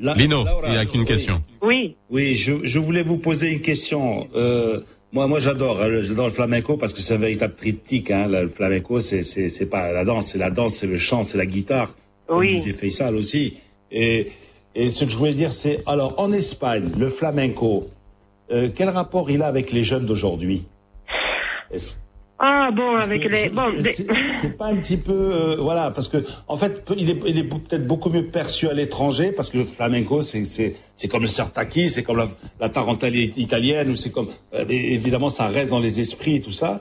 [0.00, 1.42] Lino, il n'y a qu'une question.
[1.62, 1.96] Oui.
[2.10, 4.28] Oui, je, je voulais vous poser une question.
[4.36, 4.80] Euh,
[5.12, 8.10] moi, moi, j'adore, hein, j'adore le flamenco parce que c'est un véritable triptyque.
[8.10, 8.26] Hein.
[8.28, 11.38] Le flamenco, c'est, c'est, c'est pas la danse, c'est la danse, c'est le chant, c'est
[11.38, 11.94] la guitare.
[12.26, 12.54] Comme Oui.
[12.54, 13.56] disait Faisal aussi.
[13.90, 14.28] Et,
[14.74, 17.88] et ce que je voulais dire, c'est alors en Espagne, le flamenco,
[18.52, 20.64] euh, quel rapport il a avec les jeunes d'aujourd'hui?
[21.70, 21.96] Est-ce-
[22.40, 23.48] Ah bon, Parce avec les.
[23.48, 27.36] Bon, c'est pas un petit peu euh, voilà parce que en fait il est, il
[27.38, 31.22] est peut-être beaucoup mieux perçu à l'étranger parce que le flamenco c'est c'est c'est comme
[31.22, 32.28] le sertaki c'est comme la,
[32.60, 36.52] la tarentelle italienne ou c'est comme euh, évidemment ça reste dans les esprits et tout
[36.52, 36.80] ça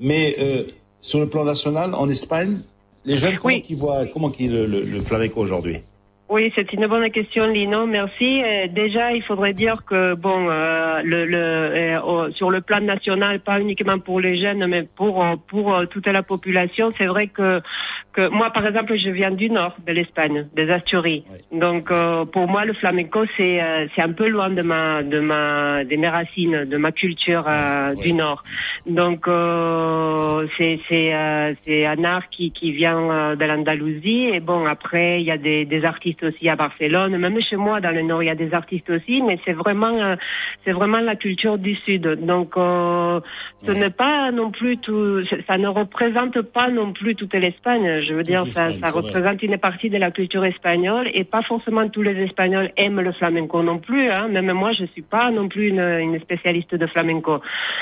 [0.00, 0.64] mais euh,
[1.02, 2.58] sur le plan national en Espagne
[3.04, 5.80] les jeunes comment qu'ils voient comment qu'ils le, le, le flamenco aujourd'hui?
[6.28, 7.86] Oui, c'est une bonne question, Lino.
[7.86, 8.42] Merci.
[8.42, 13.38] Euh, déjà, il faudrait dire que bon, euh, le, le, euh, sur le plan national,
[13.38, 17.28] pas uniquement pour les jeunes, mais pour euh, pour euh, toute la population, c'est vrai
[17.28, 17.60] que
[18.12, 21.22] que moi, par exemple, je viens du nord de l'Espagne, des Asturies.
[21.52, 25.20] Donc, euh, pour moi, le flamenco, c'est euh, c'est un peu loin de ma de
[25.20, 28.42] ma de mes racines, de ma culture euh, du nord.
[28.86, 34.30] Donc, euh, c'est c'est euh, c'est un art qui qui vient euh, de l'Andalousie.
[34.32, 37.80] Et bon, après, il y a des des artistes aussi à Barcelone, même chez moi
[37.80, 39.22] dans le nord, il y a des artistes aussi.
[39.22, 40.16] Mais c'est vraiment euh,
[40.64, 42.02] c'est vraiment la culture du sud.
[42.26, 43.20] Donc, euh,
[43.64, 45.22] ce n'est pas non plus tout.
[45.46, 48.02] Ça ne représente pas non plus toute l'Espagne.
[48.02, 48.90] Je veux dire, ça, vrai.
[48.90, 53.12] représente une partie de la culture espagnole et pas forcément tous les Espagnols aiment le
[53.12, 54.10] flamenco non plus.
[54.10, 54.28] Hein.
[54.28, 57.40] Même moi, je suis pas non plus une, une spécialiste de flamenco.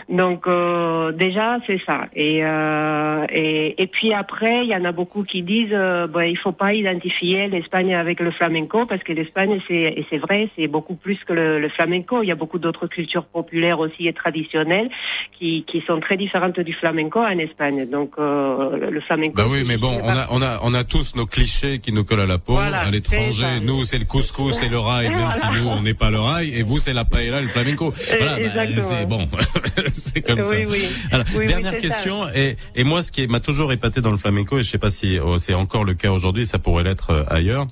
[0.08, 2.06] Donc euh, déjà, c'est ça.
[2.14, 5.76] Et, euh, et et puis après, il y en a beaucoup qui disent,
[6.10, 10.18] bah, il faut pas identifier l'Espagne avec le flamenco parce que l'Espagne, c'est et c'est
[10.18, 12.22] vrai, c'est beaucoup plus que le, le flamenco.
[12.22, 14.90] Il y a beaucoup d'autres cultures populaires aussi et traditionnelles
[15.38, 17.88] qui qui sont très différentes du flamenco en Espagne.
[17.88, 19.34] Donc euh, le- flamenco.
[19.36, 21.92] Bah oui, mais bon, c'est on a, on a, on a tous nos clichés qui
[21.92, 22.54] nous collent à la peau.
[22.54, 25.60] Voilà, à l'étranger, c'est nous, c'est le couscous et le rail, même si Voilà.
[25.60, 27.92] nous, on n'est pas le rail, et vous, c'est la paella le flamenco.
[28.18, 28.80] Voilà, bah, exactement.
[28.98, 29.28] c'est bon.
[29.92, 30.50] c'est comme ça.
[30.50, 30.84] Oui, oui.
[31.12, 31.88] Alors, Oui, oui, dernière c'est ça.
[31.88, 34.78] question, et, et moi, ce qui m'a toujours épaté dans le flamenco, et je sais
[34.78, 37.66] pas si oh, c'est encore le cas aujourd'hui, ça pourrait l'être euh, ailleurs,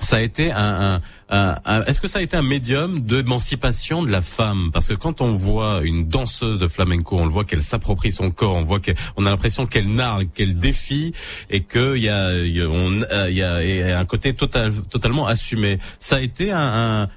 [0.00, 0.58] ça a été un,
[0.96, 1.00] un-
[1.30, 4.70] un- un- est-ce que ça a été un médium d'émancipation de la femme?
[4.72, 8.30] Parce que quand on voit une danseuse de flamenco, on le voit qu'elle s'approprie son
[8.30, 11.12] corps, on voit qu'on a l'impression qu'elle nargue, qu'elle défie,
[11.50, 15.78] et qu'il y a, il y a- euh, un côté total, totalement assumé.
[15.98, 17.08] Ça a été un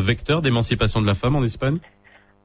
[0.00, 1.78] vecteur d'émancipation de la femme en Espagne?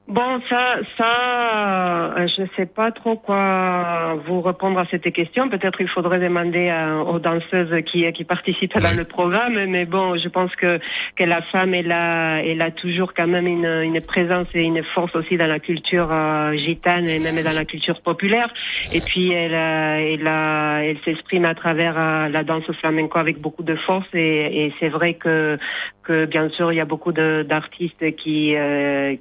[0.08, 5.48] Bon, ça, ça, euh, je ne sais pas trop quoi vous répondre à cette question.
[5.48, 6.72] Peut-être il faudrait demander
[7.08, 9.58] aux danseuses qui qui participent dans le programme.
[9.66, 10.78] Mais bon, je pense que
[11.16, 14.84] que la femme elle a elle a toujours quand même une une présence et une
[14.94, 18.48] force aussi dans la culture euh, gitane et même dans la culture populaire.
[18.94, 23.40] Et puis elle euh, elle a- elle s'exprime à travers euh, la danse flamenco avec
[23.40, 24.06] beaucoup de force.
[24.14, 25.58] Et, et c'est vrai que
[26.04, 28.54] que bien sûr il y a beaucoup d'artistes qui,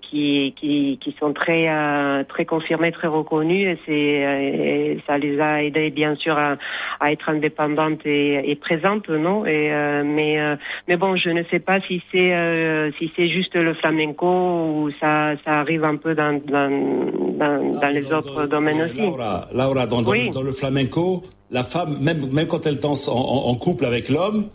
[0.04, 4.40] qui qui qui sont très euh, très confirmés, très reconnus et c'est euh,
[4.96, 6.56] et ça les a aidés bien sûr à,
[7.00, 9.46] à être indépendantes et, et présentes, non?
[9.46, 10.56] Et euh, mais euh,
[10.88, 14.92] mais bon, je ne sais pas si c'est euh, si c'est juste le flamenco ou
[15.00, 16.70] ça ça arrive un peu dans dans
[17.42, 18.98] dans, dans les autres domaines aussi.
[18.98, 20.30] Laura, Laura dans, dans- Oui.
[20.32, 24.10] dans le flamenco, la femme, même, même quand elle danse en, en- en couple avec
[24.10, 24.48] l'homme,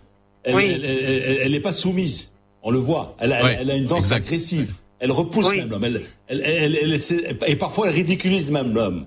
[0.45, 0.65] elle Oui.
[0.75, 2.33] elle- elle- elle- elle n'est pas soumise.
[2.63, 3.15] On le voit.
[3.21, 4.27] Elle, a- Ouais, elle a une danse exact.
[4.27, 4.71] agressive.
[5.01, 5.85] Elle repousse même l'homme.
[5.85, 6.77] Elle, elle, elle-
[7.11, 9.07] elle et parfois, elle ridiculise même l'homme.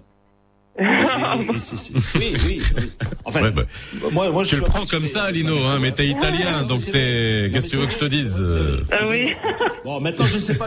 [0.79, 2.61] oui, oui.
[3.25, 3.61] Enfin, bah,
[4.11, 7.51] moi, moi, tu le prends comme ça, Lino, hein, mais t'es italien, donc t'es.
[7.53, 9.33] Qu'est-ce que tu veux que je te dise euh, Oui.
[9.85, 10.65] Bon, maintenant, je sais pas.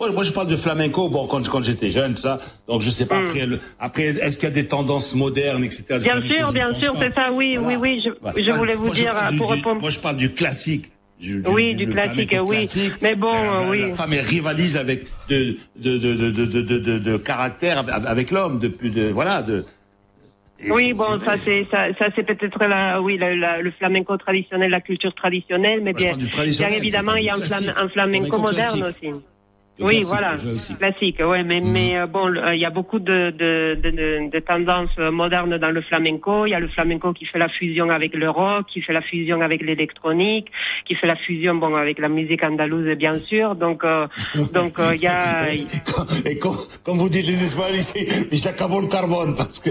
[0.00, 1.08] moi, moi, je parle de flamenco.
[1.10, 2.40] Bon, quand, quand j'étais jeune, ça.
[2.66, 3.26] Donc, je sais pas Mm.
[3.26, 3.46] après.
[3.46, 5.84] le- Après, est-ce qu'il y a des tendances modernes, etc.
[5.90, 8.42] Bien flamenco, sûr, je bien sûr, c'est ça, oui, oui, oui, je, Voilà.
[8.42, 9.80] je voulais vous Moi, je dire, du- pour du- répondre.
[9.82, 10.90] Moi, je parle du classique.
[11.20, 12.56] Du, Oui, du classique, oui.
[12.56, 12.92] classique.
[13.00, 13.88] Mais bon, La- oui.
[13.88, 17.84] La femme elle rivalise avec de de de de de de, de, de- de caractère
[17.88, 19.64] avec- l'homme depuis de voilà de.
[20.58, 24.16] Et Oui, bon, ça c'est ça, ça c'est peut-être la, oui, la- la- le flamenco
[24.16, 28.26] traditionnel, la culture traditionnelle, mais Moi, bien, bien évidemment, il y a un, flam- flamenco
[28.26, 29.14] Flamenco moderne aussi.
[29.76, 30.78] Le oui, classique, voilà, classique.
[30.78, 34.38] classique, ouais, mais mais euh, bon, le- il y a beaucoup de de, de, de
[34.38, 36.46] tendances euh, modernes dans le flamenco.
[36.46, 39.02] Il y a le flamenco qui fait la fusion avec le rock, qui fait la
[39.02, 40.46] fusion avec l'électronique,
[40.86, 43.56] qui fait la fusion bon avec la musique andalouse bien sûr.
[43.56, 44.06] Donc euh,
[44.52, 45.52] donc euh, il y a
[46.24, 47.80] Et quand, quand vous dites les Espagnols,
[48.30, 49.70] ils s'accabent le carbone parce que.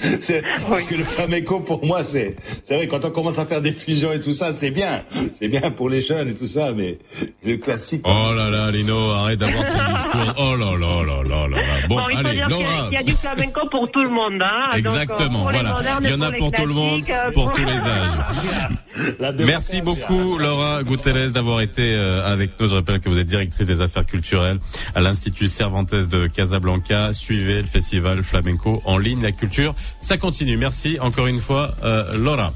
[0.20, 3.60] c'est- Parce que le flamenco, pour moi, c'est, c'est vrai, quand on commence à faire
[3.60, 5.02] des fusions et tout ça, c'est bien.
[5.38, 6.98] C'est bien pour les jeunes et tout ça, mais
[7.44, 8.02] le classique.
[8.04, 10.34] Oh là là, Lino, arrête d'avoir ton discours.
[10.38, 11.86] Oh là là là là là là.
[11.88, 12.88] Bon, Bon, il faut allez, dire Laura.
[12.88, 14.42] qu'il y a du flamenco pour tout le monde.
[14.42, 14.70] Hein.
[14.76, 15.72] Exactement, Donc, pour voilà.
[15.74, 19.32] modernes, Il y en a les pour tout le monde, euh, pour tous les âges.
[19.38, 22.66] Merci beaucoup Laura Guterres d'avoir été euh, avec nous.
[22.68, 24.58] Je rappelle que vous êtes directrice des affaires culturelles
[24.94, 27.12] à l'Institut Cervantes de Casablanca.
[27.12, 29.22] Suivez le festival flamenco en ligne.
[29.22, 30.56] La culture, ça continue.
[30.56, 32.52] Merci encore une fois euh, Laura.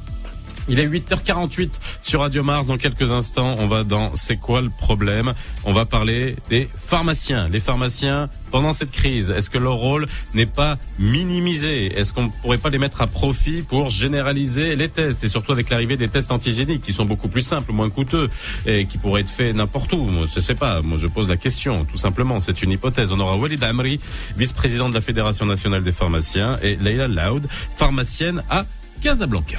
[0.68, 1.70] Il est 8h48
[2.00, 2.68] sur Radio Mars.
[2.68, 5.32] Dans quelques instants, on va dans C'est quoi le problème?
[5.64, 7.48] On va parler des pharmaciens.
[7.48, 11.98] Les pharmaciens, pendant cette crise, est-ce que leur rôle n'est pas minimisé?
[11.98, 15.24] Est-ce qu'on ne pourrait pas les mettre à profit pour généraliser les tests?
[15.24, 18.30] Et surtout avec l'arrivée des tests antigéniques qui sont beaucoup plus simples, moins coûteux
[18.66, 20.08] et qui pourraient être faits n'importe où.
[20.32, 20.80] Je sais pas.
[20.82, 22.38] Moi, je pose la question, tout simplement.
[22.40, 23.12] C'est une hypothèse.
[23.12, 23.98] On aura Walid Amri,
[24.36, 28.64] vice-président de la Fédération nationale des pharmaciens, et Leila Loud, pharmacienne à
[29.00, 29.58] Casablanca.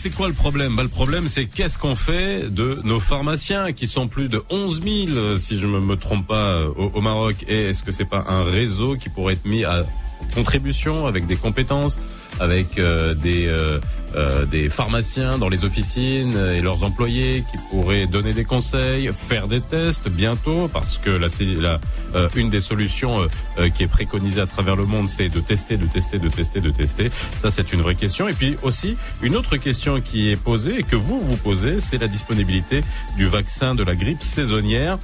[0.00, 0.76] c'est quoi le problème?
[0.76, 4.82] Bah, Le problème, c'est qu'est-ce qu'on fait de nos pharmaciens qui sont plus de 11
[4.82, 7.44] 000, euh, si je ne me trompe pas, euh, au, Maroc?
[7.46, 9.84] Et est-ce que c'est pas un réseau qui pourrait être mis à
[10.34, 11.98] contribution avec des compétences
[12.40, 13.80] avec euh, des euh,
[14.46, 17.58] des pharmaciens dans les officines et leurs employés qui
[18.06, 21.26] donner des conseils, faire des tests bientôt parce que là
[21.60, 21.80] la
[22.14, 25.76] euh, une des solutions euh, qui est préconisée à travers le monde, c'est de tester,
[25.76, 27.10] de tester, de tester, de tester.
[27.40, 28.28] Ça c'est une vraie question.
[28.28, 31.98] Et puis aussi une autre question qui est posée et que vous vous posez, c'est
[31.98, 32.82] la disponibilité
[33.16, 34.98] du vaccin de la grippe saisonnière.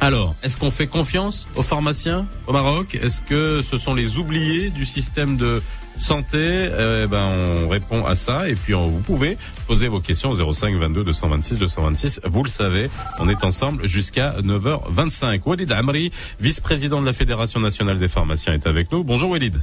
[0.00, 2.98] Alors, est-ce qu'on fait confiance aux pharmaciens au Maroc?
[3.00, 5.62] Est-ce que ce sont les oubliés du système de
[5.96, 7.30] santé Eh ben,
[7.64, 11.04] on répond à ça et puis on- vous pouvez poser vos questions au 05 22
[11.04, 12.20] 226 226.
[12.24, 12.88] Vous le savez,
[13.20, 15.40] on est ensemble jusqu'à 9h25.
[15.46, 16.10] Walid Amri,
[16.40, 19.04] vice-président de la Fédération nationale des pharmaciens, est avec nous.
[19.04, 19.56] Bonjour Walid.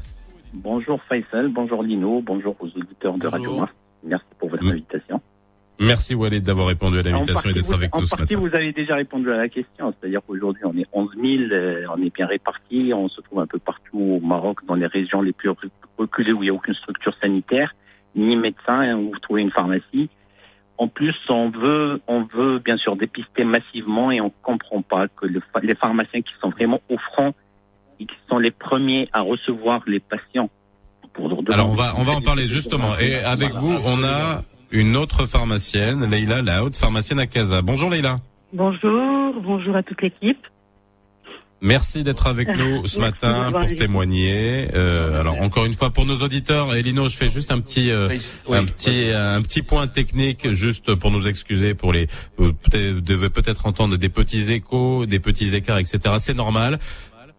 [0.53, 3.71] Bonjour Faisal, bonjour Lino, bonjour aux auditeurs de Radio Mars.
[4.03, 5.21] Merci pour votre invitation.
[5.81, 8.35] Merci Walid d'avoir répondu à l'invitation En et d'être partie, avec nous en ce partie,
[8.35, 8.47] matin.
[8.49, 12.01] vous avez déjà répondu à la question, c'est-à-dire qu'aujourd'hui on est 11 000, euh, on
[12.03, 15.33] est bien répartis, on se trouve un peu partout au Maroc, dans les régions les
[15.33, 17.73] plus rec- reculées où il n'y a aucune structure sanitaire,
[18.15, 20.09] ni médecin, hein, où vous trouvez une pharmacie.
[20.77, 25.25] En plus, on veut, on veut bien sûr dépister massivement et on comprend pas que
[25.25, 27.33] le les pharmaciens qui sont vraiment au front
[27.99, 30.49] et qui sont les premiers à recevoir les patients.
[31.13, 32.97] Pour leur Alors on va on va en parler justement.
[32.99, 34.41] Et avec vous, on a
[34.71, 37.61] une autre pharmacienne, Leïla Laoud, pharmacienne à Casa.
[37.61, 38.19] Bonjour Leïla.
[38.53, 40.39] Bonjour, bonjour à toute l'équipe.
[41.61, 43.75] Merci d'être avec nous ce Merci matin pour invité.
[43.75, 44.67] témoigner.
[44.73, 48.09] Euh, alors encore une fois pour nos auditeurs, Elino, je fais juste un petit euh,
[48.49, 52.07] un petit un petit point technique juste pour nous excuser pour les
[52.37, 55.99] vous devez peut-être entendre des petits échos, des petits écarts, etc.
[56.17, 56.79] C'est normal.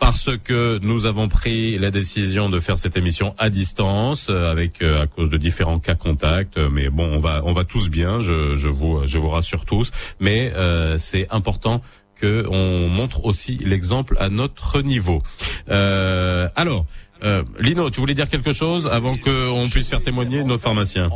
[0.02, 4.82] Parce que nous avons pris la décision de faire cette émission à distance, euh, avec
[4.82, 6.58] euh, à cause de différents cas contacts.
[6.58, 8.20] Euh, Mais bon, on va on va tous bien.
[8.20, 9.92] Je, je vous je vous rassure tous.
[10.18, 11.82] Mais euh, c'est important
[12.16, 15.22] que on montre aussi l'exemple à notre niveau.
[15.70, 16.84] Euh, alors,
[17.22, 21.10] euh, Lino, tu voulais dire quelque chose avant qu'on puisse faire témoigner notre pharmacien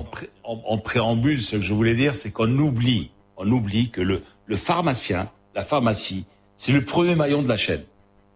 [0.45, 4.23] en, en préambule, ce que je voulais dire, c'est qu'on oublie, on oublie que le,
[4.47, 7.83] le pharmacien, la pharmacie, c'est le premier maillon de la chaîne.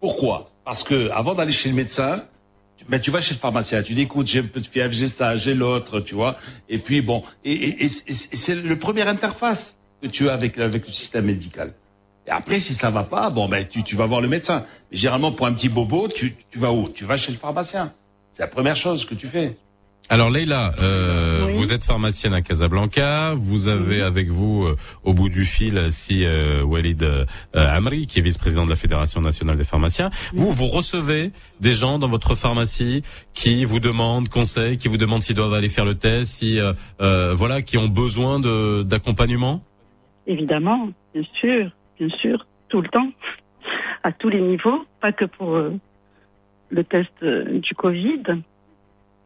[0.01, 0.51] Pourquoi?
[0.65, 2.23] Parce que avant d'aller chez le médecin,
[2.89, 5.07] ben, tu vas chez le pharmacien, tu dis écoute, j'ai un peu de fièvre, j'ai
[5.07, 6.37] ça, j'ai l'autre, tu vois.
[6.67, 11.25] Et puis bon, et c'est le première interface que tu as avec, avec le système
[11.25, 11.73] médical.
[12.27, 14.65] Et après, si ça va pas, bon ben tu, tu vas voir le médecin.
[14.91, 16.89] Mais généralement, pour un petit bobo, tu, tu vas où?
[16.89, 17.93] Tu vas chez le pharmacien.
[18.33, 19.55] C'est la première chose que tu fais.
[20.09, 25.29] Alors Leïla, euh, vous êtes pharmacienne à Casablanca, vous avez avec vous euh, au bout
[25.29, 29.63] du fil si euh, Walid euh, Amri, qui est vice-président de la Fédération nationale des
[29.63, 30.09] pharmaciens.
[30.33, 33.03] Vous, vous recevez des gens dans votre pharmacie
[33.35, 36.73] qui vous demandent conseil, qui vous demandent s'ils doivent aller faire le test, si euh,
[36.99, 39.61] euh, voilà, qui ont besoin de d'accompagnement?
[40.25, 41.69] Évidemment, bien sûr,
[41.99, 43.11] bien sûr, tout le temps,
[44.01, 45.55] à tous les niveaux, pas que pour
[46.69, 48.23] le test du Covid.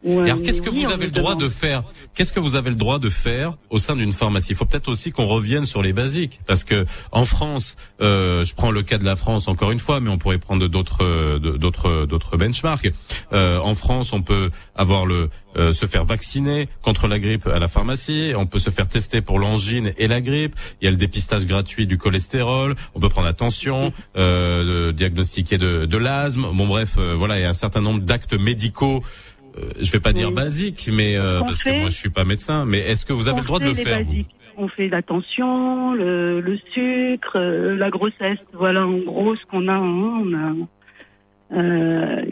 [0.06, 1.82] Ou, alors, euh, qu'est-ce que oui, vous avez le droit de faire
[2.14, 4.52] Qu'est-ce que vous avez le droit de faire au sein d'une pharmacie?
[4.52, 8.54] Il faut peut-être aussi qu'on revienne sur les basiques, parce que en France, euh, je
[8.54, 11.38] prends le cas de la France encore une fois, mais on pourrait prendre d'autres euh,
[11.38, 12.92] d'autres d'autres benchmarks.
[13.32, 17.58] Euh, en France, on peut avoir le euh, se faire vacciner contre la grippe à
[17.58, 20.54] la pharmacie, on peut se faire tester pour l'angine et la grippe.
[20.80, 25.56] Il y a le dépistage gratuit du cholestérol, on peut prendre attention, euh, de diagnostiquer
[25.56, 26.46] de, de l'asthme.
[26.52, 29.35] Bon bref, euh, voilà, il y a un certain nombre d'actes médicaux euh,
[29.80, 32.64] je vais pas dire basiques, mais euh, parce que moi je suis pas médecin.
[32.66, 34.22] Mais est-ce que vous avez le droit de le faire vous?
[34.58, 38.38] On fait la tension, le, le sucre, euh, la grossesse.
[38.54, 39.74] Voilà en gros ce qu'on a.
[39.74, 40.22] hein.
[40.24, 42.24] On, a euh,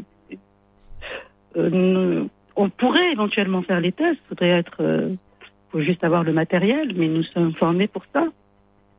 [1.56, 4.20] euh, nous- on pourrait éventuellement faire les tests.
[4.28, 5.14] Faudrait être, euh,
[5.70, 8.24] faut juste avoir le matériel, mais nous sommes formés pour ça.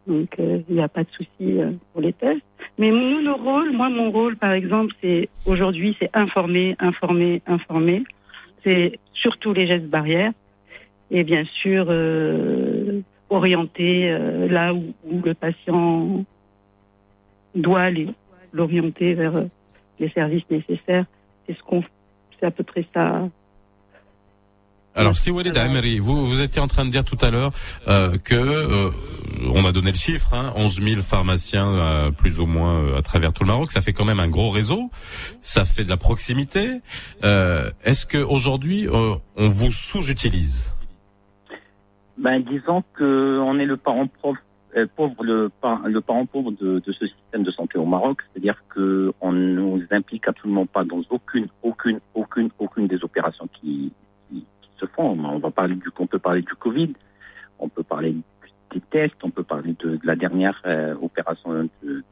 [0.07, 2.41] Donc euh, il n'y a pas de souci euh, pour les tests.
[2.77, 8.03] Mais nous, nos rôles, moi mon rôle par exemple, c'est aujourd'hui, c'est informer, informer, informer.
[8.63, 10.33] C'est surtout les gestes barrières
[11.11, 16.25] et bien sûr euh, orienter euh, là où, où le patient
[17.53, 18.09] doit aller,
[18.51, 19.45] l'orienter vers euh,
[19.99, 21.05] les services nécessaires.
[21.47, 21.83] C'est ce qu'on,
[22.39, 23.29] c'est à peu près ça.
[24.95, 27.51] Alors si Walid Amri, vous vous étiez en train de dire tout à l'heure
[27.87, 28.91] euh, que euh,
[29.53, 33.01] on a donné le chiffre, hein, 11 000 pharmaciens euh, plus ou moins euh, à
[33.01, 34.89] travers tout le Maroc, ça fait quand même un gros réseau,
[35.41, 36.81] ça fait de la proximité.
[37.23, 40.69] Euh, Est-ce que aujourd'hui on vous sous-utilise?
[42.17, 47.07] Ben, disons que on est le parent pauvre, le, par- le parent pauvre de, ce
[47.07, 51.99] système de santé au Maroc, c'est-à-dire que on nous implique absolument pas dans aucune, aucune,
[52.13, 53.91] aucune, aucune des opérations qui,
[54.29, 55.17] qui, qui se font.
[55.25, 56.93] On va parler du, on peut parler du Covid,
[57.59, 58.15] on peut parler
[58.81, 62.03] tests, on peut parler de, la dernière euh, opération de,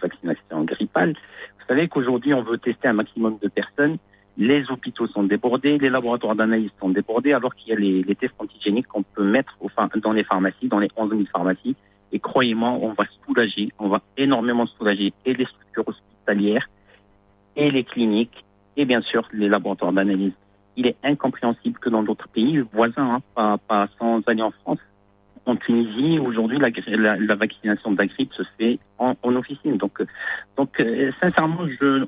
[0.00, 1.14] vaccination grippale.
[1.58, 3.96] Vous savez qu'aujourd'hui on veut tester un maximum de personnes
[4.36, 8.34] Les hôpitaux sont débordés, les laboratoires d'analyse sont débordés, alors qu'il y a les, tests
[8.38, 9.56] antigéniques qu'on peut mettre
[10.02, 11.76] dans les pharmacies, dans les 11 000 pharmacies.
[12.12, 16.68] Et croyez-moi, on va soulager, on va énormément soulager et les structures hospitalières
[17.56, 18.44] et les cliniques
[18.76, 20.34] et bien sûr les laboratoires d'analyse.
[20.76, 24.78] Il est incompréhensible que dans d'autres pays voisins, hein, pas, sans aller en France,
[25.46, 29.76] en Tunisie, aujourd'hui, la, vaccination de la grippe se fait en, officine.
[29.76, 31.60] Donc, euh, euh, sincèrement,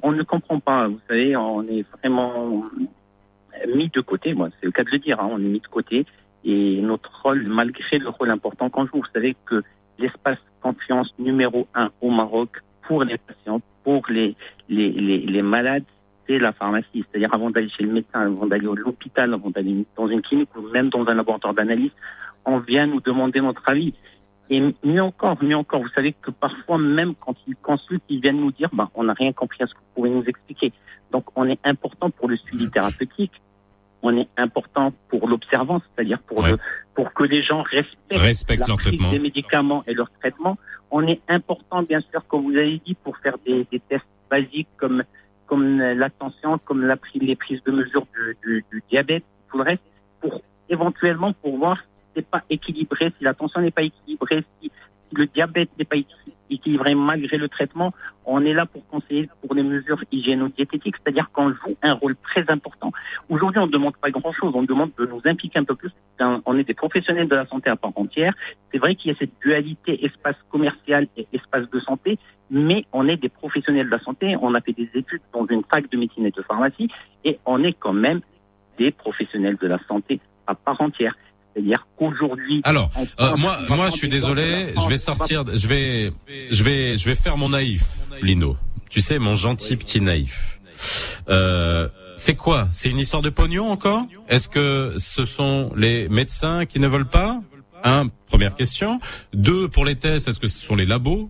[0.02, 0.88] on ne comprend pas.
[0.88, 2.64] Vous savez, on est vraiment
[3.72, 4.34] mis de côté.
[4.34, 5.20] Moi, c'est le cas de le dire.
[5.20, 6.04] hein, on est mis de côté.
[6.44, 9.62] Et notre rôle, malgré le rôle important qu'on joue, vous savez que
[9.98, 12.50] l'espace confiance numéro un au Maroc
[12.82, 15.84] pour les patients, pour les malades,
[16.36, 17.04] la pharmacie.
[17.10, 20.50] C'est-à-dire avant d'aller chez le médecin, avant d'aller à l'hôpital, avant d'aller dans une clinique
[20.56, 21.92] ou même dans un laboratoire d'analyse,
[22.44, 23.94] on vient nous demander notre avis.
[24.50, 28.40] Et mieux encore, mieux encore, vous savez que parfois, même quand ils consultent, ils viennent
[28.40, 30.72] nous dire, bah, on n'a rien compris à ce que vous pouvez nous expliquer.
[31.12, 33.32] Donc, on est important pour le suivi thérapeutique.
[34.00, 36.56] On est important pour l'observance, c'est-à-dire pour le,
[36.94, 39.10] pour que les gens respectent, Respectent leur prise traitement.
[39.10, 40.56] des médicaments et leur traitement.
[40.90, 44.68] On est important, bien sûr, comme vous avez dit, pour faire des, des tests basiques
[44.78, 45.02] comme,
[45.48, 48.06] comme la tension, comme la, les prises de mesure
[48.42, 49.82] du, diabète, tout le reste,
[50.20, 54.70] pour éventuellement pour voir si c'est pas équilibré, si la tension n'est pas équilibrée, si
[55.12, 57.92] le diabète n'est pas équi- équilibré malgré le traitement.
[58.24, 62.44] On est là pour conseiller pour les mesures hygiéno-diététiques, c'est-à-dire qu'on joue un rôle très
[62.50, 62.92] important.
[63.28, 65.90] Aujourd'hui, on ne demande pas grand-chose, on demande de nous impliquer un peu plus.
[66.20, 68.34] On est des professionnels de la santé à part entière.
[68.72, 72.18] C'est vrai qu'il y a cette dualité espace commercial et espace de santé,
[72.50, 74.36] mais on est des professionnels de la santé.
[74.40, 76.88] On a fait des études dans une fac de médecine et de pharmacie,
[77.24, 78.20] et on est quand même
[78.78, 81.14] des professionnels de la santé à part entière.
[81.58, 82.90] C'est-à-dire qu'aujourd'hui, Alors,
[83.20, 86.12] euh, moi, moi, je suis désolé, je vais sortir, je vais,
[86.50, 88.56] je vais, je vais faire mon naïf, Lino.
[88.90, 90.60] Tu sais, mon gentil petit naïf.
[91.28, 92.68] Euh, c'est quoi?
[92.70, 94.06] C'est une histoire de pognon encore?
[94.28, 97.40] Est-ce que ce sont les médecins qui ne veulent pas?
[97.82, 99.00] Un, première question.
[99.34, 101.28] Deux, pour les tests, est-ce que ce sont les labos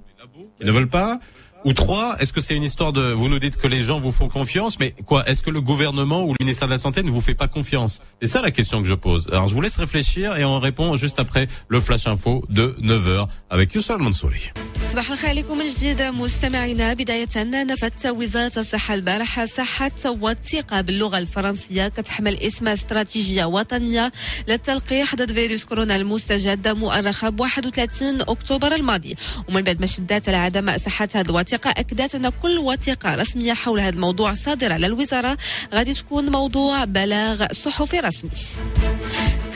[0.61, 1.21] qui ne veulent pas?
[1.66, 4.12] ou trois, est-ce que c'est une histoire de, vous nous dites que les gens vous
[4.12, 7.10] font confiance, mais quoi, est-ce que le gouvernement ou le ministère de la Santé ne
[7.10, 9.30] vous fait pas confiance C'est ça la question que je pose.
[9.32, 13.28] Alors je vous laisse réfléchir et on répond juste après le Flash Info de 9h
[13.50, 14.52] avec Youssal Mansouri.
[14.92, 21.88] صباح الخير عليكم من جديد مستمعينا بداية نفت وزارة الصحة البارحة صحة وثيقة باللغة الفرنسية
[21.88, 24.12] كتحمل اسم استراتيجية وطنية
[24.48, 29.16] للتلقيح ضد فيروس كورونا المستجد مؤرخة ب 31 أكتوبر الماضي
[29.50, 33.81] ومن بعد ما شدات على عدم صحة هذه الوثيقه اكدت ان كل وثيقة رسمية حول
[33.81, 34.35] هذا الموضوع.
[34.35, 35.39] صادرة للوزارة
[35.75, 38.31] غادي تكون موضوع بلاغ صحفي رسمي.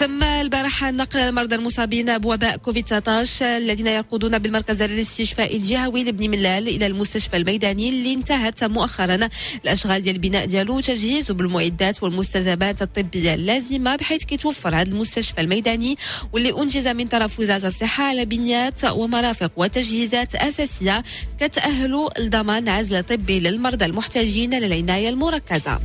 [0.02, 6.68] تم البارحة نقل المرضى المصابين بوباء كوفيد 19 الذين يرقدون بالمركز الاستشفائي الجهوي لبني ملال
[6.68, 9.28] إلى المستشفى الميداني اللي انتهت مؤخرا
[9.64, 15.96] الأشغال ديال البناء ديالو وتجهيزه بالمعدات والمستلزمات الطبية اللازمة بحيث كيتوفر هذا المستشفى الميداني
[16.32, 21.02] واللي أنجز من طرف وزارة الصحة على بنيات ومرافق وتجهيزات أساسية
[21.40, 25.80] كتأهل لضمان عزل طبي للمرضى المحتاجين للعناية المركزة.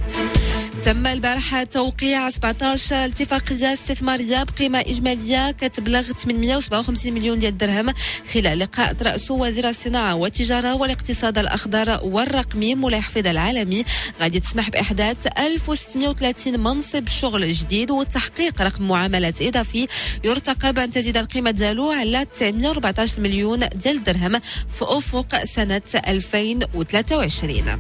[0.85, 7.93] تم البارحة توقيع 17 اتفاقية استثمارية بقيمة إجمالية كتبلغ 857 مليون ديال الدرهم
[8.33, 13.85] خلال لقاء ترأسه وزير الصناعة والتجارة والاقتصاد الأخضر والرقمي مولاي حفيظ العالمي
[14.21, 19.87] غادي تسمح بإحداث 1630 منصب شغل جديد وتحقيق رقم معاملات إضافي
[20.23, 24.39] يرتقب أن تزيد القيمة ديالو على 914 مليون ديال الدرهم
[24.79, 27.77] في أفق سنة 2023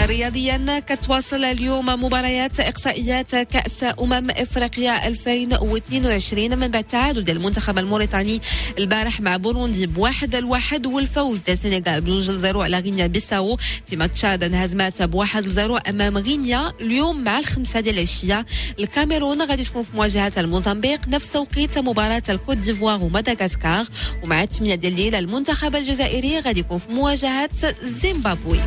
[0.00, 8.40] رياضيا كتواصل اليوم مباريات إقصائيات كأس أمم إفريقيا 2022 من بعد تعادل المنتخب الموريتاني
[8.78, 13.58] البارح مع بوروندي بواحد الواحد والفوز ديال السنغال بجوج لزيرو على غينيا بيساو.
[13.86, 18.46] فيما تشاد انهزمات بواحد لزيرو أمام غينيا اليوم مع الخمسة ديال العشيه
[18.78, 23.84] الكاميرون غادي تكون في مواجهة الموزمبيق نفس توقيت مباراة الكوت ديفوار ومدغاسكار.
[24.24, 27.50] ومع 8 ديال الليل المنتخب الجزائري غادي يكون في مواجهة
[27.82, 28.60] زيمبابوي.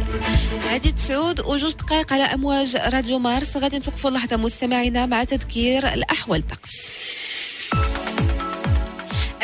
[0.69, 3.57] هذه تسعود وجوج دقائق على أمواج راديو مارس.
[3.57, 6.71] غادي نتوقفوا لحظة مستمعينا مع تذكير الأحوال الطقس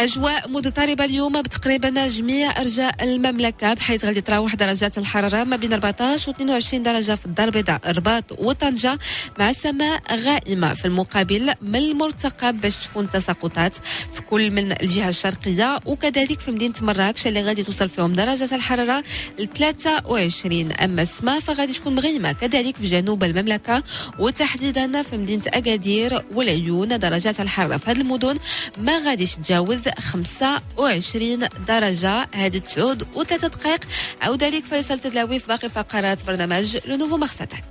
[0.02, 6.30] أجواء مضطربة اليوم بتقريبا جميع أرجاء المملكة بحيث غادي تراوح درجات الحرارة ما بين 14
[6.30, 9.00] و 22 درجة في الدار البيضاء الرباط وطنجة
[9.40, 13.74] مع سماء غائمة في المقابل من المرتقب باش تكون تساقطات
[14.12, 15.80] في كل من الجهة الشرقية.
[15.86, 19.04] وكذلك في مدينة مراكش اللي غادي توصل فيهم درجة الحرارة
[19.40, 23.84] ل 23 أما السماء فغادي تكون مغيمة كذلك في جنوب المملكة
[24.20, 28.38] وتحديدا في مدينة أكادير والعيون درجات الحرارة في هذه المدن
[28.78, 32.28] ما غاديش تجاوز 25 درجة.
[32.34, 33.80] هذه تسعود وثلاثة دقائق.
[34.22, 37.64] عودة لك فيصل تدلاوي في باقي فقرات برنامج لو نوفو مارساتاك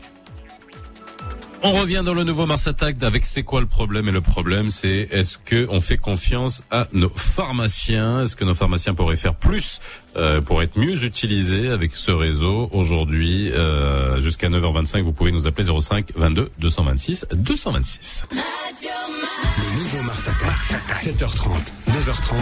[1.62, 4.70] On revient dans le nouveau Mars Attack avec c'est quoi le problème et le problème
[4.70, 8.22] c'est est-ce que on fait confiance à nos pharmaciens?
[8.22, 9.78] Est-ce que nos pharmaciens pourraient faire plus
[10.16, 12.70] euh, pour être mieux utilisés avec ce réseau?
[12.72, 18.24] Aujourd'hui euh, jusqu'à 9h25 vous pouvez nous appeler 05 22 226 226.
[18.32, 21.50] Le nouveau Mars Attack, 7h30,
[21.88, 22.36] 9h30,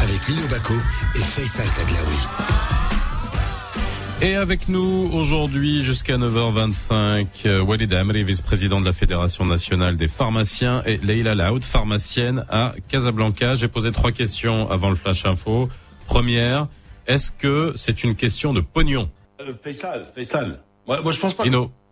[0.00, 0.74] avec Lino Baco
[1.14, 3.03] et Faisal Taglaoui.
[4.22, 10.08] Et avec nous aujourd'hui jusqu'à 9h25, euh, Walid Amri, vice-président de la Fédération nationale des
[10.08, 13.54] pharmaciens et Leila Laoud, pharmacienne à Casablanca.
[13.54, 15.68] J'ai posé trois questions avant le Flash Info.
[16.06, 16.68] Première,
[17.06, 19.10] est-ce que c'est une question de pognon?
[19.40, 20.60] Euh, Faisal, Faisal.
[20.86, 21.44] Moi, moi, je pense pas.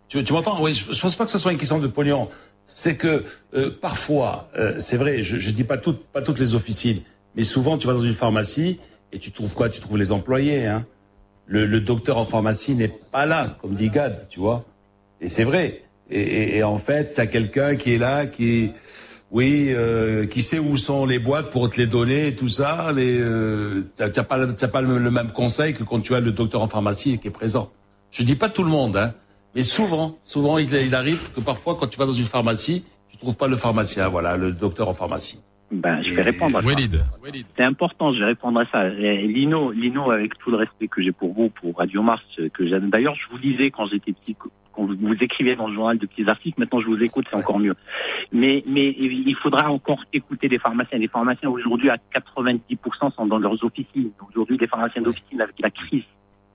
[0.07, 0.61] Tu, tu m'entends?
[0.61, 2.29] Oui, je, je pense pas que ce soit une question de pognon.
[2.65, 6.55] C'est que euh, parfois, euh, c'est vrai, je, je dis pas toutes, pas toutes les
[6.55, 7.01] officines,
[7.35, 8.79] mais souvent tu vas dans une pharmacie
[9.11, 9.69] et tu trouves quoi?
[9.69, 10.65] Tu trouves les employés.
[10.65, 10.85] Hein
[11.45, 14.63] le, le docteur en pharmacie n'est pas là, comme dit Gad, tu vois.
[15.21, 15.81] Et c'est vrai.
[16.09, 18.71] Et, et- et en fait, t'as quelqu'un qui est là, qui,
[19.31, 22.91] oui, euh, qui sait où sont les boîtes pour te les donner et tout ça.
[22.93, 26.31] Mais euh, t'as pas, t'as pas le, le même conseil que quand tu as le
[26.31, 27.71] docteur en pharmacie qui est présent.
[28.11, 29.13] Je dis pas tout le monde, hein,
[29.55, 33.17] mais souvent, souvent, il, il arrive que parfois, quand tu vas dans une pharmacie, tu
[33.17, 35.39] trouves pas le pharmacien, voilà, le docteur en pharmacie.
[35.71, 36.67] Ben, je vais répondre à ça.
[37.57, 38.87] C'est important, je vais répondre à ça.
[38.87, 42.49] Et Lino, Lino, avec tout le respect que j'ai pour vous, pour Radio Mars, euh,
[42.49, 42.89] que j'aime.
[42.89, 46.29] D'ailleurs, je vous lisais quand j'étais petit, quand vous, écriviez dans le journal de petits
[46.29, 46.59] articles.
[46.59, 47.75] Maintenant, je vous écoute, c'est encore mieux.
[48.31, 50.99] Mais, mais il faudra encore écouter des pharmaciens.
[50.99, 54.11] Les pharmaciens aujourd'hui, à 90%, sont dans leurs officines.
[54.29, 56.03] Aujourd'hui, les pharmaciens d'officine, avec la crise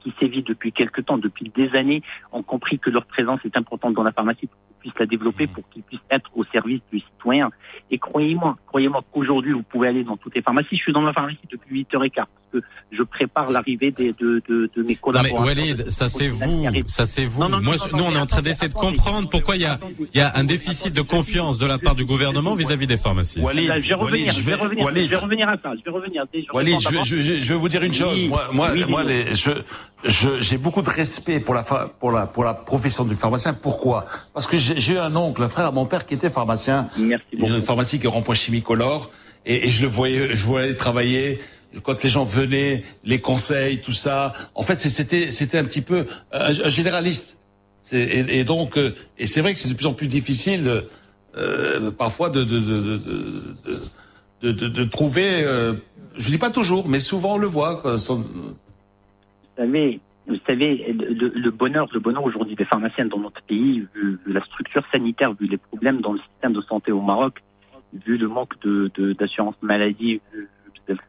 [0.01, 3.95] qui sévit depuis quelques temps, depuis des années, ont compris que leur présence est importante
[3.95, 4.49] dans la pharmacie
[4.81, 7.51] puissent la développer, pour qu'ils puissent être au service du citoyen.
[7.91, 10.69] Et croyez-moi, croyez-moi qu'aujourd'hui, vous pouvez aller dans toutes les pharmacies.
[10.77, 14.71] Je suis dans ma pharmacie depuis 8h15 parce que je prépare l'arrivée de, de, de
[14.77, 15.41] mes Non mais collaborateurs.
[15.47, 17.43] Walid, ça c'est vous, ça c'est vous.
[17.43, 19.29] Non, non, non, Moi, non, je- non, nous on est en train d'essayer de comprendre
[19.29, 19.79] pourquoi il y a,
[20.15, 23.41] il y a un déficit de confiance de la part du gouvernement vis-à-vis des pharmacies.
[23.41, 25.05] Là, je vais revenir, Walid, je vais revenir, Walid.
[25.07, 26.25] je vais revenir à ça, je vais revenir.
[26.33, 27.05] Je Walid, je, d'abord.
[27.05, 28.23] je, je, je vais vous dire une chose.
[28.23, 29.05] Oui, moi, moi, oui, moi, dis-moi.
[29.05, 33.15] les, je, je, j'ai beaucoup de respect pour la, pour la, pour la profession du
[33.15, 33.53] pharmacien.
[33.53, 34.07] Pourquoi?
[34.33, 36.89] Parce que j'ai un oncle, un frère à mon père qui était pharmacien.
[36.99, 37.53] Merci beaucoup.
[37.53, 39.11] Une pharmacie qui est rempoint chimicolore.
[39.45, 41.41] Et, et je le voyais, je voyais travailler
[41.83, 44.33] quand les gens venaient, les conseils, tout ça.
[44.55, 47.37] En fait, c'était c'était un petit peu euh, un, généraliste.
[47.91, 50.85] Et, donc, euh, et c'est vrai que c'est de plus en plus difficile
[51.37, 52.61] euh, parfois de de,
[54.43, 55.43] de, de, trouver.
[55.43, 55.75] Euh,
[56.17, 57.83] je dis pas toujours, mais souvent on le voit
[59.59, 64.19] savez, vous savez, le, le bonheur, le bonheur aujourd'hui des pharmaciens dans notre pays, vu,
[64.25, 67.43] vu la structure sanitaire, vu les problèmes dans le système de santé au Maroc,
[68.07, 70.49] vu le manque de de- d'assurance maladie, vu,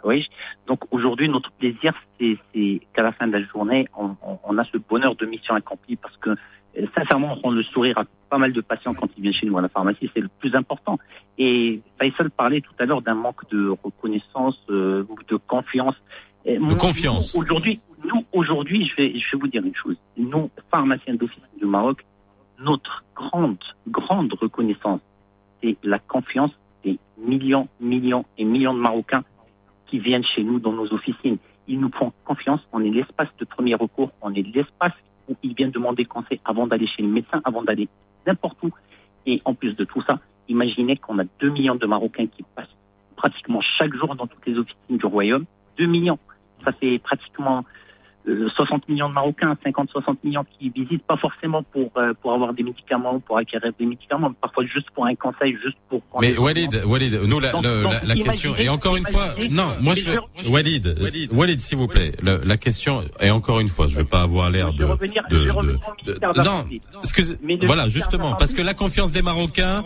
[0.01, 0.26] Fouaïch.
[0.67, 4.57] Donc aujourd'hui, notre plaisir, c'est c'est qu'à la fin de la journée, on, on- on
[4.57, 8.03] a ce bonheur de mission accomplie parce que euh, sincèrement, on rend le sourire à
[8.30, 10.53] pas mal de patients quand ils viennent chez nous à la pharmacie, c'est le plus
[10.53, 10.99] important.
[11.38, 15.95] Et Faisal parlait tout à l'heure d'un manque de reconnaissance, euh, ou de confiance.
[16.45, 17.34] De moi, confiance.
[17.35, 19.97] Aujourd'hui, nous aujourd'hui, je vais, vous dire une chose.
[20.17, 22.05] Nous, pharmaciens d'office du Maroc,
[22.59, 23.57] notre grande,
[23.88, 25.01] grande reconnaissance,
[25.61, 26.51] c'est la confiance
[26.84, 29.23] des millions, millions et millions de Marocains
[29.88, 31.38] qui viennent chez nous dans nos officines.
[31.67, 32.61] Ils nous font confiance.
[32.71, 34.11] On est l'espace de premier recours.
[34.21, 34.93] On est l'espace
[35.27, 37.88] où ils viennent demander conseil avant d'aller chez le médecin, avant d'aller
[38.26, 38.71] n'importe où.
[39.26, 42.76] Et en plus de tout ça, imaginez qu'on a 2 millions de Marocains qui passent
[43.15, 45.45] pratiquement chaque jour dans toutes les officines du royaume.
[45.77, 46.19] 2 millions.
[46.63, 47.65] Ça fait pratiquement
[48.26, 52.64] 60 millions de Marocains, 50-60 millions qui visitent, pas forcément pour, euh, pour avoir des
[52.64, 56.02] médicaments, pour acquérir des médicaments, mais parfois juste pour un conseil, juste pour...
[56.04, 59.06] prendre Mais Walid, Walid, nous la, Donc- le- donc, la, la question et encore une
[59.06, 60.96] fois, non, moi je, je- je- Walid,
[61.32, 64.50] Walid, s'il vous plaît, le- la question et encore une fois, je veux pas avoir
[64.52, 65.52] l'air de, vais revenir- vais
[66.44, 66.66] non,
[67.02, 69.84] excusez, voilà justement, parce que la confiance des Marocains,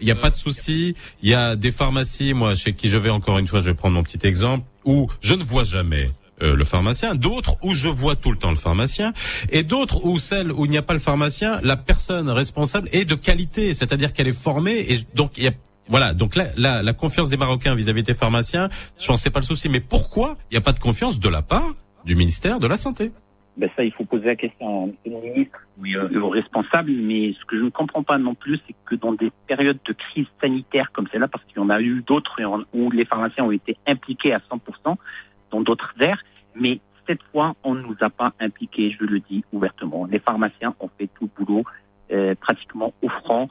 [0.00, 2.98] il y a pas de souci, il y a des pharmacies, moi chez qui je
[2.98, 6.10] vais encore une fois, je vais prendre mon petit exemple, où je ne vois jamais
[6.42, 9.12] euh, le pharmacien, d'autres où je vois tout le temps le pharmacien,
[9.50, 13.04] et d'autres où celles où il n'y a pas le pharmacien, la personne responsable est
[13.04, 15.52] de qualité, c'est-à-dire qu'elle est formée, et donc il y a
[15.86, 19.40] voilà, donc là, la, la confiance des Marocains vis-à-vis des pharmaciens, je pense c'est pas
[19.40, 19.68] le souci.
[19.68, 21.74] Mais pourquoi il n'y a pas de confiance de la part
[22.06, 23.12] du ministère de la Santé?
[23.56, 26.90] Ben ça, il faut poser la question au ministre oui, euh, aux responsables.
[26.90, 29.92] Mais ce que je ne comprends pas non plus, c'est que dans des périodes de
[29.92, 32.40] crise sanitaire comme celle-là, parce qu'il y en a eu d'autres
[32.72, 34.96] où les pharmaciens ont été impliqués à 100%
[35.62, 36.22] d'autres aires,
[36.54, 40.06] mais cette fois, on ne nous a pas impliqués, je le dis ouvertement.
[40.06, 41.64] Les pharmaciens ont fait tout le boulot
[42.12, 43.48] euh, pratiquement au front,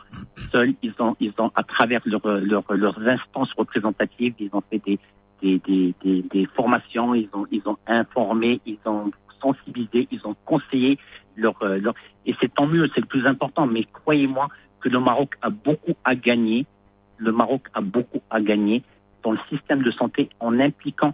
[0.52, 0.74] seuls.
[0.82, 5.00] Ils ont, ils ont à travers leur, leur- leurs instances représentatives, ils ont fait des,
[5.42, 9.12] des, des, des, des formations, ils ont, ils ont informé, ils ont
[9.42, 10.98] sensibilisé, ils ont conseillé
[11.36, 11.94] leur, euh, leur
[12.26, 13.68] et c'est tant mieux, c'est le plus important.
[13.68, 14.48] Mais croyez-moi
[14.80, 16.66] que le Maroc a beaucoup à gagner.
[17.18, 18.82] Le Maroc a beaucoup à gagner
[19.24, 21.14] dans le système de santé en impliquant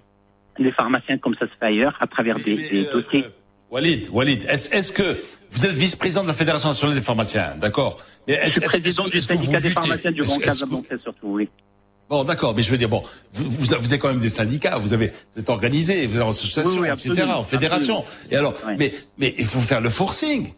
[0.60, 3.26] les pharmaciens comme ça se fait ailleurs à travers des, des euh, dossiers.
[3.72, 5.18] Walid, Walid, est-ce que
[5.52, 8.03] vous êtes vice-président de la Fédération nationale des pharmaciens, d'accord?
[8.27, 11.49] Je suis président du syndicat des pharmaciens du Grand Casablanca surtout, oui.
[12.10, 13.03] Bon, d'accord, mais je veux dire, bon,
[13.34, 16.30] vous, vous, avez quand même des syndicats, vous avez, vous êtes organisé, vous avez en
[16.30, 18.03] association, Oui, oui, etc., en fédération.
[18.31, 20.52] Et alors, mais, mais il faut faire le forcing.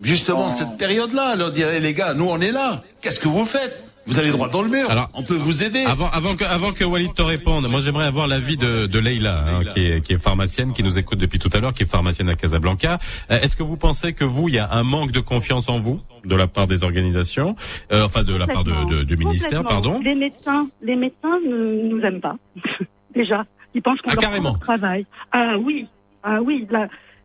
[0.00, 0.50] Justement, Non.
[0.50, 2.82] cette période-là, leur dire, Eh, les gars, nous, on est là.
[3.02, 3.84] Qu'est-ce que vous faites?
[4.06, 4.90] Vous le droit dans le mur.
[4.90, 5.82] Alors, on peut vous aider.
[5.86, 9.44] Avant, avant que, avant que Walid te réponde, moi j'aimerais avoir l'avis de, de Leïla,
[9.46, 11.90] hein, qui, est, qui est pharmacienne, qui nous écoute depuis tout à l'heure, qui est
[11.90, 12.98] pharmacienne à Casablanca.
[13.30, 15.78] Euh, Est-ce que vous pensez que vous, il y a un manque de confiance en
[15.78, 17.56] vous de la part des organisations,
[17.92, 21.88] euh, enfin de la part de, de- du ministère, pardon Les médecins, les médecins ne
[21.88, 22.36] nous aiment pas.
[23.14, 23.44] Déjà,
[23.74, 24.54] ils pensent qu'on Ah, leur carrément.
[24.54, 25.06] travail.
[25.32, 25.86] Ah oui,
[26.22, 26.66] ah oui.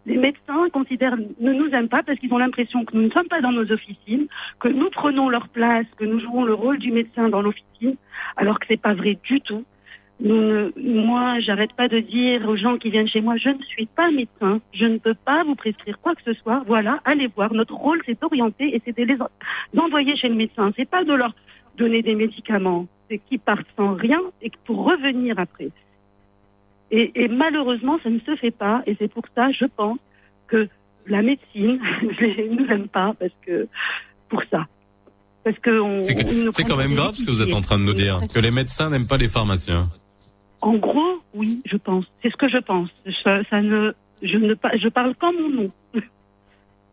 [0.06, 3.28] Les médecins considèrent ne nous aiment pas parce qu'ils ont l'impression que nous ne sommes
[3.28, 4.28] pas dans nos officines,
[4.60, 7.96] que nous prenons leur place, que nous jouons le rôle du médecin dans l'officine,
[8.38, 9.64] alors que c'est pas vrai du tout.
[10.22, 13.86] Nous moi, j'arrête pas de dire aux gens qui viennent chez moi, je ne suis
[13.86, 16.62] pas médecin, je ne peux pas vous prescrire quoi que ce soit.
[16.68, 17.54] Voilà, allez voir.
[17.54, 19.30] Notre rôle, c'est d'orienter et c'est de les en-
[19.74, 20.72] d'envoyer chez le médecin.
[20.76, 21.34] C'est pas de leur
[21.78, 25.70] donner des médicaments, c'est qu'ils partent sans rien et pour revenir après.
[26.92, 28.82] Et, et malheureusement, ça ne se fait pas.
[28.88, 30.00] Et c'est pour ça, je pense,
[30.48, 30.68] que
[31.08, 33.68] la médecine ne nous aime pas parce que
[34.30, 34.68] pour ça.
[35.44, 37.84] Parce que on, C'est que- quand même grave ce que vous êtes en train de
[37.84, 39.90] nous dire, que les médecins n'aiment pas les pharmaciens.
[40.62, 42.06] En gros, oui, je pense.
[42.22, 42.90] C'est ce que je pense.
[43.24, 45.72] Ça, ça ne, je ne, je parle qu'en mon nom.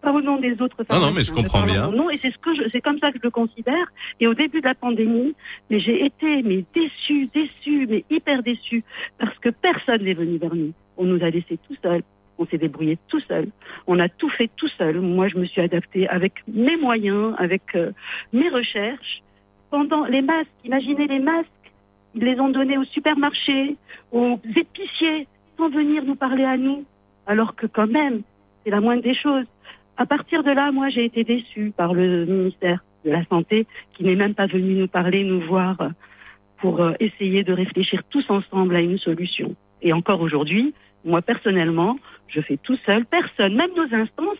[0.06, 1.90] Pas au nom des autres Non, non, mais je comprends bien.
[1.90, 3.86] nom et c'est ce que c'est comme ça que je le considère.
[4.20, 5.34] Et au début de la pandémie,
[5.68, 8.84] mais j'ai été, mais déçue, déçue, mais hyper déçue
[9.18, 10.72] parce que personne n'est venu vers nous.
[10.96, 12.04] On nous a laissés tout seuls.
[12.38, 13.48] On s'est débrouillé tout seul.
[13.88, 15.00] On a tout fait tout seul.
[15.00, 17.90] Moi, je me suis adaptée avec mes moyens, avec euh,
[18.32, 19.22] mes recherches.
[19.70, 21.48] Pendant les masques, imaginez les masques
[22.14, 23.76] ils les ont donnés au supermarché,
[24.12, 25.26] aux épiciers,
[25.58, 26.84] sans venir nous parler à nous.
[27.26, 28.22] Alors que quand même,
[28.64, 29.46] c'est la moindre des choses.
[29.98, 34.04] À partir de là, moi, j'ai été déçue par le ministère de la Santé, qui
[34.04, 35.76] n'est même pas venu nous parler, nous voir,
[36.58, 39.54] pour euh, essayer de réfléchir tous ensemble à une solution.
[39.82, 40.74] Et encore aujourd'hui,
[41.04, 41.98] moi, personnellement,
[42.28, 44.38] je fais tout seul, personne, même nos instances,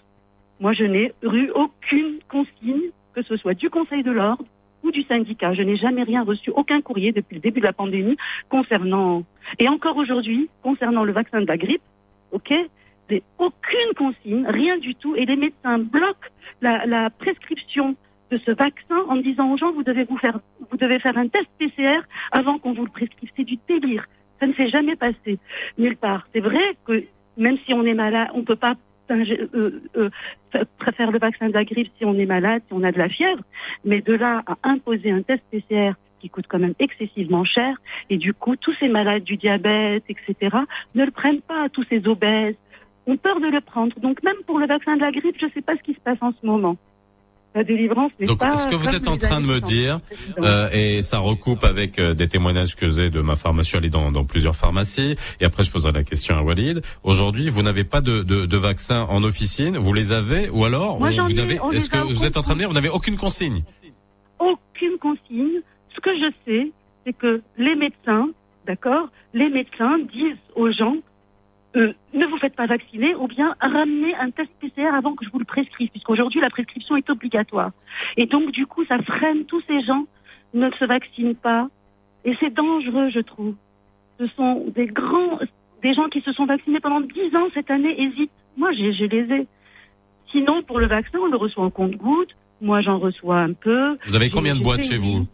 [0.60, 4.44] moi, je n'ai eu aucune consigne, que ce soit du Conseil de l'ordre
[4.82, 5.54] ou du syndicat.
[5.54, 8.16] Je n'ai jamais rien reçu, aucun courrier depuis le début de la pandémie
[8.50, 9.22] concernant,
[9.58, 11.82] et encore aujourd'hui, concernant le vaccin de la grippe,
[12.32, 12.52] ok
[13.08, 16.28] J'ai aucune consigne, rien du tout, et les médecins bloquent
[16.60, 17.94] la, la prescription
[18.30, 21.28] de ce vaccin en disant aux gens vous devez vous faire vous devez faire un
[21.28, 22.00] test PCR
[22.32, 23.30] avant qu'on vous le prescrive.
[23.36, 24.06] C'est du délire.
[24.40, 25.38] Ça ne s'est jamais passé
[25.78, 26.26] nulle part.
[26.34, 27.04] C'est vrai que
[27.36, 28.74] même si on est malade, on peut pas
[29.12, 29.24] euh,
[29.96, 30.10] euh,
[30.50, 32.98] fa- faire le vaccin de la grippe si on est malade, si on a de
[32.98, 33.42] la fièvre,
[33.84, 37.76] mais de là à imposer un test PCR qui coûte quand même excessivement cher,
[38.10, 40.56] et du coup tous ces malades du diabète, etc.,
[40.96, 42.56] ne le prennent pas, tous ces obèses,
[43.06, 43.98] ont peur de le prendre.
[44.00, 46.00] Donc même pour le vaccin de la grippe, je ne sais pas ce qui se
[46.00, 46.76] passe en ce moment.
[47.54, 48.54] La délivrance n'est Donc, pas.
[48.54, 50.00] ce que vous êtes en train de me dire,
[50.34, 50.44] 60.
[50.44, 53.78] euh, et ça recoupe avec euh, des témoignages que j'ai de ma pharmacie, je suis
[53.78, 56.82] allé dans, dans plusieurs pharmacies, et après je poserai la question à Walid.
[57.02, 61.00] Aujourd'hui, vous n'avez pas de, de, de vaccin en officine, vous les avez, ou alors,
[61.00, 63.62] Moi, vous n'avez, est-ce que vous êtes en train de dire, vous n'avez aucune consigne?
[64.38, 65.62] Aucune consigne.
[65.94, 66.72] Ce que je sais,
[67.06, 68.28] c'est que les médecins,
[68.66, 70.96] d'accord, les médecins disent aux gens
[71.76, 75.30] euh, ne vous faites pas vacciner ou bien ramenez un test PCR avant que je
[75.30, 77.70] vous le prescrive, puisqu'aujourd'hui la prescription est obligatoire.
[78.16, 80.06] Et donc du coup, ça freine tous ces gens
[80.54, 81.68] ne se vaccinent pas.
[82.24, 83.54] Et c'est dangereux, je trouve.
[84.18, 85.38] Ce sont des grands,
[85.82, 88.30] des gens qui se sont vaccinés pendant 10 ans cette année hésitent.
[88.56, 89.46] Moi, j'ai- je les ai.
[90.32, 92.34] Sinon, pour le vaccin, on le reçoit en compte-gouttes.
[92.62, 93.98] Moi, j'en reçois un peu.
[94.06, 95.26] Vous avez combien de boîtes chez vous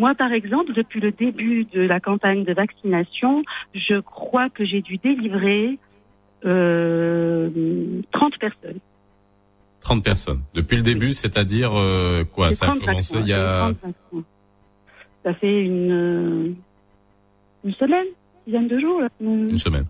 [0.00, 3.42] moi, par exemple, depuis le début de la campagne de vaccination,
[3.74, 5.78] je crois que j'ai dû délivrer
[6.46, 7.50] euh,
[8.12, 8.78] 30 personnes.
[9.82, 10.40] 30 personnes.
[10.54, 12.50] Depuis le début, c'est-à-dire euh, quoi?
[12.52, 13.74] Ça a 35 commencé il y a...
[13.74, 14.22] 35 mois.
[15.22, 16.48] Ça fait une, euh,
[17.64, 18.06] une semaine,
[18.46, 19.02] une dizaine de jours.
[19.02, 19.08] là.
[19.20, 19.84] Une semaine.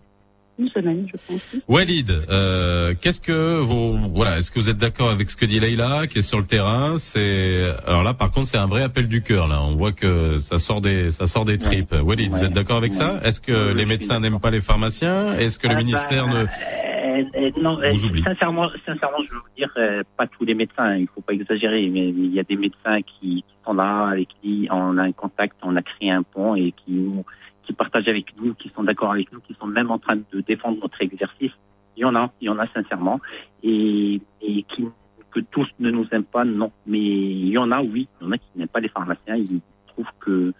[0.60, 1.56] Une semaine, je pense.
[1.68, 5.58] Walid, euh, qu'est-ce que vous voilà, est-ce que vous êtes d'accord avec ce que dit
[5.58, 6.98] Leïla, qui est sur le terrain?
[6.98, 9.48] C'est alors là, par contre, c'est un vrai appel du cœur.
[9.48, 11.94] Là, on voit que ça sort des ça sort des tripes.
[12.02, 13.20] Walid, vous êtes d'accord avec ça?
[13.24, 15.34] Est-ce que les médecins n'aiment pas les pharmaciens?
[15.34, 18.22] Est-ce que le Ah, ministère bah, ne euh, euh, non, Vous oublie.
[18.22, 21.88] sincèrement, sincèrement, je veux vous dire, euh, pas tous les médecins, il faut pas exagérer,
[21.88, 25.02] mais mais il y a des médecins qui, qui sont là, avec qui on a
[25.04, 27.24] un contact, on a créé un pont et qui nous,
[27.70, 30.40] qui partagent avec nous, qui sont d'accord avec nous, qui sont même en train de
[30.40, 31.52] défendre notre exercice.
[31.96, 33.20] Il y en a, il y en a sincèrement,
[33.62, 34.86] et, et qui,
[35.30, 36.72] que tous ne nous aiment pas, non.
[36.86, 39.36] Mais il y en a, oui, il y en a qui n'aiment pas les pharmaciens.
[39.36, 40.52] Ils trouvent que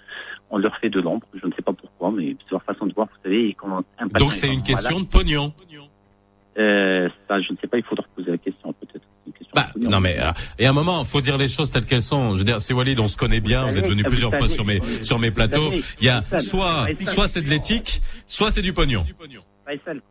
[0.51, 1.27] on leur fait de l'ombre.
[1.35, 3.09] Je ne sais pas pourquoi, mais c'est leur façon de voir.
[3.09, 5.53] Vous savez, quand un patient Donc c'est est une question de pognon.
[6.61, 7.78] Euh, ça, je ne sais pas.
[7.78, 9.05] Il faudra poser la question peut-être.
[9.53, 10.31] Bah, non mais euh,
[10.61, 12.35] et à un moment, faut dire les choses telles qu'elles sont.
[12.35, 13.66] Je veux dire, c'est Walid, on se connaît bien.
[13.66, 15.70] Vous êtes venu plusieurs fois sur mes vous sur mes plateaux.
[16.01, 19.05] Il y a soit soit c'est de l'éthique, soit c'est du pognon.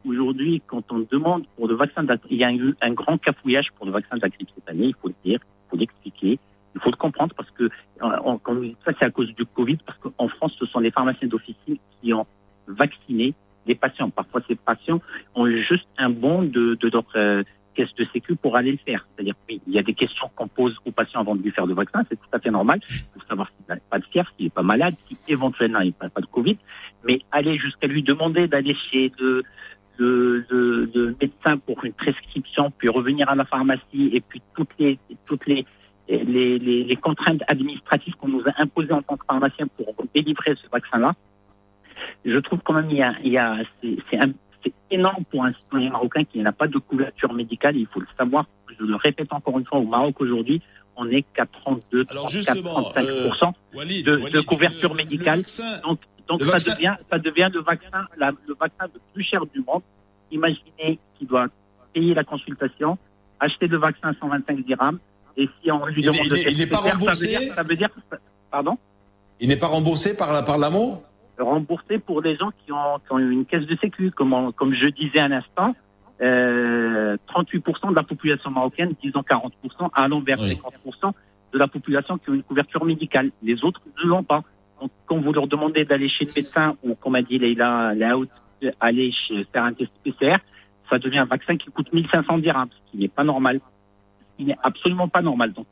[0.05, 3.85] Aujourd'hui, quand on demande pour le vaccin, il y a eu un grand cafouillage pour
[3.85, 4.87] le vaccin de la grippe cette année.
[4.87, 6.39] Il faut le dire, il faut l'expliquer,
[6.75, 7.69] il faut le comprendre parce que
[8.01, 10.79] on- quand on dit ça, c'est à cause du Covid, parce qu'en France, ce sont
[10.79, 12.25] les pharmaciens d'officine qui ont
[12.67, 13.33] vacciné
[13.69, 14.09] les patients.
[14.09, 14.99] Parfois, ces patients
[15.35, 17.05] ont juste un bon de, de leur
[17.75, 19.07] caisse de sécu pour aller le faire.
[19.07, 21.65] C'est-à-dire oui, il y a des questions qu'on pose aux patients avant de lui faire
[21.65, 22.79] le vaccin, c'est tout à fait normal
[23.13, 26.09] pour savoir s'il n'a pas de fièvre, s'il n'est pas malade, si éventuellement il n'a
[26.09, 26.57] pas de Covid.
[27.05, 29.43] Mais aller jusqu'à lui demander d'aller chez de,
[29.99, 35.45] de médecin pour une prescription, puis revenir à la pharmacie, et puis toutes les toutes
[35.45, 35.65] les
[36.09, 40.55] les, les, les contraintes administratives qu'on nous a imposées en tant que pharmacien pour délivrer
[40.55, 41.13] ce vaccin-là,
[42.25, 44.31] je trouve quand même il y a, il y a c'est c'est un-
[44.63, 47.77] c'est énorme pour un citoyen marocain qui n'a pas de couverture médicale.
[47.77, 48.45] Il faut le savoir.
[48.77, 50.61] Je le répète encore une fois, au Maroc aujourd'hui,
[50.97, 53.29] on est qu'à 32, 34, justement, 35 euh,
[53.73, 55.43] Walid, de, Walid, de couverture médicale.
[55.83, 59.45] donc, donc ça vaccin- devient, ça devient le vaccin, la- le vaccin le plus cher
[59.45, 59.81] du monde.
[60.31, 61.47] Imaginez qu'il doit
[61.93, 62.97] payer la consultation,
[63.39, 64.99] acheter le vaccin à 125 dirhams,
[65.37, 67.75] et si on lui Il demande de il pas ça veut remboursé dire, ça veut
[67.77, 67.89] dire,
[68.51, 68.77] pardon?
[69.39, 71.01] Il n'est pas remboursé par la par l'amour
[71.43, 74.11] remboursé pour les gens qui ont, qui ont une caisse de sécu.
[74.11, 75.75] Comme, on- comme je disais à l'instant,
[76.21, 81.13] euh, 38% de la population marocaine, disons 40%, allant vers 50%
[81.53, 83.31] de la population qui ont une couverture médicale.
[83.41, 84.43] Les autres ne l'ont pas.
[84.81, 88.27] Donc, quand vous leur demandez d'aller chez le médecin ou, comme a dit Leïla, Laout,
[88.79, 90.35] aller chez, faire un test PCR,
[90.89, 93.59] ça devient un vaccin qui coûte 1500 dirhams, ce qui n'est pas normal.
[94.19, 95.53] Ce qui n'est absolument pas normal.
[95.53, 95.65] Donc,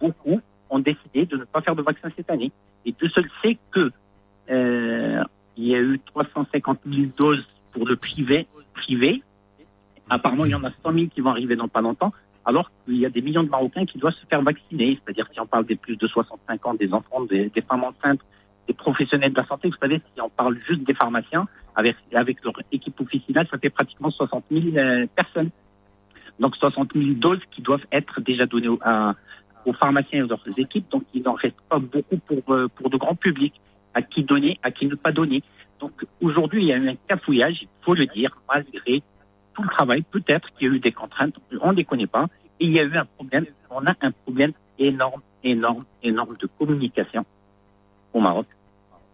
[0.00, 2.50] beaucoup ont décidé de ne pas faire de vaccin cette année.
[2.84, 3.90] Et Dieu seul sait que
[4.50, 5.22] euh,
[5.56, 8.46] il y a eu 350 000 doses pour le privé.
[10.08, 12.12] Apparemment, il y en a 100 000 qui vont arriver dans pas longtemps,
[12.44, 14.98] alors qu'il y a des millions de Marocains qui doivent se faire vacciner.
[15.02, 18.20] C'est-à-dire, si on parle des plus de 65 ans, des enfants, des, femmes enceintes,
[18.68, 22.42] des professionnels de la santé, vous savez, si on parle juste des pharmaciens, avec, avec
[22.44, 25.50] leur équipe officinale, ça fait pratiquement 60 000 euh, personnes.
[26.38, 30.88] Donc 60 000 doses qui doivent être déjà données aux pharmaciens et aux leurs équipes.
[30.90, 33.54] Donc il n'en reste pas beaucoup pour, euh, pour le grand public.
[33.98, 35.42] À qui donner, à qui ne pas donner.
[35.80, 39.02] Donc aujourd'hui, il y a eu un cafouillage, il faut le dire, malgré
[39.54, 40.02] tout le travail.
[40.10, 42.26] Peut-être qu'il y a eu des contraintes, on ne les connaît pas.
[42.60, 46.46] Et il y a eu un problème, on a un problème énorme, énorme, énorme de
[46.58, 47.24] communication
[48.12, 48.46] au Maroc.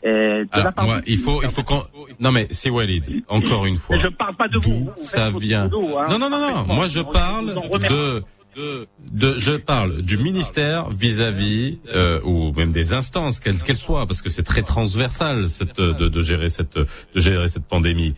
[0.04, 1.82] Euh, de la Alors, part moi, du- il faut, il faut qu'on.
[2.18, 3.22] Non mais c'est Walid.
[3.28, 3.96] Encore une fois.
[4.00, 4.86] Je parle pas de vous.
[4.86, 5.66] vous Ça vient.
[5.66, 6.06] hein.
[6.10, 6.64] Non non non non.
[6.66, 8.24] Moi je parle de
[8.56, 14.06] de, de- je parle du ministère vis-à-vis euh, ou même des instances quelles qu'elles soient
[14.06, 16.86] parce que c'est très transversal cette de, gérer cette de
[17.20, 18.14] gérer cette pandémie.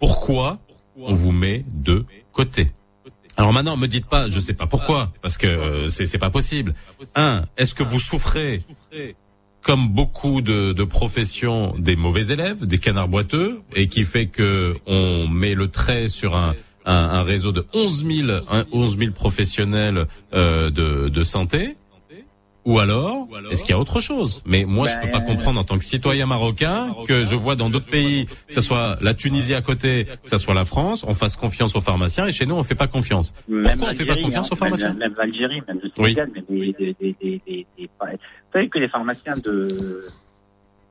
[0.00, 0.58] Pourquoi
[0.96, 2.72] on vous met de côté?
[3.36, 6.30] Alors maintenant, me dites pas, je sais pas pourquoi, parce que euh, c'est c'est pas
[6.30, 6.74] possible.
[7.14, 8.62] Un, est-ce que vous souffrez,
[9.62, 14.76] comme beaucoup de, de professions, des mauvais élèves, des canards boiteux, et qui fait que
[14.86, 16.56] on met le trait sur un
[16.88, 21.76] un, un réseau de 11 000, un- 11 000 professionnels euh, de, de santé
[22.64, 24.42] ou alors, est-ce qu'il y a autre chose?
[24.44, 27.70] Mais moi, je peux pas comprendre en tant que citoyen marocain que je vois dans
[27.70, 31.14] d'autres pays, que ce soit la Tunisie à côté, que ce soit la France, on
[31.14, 33.32] fasse confiance aux pharmaciens et chez nous, on fait pas confiance.
[33.48, 34.88] Même Pourquoi on fait pas confiance hein, aux pharmaciens?
[34.90, 36.10] Même, même l'Algérie, même le Oui.
[36.14, 40.06] Sénégal, même des, des, des, des, des- des- Vous savez que les pharmaciens de,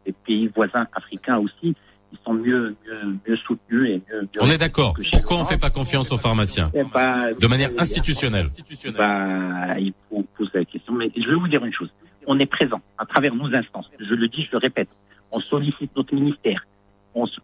[0.07, 1.75] des pays voisins africains aussi,
[2.11, 4.21] ils sont mieux, mieux, mieux soutenus et mieux.
[4.21, 4.95] mieux On est d'accord.
[5.11, 8.47] Pourquoi on fait pas confiance aux pharmaciens Eh ben, De manière institutionnelle.
[8.97, 10.93] bah, il faut poser la question.
[10.93, 11.89] Mais je vais vous dire une chose.
[12.25, 13.89] On est présent à travers nos instances.
[13.99, 14.89] Je le dis, je le répète.
[15.31, 16.65] On sollicite notre ministère.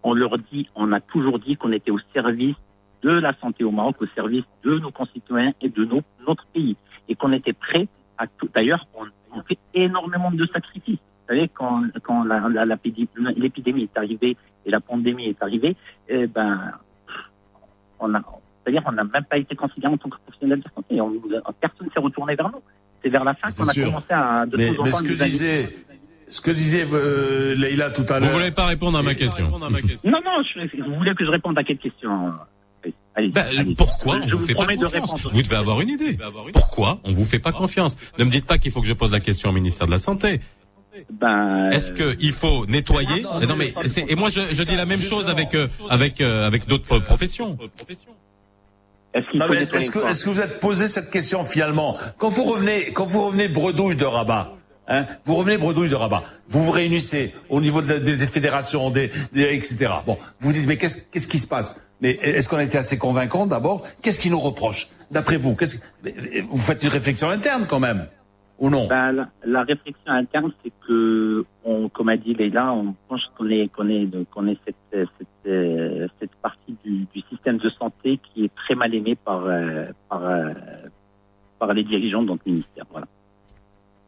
[0.03, 2.55] On, leur dit, on a toujours dit qu'on était au service
[3.01, 6.77] de la santé au Maroc, au service de nos concitoyens et de nos, notre pays.
[7.09, 7.87] Et qu'on était prêt
[8.17, 8.47] à tout.
[8.53, 10.99] D'ailleurs, on, on fait énormément de sacrifices.
[11.33, 12.77] Vous savez, quand, quand la- la-
[13.35, 15.75] l'épidémie est arrivée et la pandémie est arrivée,
[16.07, 16.59] eh ben,
[17.99, 18.21] on a,
[18.63, 21.01] c'est-à-dire, on n'a même pas été considéré en tant que professionnel de santé.
[21.01, 21.11] On,
[21.59, 22.61] personne s'est retourné vers nous.
[23.01, 24.45] C'est vers la fin qu'on a commencé à.
[24.45, 25.75] De Mais, mais ce que disait,
[26.27, 28.33] ce que disait euh, Leïla tout à Vous l'heure.
[28.35, 29.69] voulez pas répondre à ma question Non, non,
[30.43, 32.31] je, vous voulez que je réponde à quelle question?
[33.15, 33.75] Allez, Ben, allez.
[33.75, 35.13] pourquoi je on vous fait pas promets de confiance?
[35.13, 35.33] répondre.
[35.35, 36.17] Vous devez avoir une idée.
[36.53, 37.97] Pourquoi on vous fait pas confiance?
[38.19, 39.97] Ne me dites pas qu'il faut que je pose la question au ministère de la
[39.97, 40.39] Santé.
[41.11, 43.23] Ben, Est-ce que il faut nettoyer?
[43.39, 46.21] Mais Non mais c'est- et moi je, je dis la même chose avec euh, avec
[46.21, 47.57] euh, avec d'autres professions.
[49.13, 51.09] Est-ce qu'il Non, faut mais des est-ce est-ce que, est-ce que vous êtes posé cette
[51.09, 51.95] question finalement?
[52.17, 54.53] Quand vous revenez, quand vous revenez bredouille de Rabat,
[54.87, 58.27] hein, vous revenez bredouille de Rabat, vous vous réunissez au niveau de la- des, des
[58.27, 59.91] fédérations, des, des- etc.
[60.05, 61.75] Bon, vous vous dites mais qu'est-ce qu'est-ce qui se passe?
[62.01, 63.85] Mais est-ce qu'on a été assez convaincant d'abord?
[64.01, 64.87] Qu'est-ce qui nous reproche?
[65.11, 65.77] D'après vous, qu'est-ce
[66.49, 68.07] vous faites une réflexion interne quand même
[68.59, 72.95] ou non Ben, la, la réflexion interne, c'est que, on, comme a dit Leïla, on
[73.07, 77.57] pense qu'on est, qu'on est, qu'on est cette, euh, cette, cette partie du, du système
[77.57, 80.53] de santé qui est très mal aimée par, euh, par, euh,
[81.59, 82.85] par les dirigeants de notre ministère.
[82.91, 83.07] Voilà.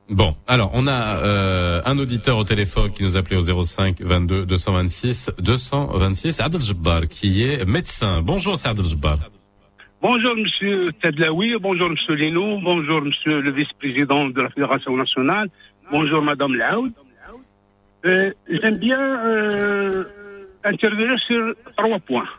[0.09, 4.45] Bon, alors on a euh, un auditeur au téléphone qui nous appelait au 05 22
[4.45, 8.21] 226 226, Adel Jabbar, qui est médecin.
[8.21, 9.17] Bonjour, c'est Adel Jabbar.
[10.07, 15.49] Bonjour Monsieur Tadlaoui, bonjour Monsieur Leno, bonjour Monsieur le vice-président de la Fédération nationale,
[15.91, 16.93] bonjour Madame Laoud.
[18.05, 20.03] Euh, J'aime bien euh,
[20.63, 22.29] intervenir sur trois points.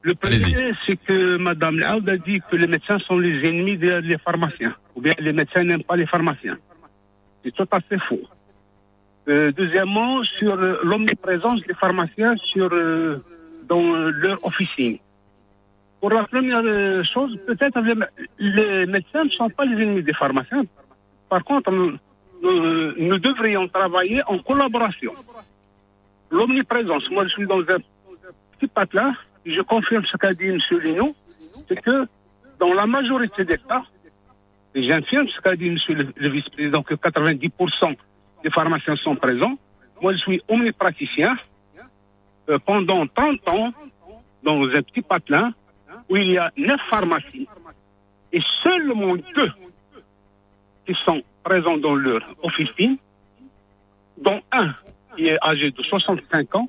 [0.00, 4.16] Le premier, c'est que Madame Laoud a dit que les médecins sont les ennemis des
[4.24, 6.56] pharmaciens, ou bien les médecins n'aiment pas les pharmaciens.
[7.44, 8.26] C'est tout à fait faux.
[9.28, 12.70] Euh, deuxièmement, sur l'omniprésence des pharmaciens sur,
[13.68, 13.82] dans
[14.22, 14.96] leur officine.
[16.06, 17.94] Pour la première euh, chose, peut-être les,
[18.38, 20.62] les médecins ne sont pas les ennemis des pharmaciens.
[21.28, 25.12] Par contre, nous, devrions travailler en collaboration.
[26.30, 27.78] L'omniprésence, moi je suis dans un
[28.52, 30.60] petit patelin, je confirme ce qu'a dit M.
[30.80, 31.12] Lino,
[31.66, 32.06] c'est que
[32.60, 33.82] dans la majorité des cas,
[34.76, 35.78] et j'infirme ce qu'a dit M.
[35.88, 37.96] le, le vice-président, que 90%
[38.44, 39.58] des pharmaciens sont présents.
[40.00, 41.36] Moi je suis omnipraticien.
[42.48, 43.72] Euh, pendant 30 ans,
[44.44, 45.52] dans un petit patelin,
[46.08, 47.48] où il y a neuf pharmacies
[48.32, 49.52] et seulement deux
[50.86, 52.96] qui sont présents dans leur officine,
[54.18, 54.74] dont un
[55.16, 56.68] qui est âgé de 65 ans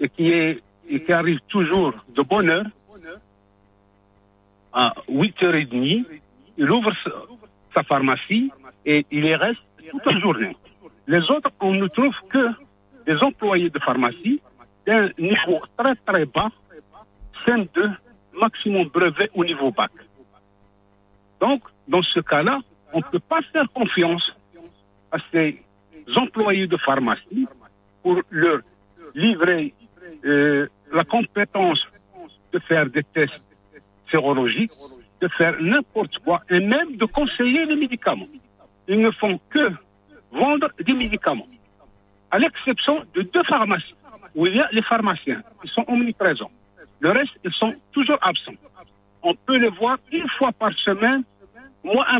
[0.00, 2.66] et qui, est, et qui arrive toujours de bonne heure
[4.72, 6.04] à 8h30.
[6.58, 6.92] Il ouvre
[7.72, 8.50] sa, pharmacie
[8.84, 9.60] et il y reste
[9.90, 10.56] toute la journée.
[11.06, 12.50] Les autres, on ne trouve que
[13.06, 14.40] des employés de pharmacie
[14.86, 16.50] d'un niveau très très bas,
[17.44, 17.94] CM2,
[18.40, 19.90] maximum brevet au niveau bac.
[21.40, 22.60] Donc, dans ce cas-là,
[22.92, 24.32] on ne peut pas faire confiance
[25.12, 25.60] à ces
[26.16, 27.46] employés de pharmacie
[28.02, 28.60] pour leur
[29.14, 29.74] livrer
[30.24, 31.80] euh, la compétence
[32.52, 33.42] de faire des tests
[34.10, 34.72] sérologiques,
[35.20, 38.28] de faire n'importe quoi et même de conseiller les médicaments.
[38.88, 39.70] Ils ne font que
[40.32, 41.46] vendre des médicaments,
[42.30, 43.94] à l'exception de deux pharmacies
[44.34, 46.50] où il y a les pharmaciens qui sont omniprésents.
[47.04, 48.54] Le reste, ils sont toujours absents.
[49.22, 51.22] On peut les voir une fois par semaine.
[51.84, 52.18] Moi, un,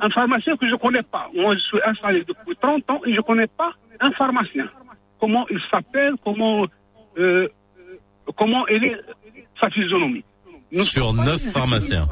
[0.00, 1.30] un pharmacien que je ne connais pas.
[1.32, 4.68] Moi, je suis installé depuis 30 ans et je ne connais pas un pharmacien.
[5.20, 6.66] Comment il s'appelle, comment,
[7.16, 7.46] euh,
[8.36, 9.00] comment elle est
[9.60, 10.24] sa physionomie.
[10.82, 12.08] Sur neuf pharmaciens.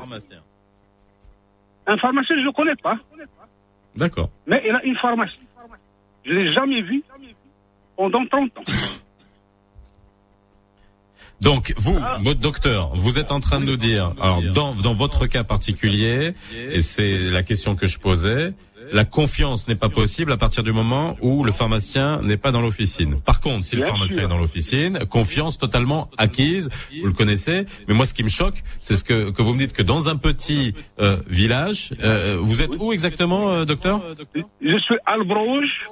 [1.88, 2.98] Un pharmacien, je ne connais pas,
[3.96, 4.30] D'accord.
[4.46, 5.42] mais il a une pharmacie.
[6.24, 7.02] Je ne l'ai jamais vu
[7.96, 8.62] pendant 30 ans.
[11.42, 15.26] Donc vous, votre docteur, vous êtes en train de nous dire, alors dans, dans votre
[15.26, 18.54] cas particulier, et c'est la question que je posais,
[18.92, 22.60] la confiance n'est pas possible à partir du moment où le pharmacien n'est pas dans
[22.60, 23.20] l'officine.
[23.20, 26.70] Par contre, si le pharmacien est dans l'officine, confiance totalement acquise,
[27.00, 27.66] vous le connaissez.
[27.88, 30.08] Mais moi, ce qui me choque, c'est ce que, que vous me dites que dans
[30.08, 34.00] un petit euh, village, euh, vous êtes où exactement, euh, docteur?
[34.34, 35.88] Je suis à Albrouge,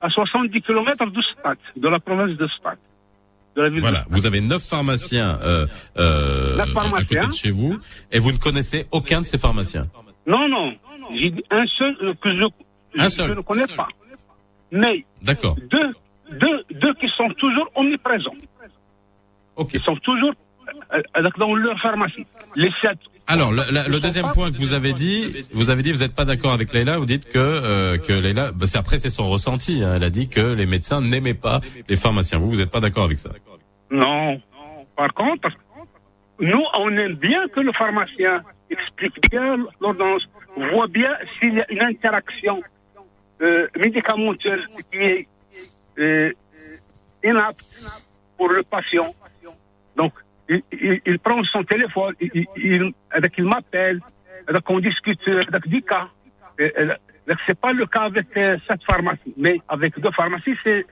[0.00, 2.78] à 70 km de Stade, de la province de Stade.
[3.58, 5.66] De la ville Voilà, de vous avez neuf pharmaciens, euh,
[5.98, 7.76] euh, à côté de chez vous,
[8.12, 9.88] et vous ne connaissez aucun de ces pharmaciens.
[10.28, 10.74] Non, non.
[11.20, 13.28] J'ai dit un seul euh, que je, Un je, seul.
[13.30, 13.88] je ne connais pas.
[14.70, 15.56] Mais D'accord.
[15.56, 15.92] deux,
[16.30, 18.36] deux, deux qui sont toujours omniprésents.
[19.74, 20.34] Ils sont toujours
[21.36, 22.26] dans leur pharmacie.
[22.54, 22.98] Les sept.
[23.30, 26.24] Alors, le, le deuxième point que vous avez dit, vous avez dit, vous n'êtes pas
[26.24, 26.96] d'accord avec Leïla.
[26.96, 29.82] Vous dites que euh, que Leïla, bah, c'est après c'est son ressenti.
[29.84, 29.96] hein.
[29.96, 32.38] elle a dit que les médecins n'aimaient pas les pharmaciens.
[32.38, 33.28] Vous, vous n'êtes pas d'accord avec ça?
[33.90, 34.40] Non.
[34.96, 35.48] Par contre,
[36.40, 40.22] nous, on aime bien que le pharmacien explique bien l'ordonnance,
[40.72, 42.62] voit bien s'il y a une interaction
[43.42, 45.28] euh, médicamenteuse qui est
[45.98, 46.32] euh,
[47.22, 47.60] inapte
[48.38, 49.14] pour le patient.
[49.96, 50.12] Donc,
[50.48, 52.92] il, il- il prend son téléphone, il, il,
[53.44, 54.00] m'appelle,
[54.70, 56.08] on discute avec des cas.
[56.58, 56.86] Et- et-
[57.28, 60.86] donc, c'est pas le cas avec euh, cette pharmacie, mais avec deux pharmacies, c'est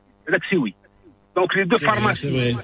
[0.57, 0.75] oui.
[1.35, 2.27] Donc, les deux pharmacies.
[2.29, 2.55] C'est vrai.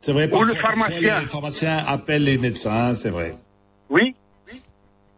[0.00, 0.24] C'est vrai.
[0.26, 1.20] Le parfois- parfois, pharmacien.
[1.20, 3.36] Les pharmaciens appellent les médecins, c'est vrai.
[3.88, 4.14] Oui.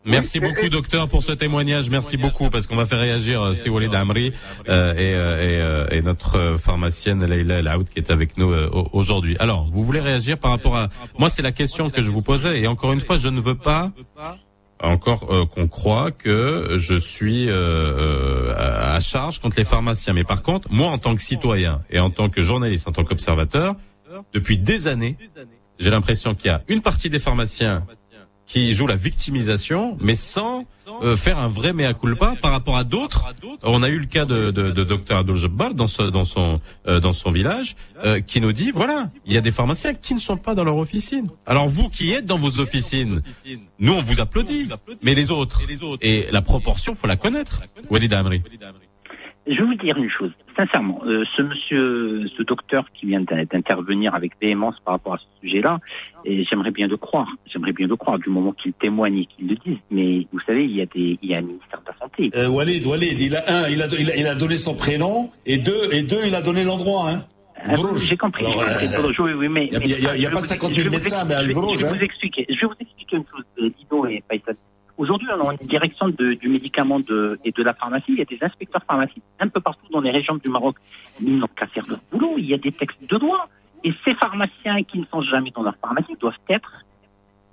[0.04, 1.88] Merci beaucoup, docteur, pour ce témoignage.
[1.90, 4.32] Merci beaucoup, parce qu'on va faire réagir euh, Siwalid Amri
[4.68, 8.52] euh, et, euh, et, euh, et notre pharmacienne Leila El Aoud qui est avec nous
[8.52, 9.36] euh, au- aujourd'hui.
[9.38, 10.88] Alors, vous voulez réagir par rapport à...
[11.18, 13.54] Moi, c'est la question que je vous posais, et encore une fois, je ne veux
[13.54, 13.92] pas
[14.82, 20.12] encore euh, qu'on croit que je suis euh, euh, à à charge contre les pharmaciens.
[20.12, 23.02] Mais par contre, moi, en tant que citoyen et en tant que journaliste, en tant
[23.04, 23.74] qu'observateur,
[24.32, 25.16] depuis des années,
[25.80, 27.84] j'ai l'impression qu'il y a une partie des pharmaciens
[28.46, 30.64] qui jouent la victimisation, mais sans
[31.02, 33.28] euh, faire un vrai mea culpa par rapport à d'autres.
[33.62, 37.00] On a eu le cas de, de, de Dr Abdul Jabbar dans, dans son euh,
[37.00, 40.20] dans son village, euh, qui nous dit voilà, il y a des pharmaciens qui ne
[40.20, 41.28] sont pas dans leur officine.
[41.46, 43.22] Alors vous qui êtes dans vos officines,
[43.78, 44.68] nous on vous applaudit,
[45.02, 45.62] mais les autres
[46.02, 47.62] et la proportion, faut la connaître.
[47.90, 48.42] Walid Amri.
[49.46, 53.44] Je vais vous dire une chose, sincèrement, euh, ce monsieur, ce docteur qui vient d'in-
[53.44, 55.80] d'intervenir avec véhémence par rapport à ce sujet-là,
[56.24, 59.48] et j'aimerais bien le croire, j'aimerais bien le croire du moment qu'il témoigne et qu'il
[59.48, 59.76] le dise.
[59.90, 62.30] Mais vous savez, il y a des, il y a un ministère de la santé.
[62.34, 65.30] Euh, Walid, Walid, il a un, il a, il a, il a donné son prénom
[65.44, 67.10] et deux, et deux, il a donné l'endroit.
[67.10, 67.24] Hein.
[67.66, 68.44] Ah, J'ai compris.
[68.46, 69.20] Alors, j'ai compris.
[69.20, 70.70] euh, Oui, oui, mais il a- y a- y a je pas vais vous- 50
[70.72, 71.94] 000 je vais vous médecins, expliquer- mais à je vais- Bruges, Je vais hein.
[71.96, 72.46] vous expliquer.
[72.48, 74.56] Je vais vous expliquer une chose, euh, Dino et Faisal.
[74.96, 78.04] Aujourd'hui, on a une direction du médicament et de la pharmacie.
[78.08, 80.76] Il y a des inspecteurs pharmaciens un peu partout dans les régions du Maroc.
[81.20, 82.34] Ils n'ont qu'à faire leur boulot.
[82.38, 83.48] Il y a des textes de droit.
[83.82, 86.84] Et ces pharmaciens qui ne sont jamais dans leur pharmacie doivent être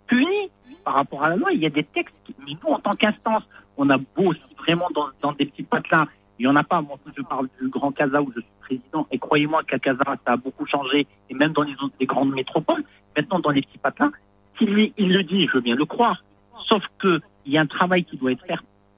[0.08, 0.50] punis
[0.84, 1.52] par rapport à la loi.
[1.52, 2.16] Il y a des textes.
[2.26, 3.44] qui- Mais nous, en tant qu'instance,
[3.78, 4.88] on a beau vraiment
[5.22, 6.08] dans, des petits patelins.
[6.40, 6.82] Il n'y en a pas.
[6.82, 9.08] Moi, je parle du Grand Casa où je suis président.
[9.12, 11.08] Et croyez-moi qu'à Casa, ça a beaucoup changé.
[11.30, 12.84] Et même dans les autres des grandes métropoles.
[13.18, 14.12] Maintenant, dans les petits patelins,
[14.58, 16.24] s'il il le dit, je veux bien le croire.
[16.70, 18.46] Sauf que il y a un travail qui doit être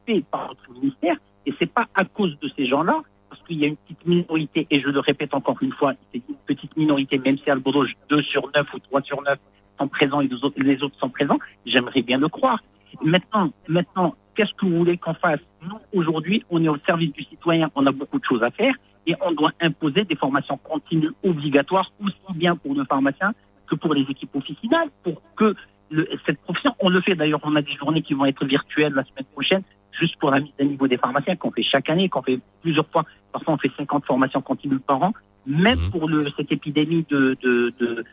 [0.05, 1.15] fait par notre ministère.
[1.45, 4.67] Et c'est pas à cause de ces gens-là, parce qu'il y a une petite minorité,
[4.69, 7.93] et je le répète encore une fois, c'est une petite minorité, même si à Alboroge,
[8.09, 9.39] 2 sur 9 ou 3 sur 9
[9.79, 12.59] sont présents et les autres, les autres sont présents, j'aimerais bien le croire.
[13.01, 15.39] Maintenant, maintenant, qu'est-ce que vous voulez qu'on fasse?
[15.63, 18.75] Nous, aujourd'hui, on est au service du citoyen, on a beaucoup de choses à faire,
[19.07, 23.33] et on doit imposer des formations continues obligatoires, aussi bien pour nos pharmaciens
[23.67, 25.55] que pour les équipes officinales, pour que
[25.93, 27.15] le- cette profession, on le fait.
[27.15, 29.63] D'ailleurs, on a des journées qui vont être virtuelles la semaine prochaine,
[29.99, 32.87] juste pour la mise à niveau des pharmaciens, qu'on fait chaque année, qu'on fait plusieurs
[32.87, 35.13] fois, parfois on fait 50 formations continues par an,
[35.45, 38.03] même pour le, cette épidémie de, de, de,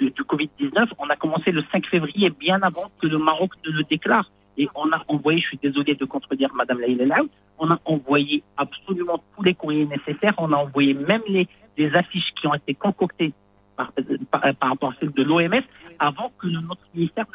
[0.00, 3.70] de- du Covid-19, on a commencé le 5 février, bien avant que le Maroc ne
[3.72, 4.30] le déclare.
[4.58, 8.42] Et on a envoyé, je suis désolé de contredire Madame Laïla Laoud, on a envoyé
[8.56, 11.46] absolument tous les courriers nécessaires, on a envoyé même les,
[11.76, 13.32] les affiches qui ont été concoctées
[13.76, 13.92] par,
[14.30, 15.62] par, rapport à celles de l'OMS
[15.98, 17.26] avant que notre ministère.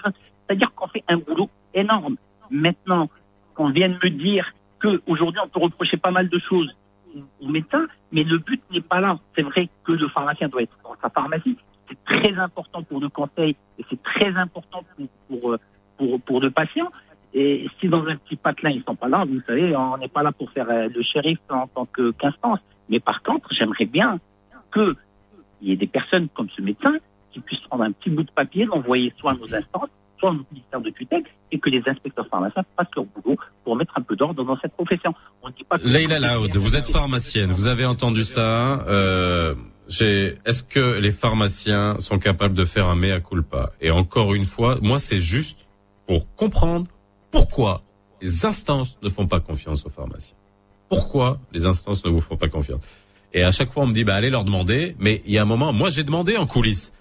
[0.48, 2.18] C'est-à-dire qu'on fait un boulot énorme.
[2.50, 3.10] Maintenant,
[3.56, 4.52] qu'on vienne me dire
[4.82, 6.76] qu'aujourd'hui on peut reprocher pas mal de choses
[7.42, 9.20] aux médecins, mais le but n'est pas là.
[9.36, 11.58] C'est vrai que le pharmacien doit être dans sa pharmacie.
[11.90, 15.58] C'est très important pour le conseil et c'est très important pour, pour, euh,
[15.98, 16.90] pour, pour le patient.
[17.34, 20.24] Et si dans un petit patelin ils sont pas là, vous savez, on n'est pas
[20.24, 22.60] là pour faire euh, le shérif en tant qu'instance.
[22.90, 24.20] Mais par contre, j'aimerais bien
[24.72, 24.96] que
[25.62, 26.94] il y ait des personnes comme ce médecin
[27.32, 29.90] qui puissent prendre un petit bout de papier, l'envoyer soit à nos instances,
[30.20, 33.94] soit au ministère de tutelle, et que les inspecteurs pharmaciens fassent leur boulot pour mettre
[33.98, 35.14] un peu d'ordre dans cette profession.
[35.42, 38.86] On ne dit pas que Leila Laoud, vous êtes pharmacienne, vous avez entendu ça.
[38.88, 39.56] Euh,
[39.88, 43.72] Est-ce que les pharmaciens sont capables de faire un mea culpa?
[43.82, 45.68] Et encore une fois, moi c'est juste
[46.08, 46.88] pour comprendre
[47.32, 47.82] pourquoi
[48.22, 50.36] les instances ne font pas confiance aux pharmaciens.
[50.90, 52.82] Pourquoi les instances ne vous font pas confiance?
[53.34, 55.42] Et à chaque fois on me dit bah allez leur demander, mais il y a
[55.42, 56.92] un moment, moi j'ai demandé en coulisses.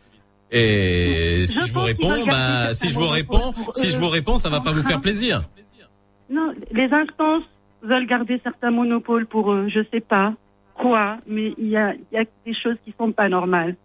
[0.53, 4.49] Et si je, vous réponds, bah si je vous réponds, si je vous réponds, ça
[4.49, 5.45] va pas vous faire plaisir.
[6.29, 7.45] Non, les instances
[7.83, 10.35] veulent garder certains monopoles pour eux, je sais pas
[10.81, 13.77] quoi, mais il y a, il y a des choses qui sont pas normales.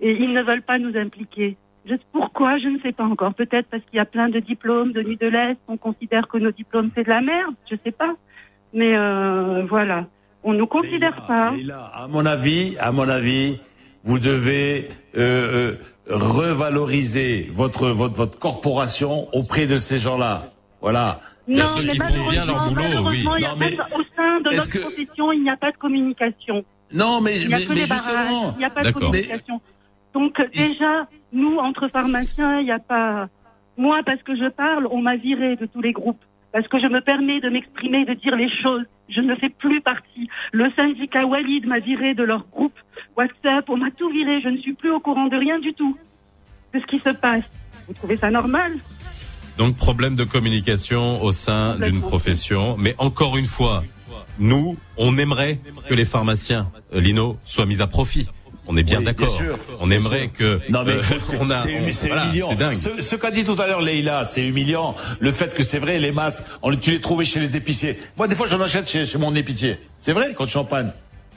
[0.00, 1.56] Et ils ne veulent pas nous impliquer.
[1.86, 3.34] Je, pourquoi Je ne sais pas encore.
[3.34, 5.58] Peut-être parce qu'il y a plein de diplômes de nuit de l'Est.
[5.68, 7.54] On considère que nos diplômes c'est de la merde.
[7.70, 8.14] Je sais pas.
[8.72, 10.06] Mais euh, voilà,
[10.44, 11.50] on nous considère pas.
[11.50, 13.60] Leïla, à mon avis, à mon avis,
[14.04, 15.76] vous devez euh, euh,
[16.08, 20.50] revaloriser votre, votre votre corporation auprès de ces gens-là.
[20.80, 21.20] Voilà.
[21.48, 24.78] Non, mais malheureusement, malheureusement, il y a Non, mais pas- au sein de notre que-
[24.78, 26.64] profession, il n'y a pas de communication.
[26.92, 28.12] Non, mais- il n'y a mais- que mais les justement.
[28.14, 29.60] barrages, il n'y a pas de communication.
[30.14, 33.28] Donc déjà, nous entre pharmaciens, il n'y a pas.
[33.76, 36.22] Moi, parce que je parle, on m'a viré de tous les groupes.
[36.52, 38.84] Parce que je me permets de m'exprimer, de dire les choses.
[39.08, 40.28] Je ne fais plus partie.
[40.52, 42.74] Le syndicat Walid m'a viré de leur groupe
[43.16, 43.68] WhatsApp.
[43.68, 44.40] On m'a tout viré.
[44.42, 45.96] Je ne suis plus au courant de rien du tout
[46.74, 47.44] de ce qui se passe.
[47.86, 48.72] Vous trouvez ça normal?
[49.58, 52.76] Donc problème de communication au sein d'une profession.
[52.78, 53.82] Mais encore une fois,
[54.38, 58.28] nous, on aimerait que les pharmaciens, euh, Lino, soient mis à profit.
[58.68, 59.28] On est bien Oui, d'accord.
[59.80, 62.46] On aimerait que Non mais euh, c'est voilà, humiliant.
[62.50, 62.72] c'est dingue.
[62.72, 64.94] Ce, ce qu'a dit tout à l'heure Leïla, c'est humiliant.
[65.18, 67.98] Le fait que c'est vrai, les masques, on, tu les trouvais chez les épiciers.
[68.16, 69.78] Moi, des fois, j'en achète chez, chez mon épicier.
[69.98, 70.92] C'est vrai, quand je panne.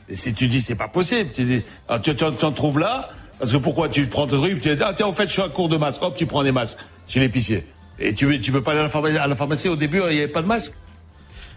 [0.08, 2.52] Et si tu dis, c'est pas possible, tu dis, ah, tu, tu, en- tu en
[2.52, 5.28] trouves là, parce que pourquoi tu prends ton truc, tu dis, ah tiens, en fait,
[5.28, 6.78] je suis à court de masques, hop, tu prends des masques
[7.08, 7.66] chez l'épicier.
[7.98, 10.14] Et tu, tu peux pas aller à la pharmacie, à la pharmacie au début, il
[10.16, 10.74] n'y avait pas de masque.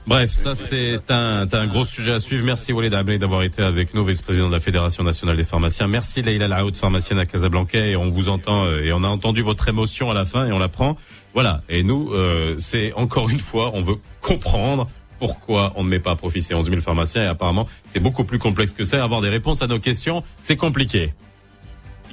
[0.06, 2.44] Bref, ça c'est un, un gros sujet à suivre.
[2.44, 5.86] Merci Walid Abney d'avoir été avec nous, vice-président de la Fédération nationale des pharmaciens.
[5.86, 7.78] Merci Leïla Laoud, pharmacienne à Casablanca.
[7.78, 10.52] Et on vous entend euh, et on a entendu votre émotion à la fin et
[10.52, 10.96] on la prend.
[11.34, 11.62] Voilà.
[11.68, 14.88] Et nous, euh, c'est encore une fois, on veut comprendre
[15.18, 17.24] pourquoi on ne met pas à profit ces 11 000 pharmaciens.
[17.24, 19.04] Et apparemment, c'est beaucoup plus complexe que ça.
[19.04, 21.12] Avoir des réponses à nos questions, c'est compliqué.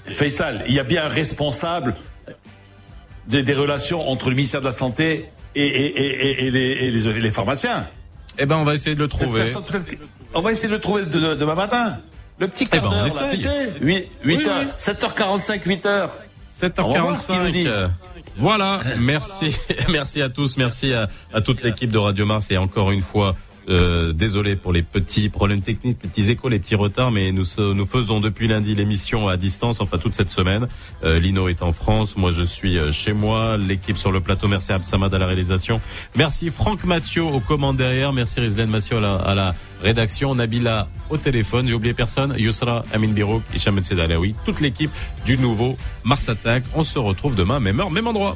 [0.03, 1.95] Faisal, il y a bien un responsable
[3.28, 6.91] des relations entre le ministère de la Santé et, et, et, et- et les, et
[6.91, 7.88] les, les pharmaciens.
[8.38, 9.40] Eh ben, on va essayer de le trouver.
[9.41, 9.64] personne,
[10.34, 11.99] on va essayer de le trouver de- de- demain matin.
[12.40, 13.40] Le petit quart Eh ben, on d'heure, là, tu essaye.
[13.40, 13.73] sais.
[13.80, 14.68] 8, 8 Oui, heures, oui.
[14.77, 16.11] 7h45, 8 heures.
[16.80, 17.64] On va voir ce qu'il nous dit.
[17.64, 17.68] 7h45.
[17.68, 17.88] euh,
[18.38, 19.56] Voilà, merci,
[19.90, 23.36] merci à tous, merci à, à toute l'équipe de Radio Mars et encore une fois,
[23.69, 27.45] euh, désolé pour les petits problèmes techniques, les petits échos, les petits retards, mais nous
[27.57, 30.67] nous faisons depuis lundi l'émission à distance, enfin toute cette semaine.
[31.03, 34.47] Euh, Lino est en France, moi je suis euh, chez moi, l'équipe sur le plateau,
[34.47, 35.81] merci à Absamad à la réalisation,
[36.15, 41.67] merci Franck Mathieu aux commandes derrière, merci Rizlen Massio à la, rédaction, Nabila au téléphone,
[41.67, 44.91] j'ai oublié personne, Yousra Amin Birouk, Hicham El Sedalaoui, toute l'équipe
[45.25, 46.63] du nouveau Mars Attack.
[46.73, 48.35] On se retrouve demain, même heure, même endroit.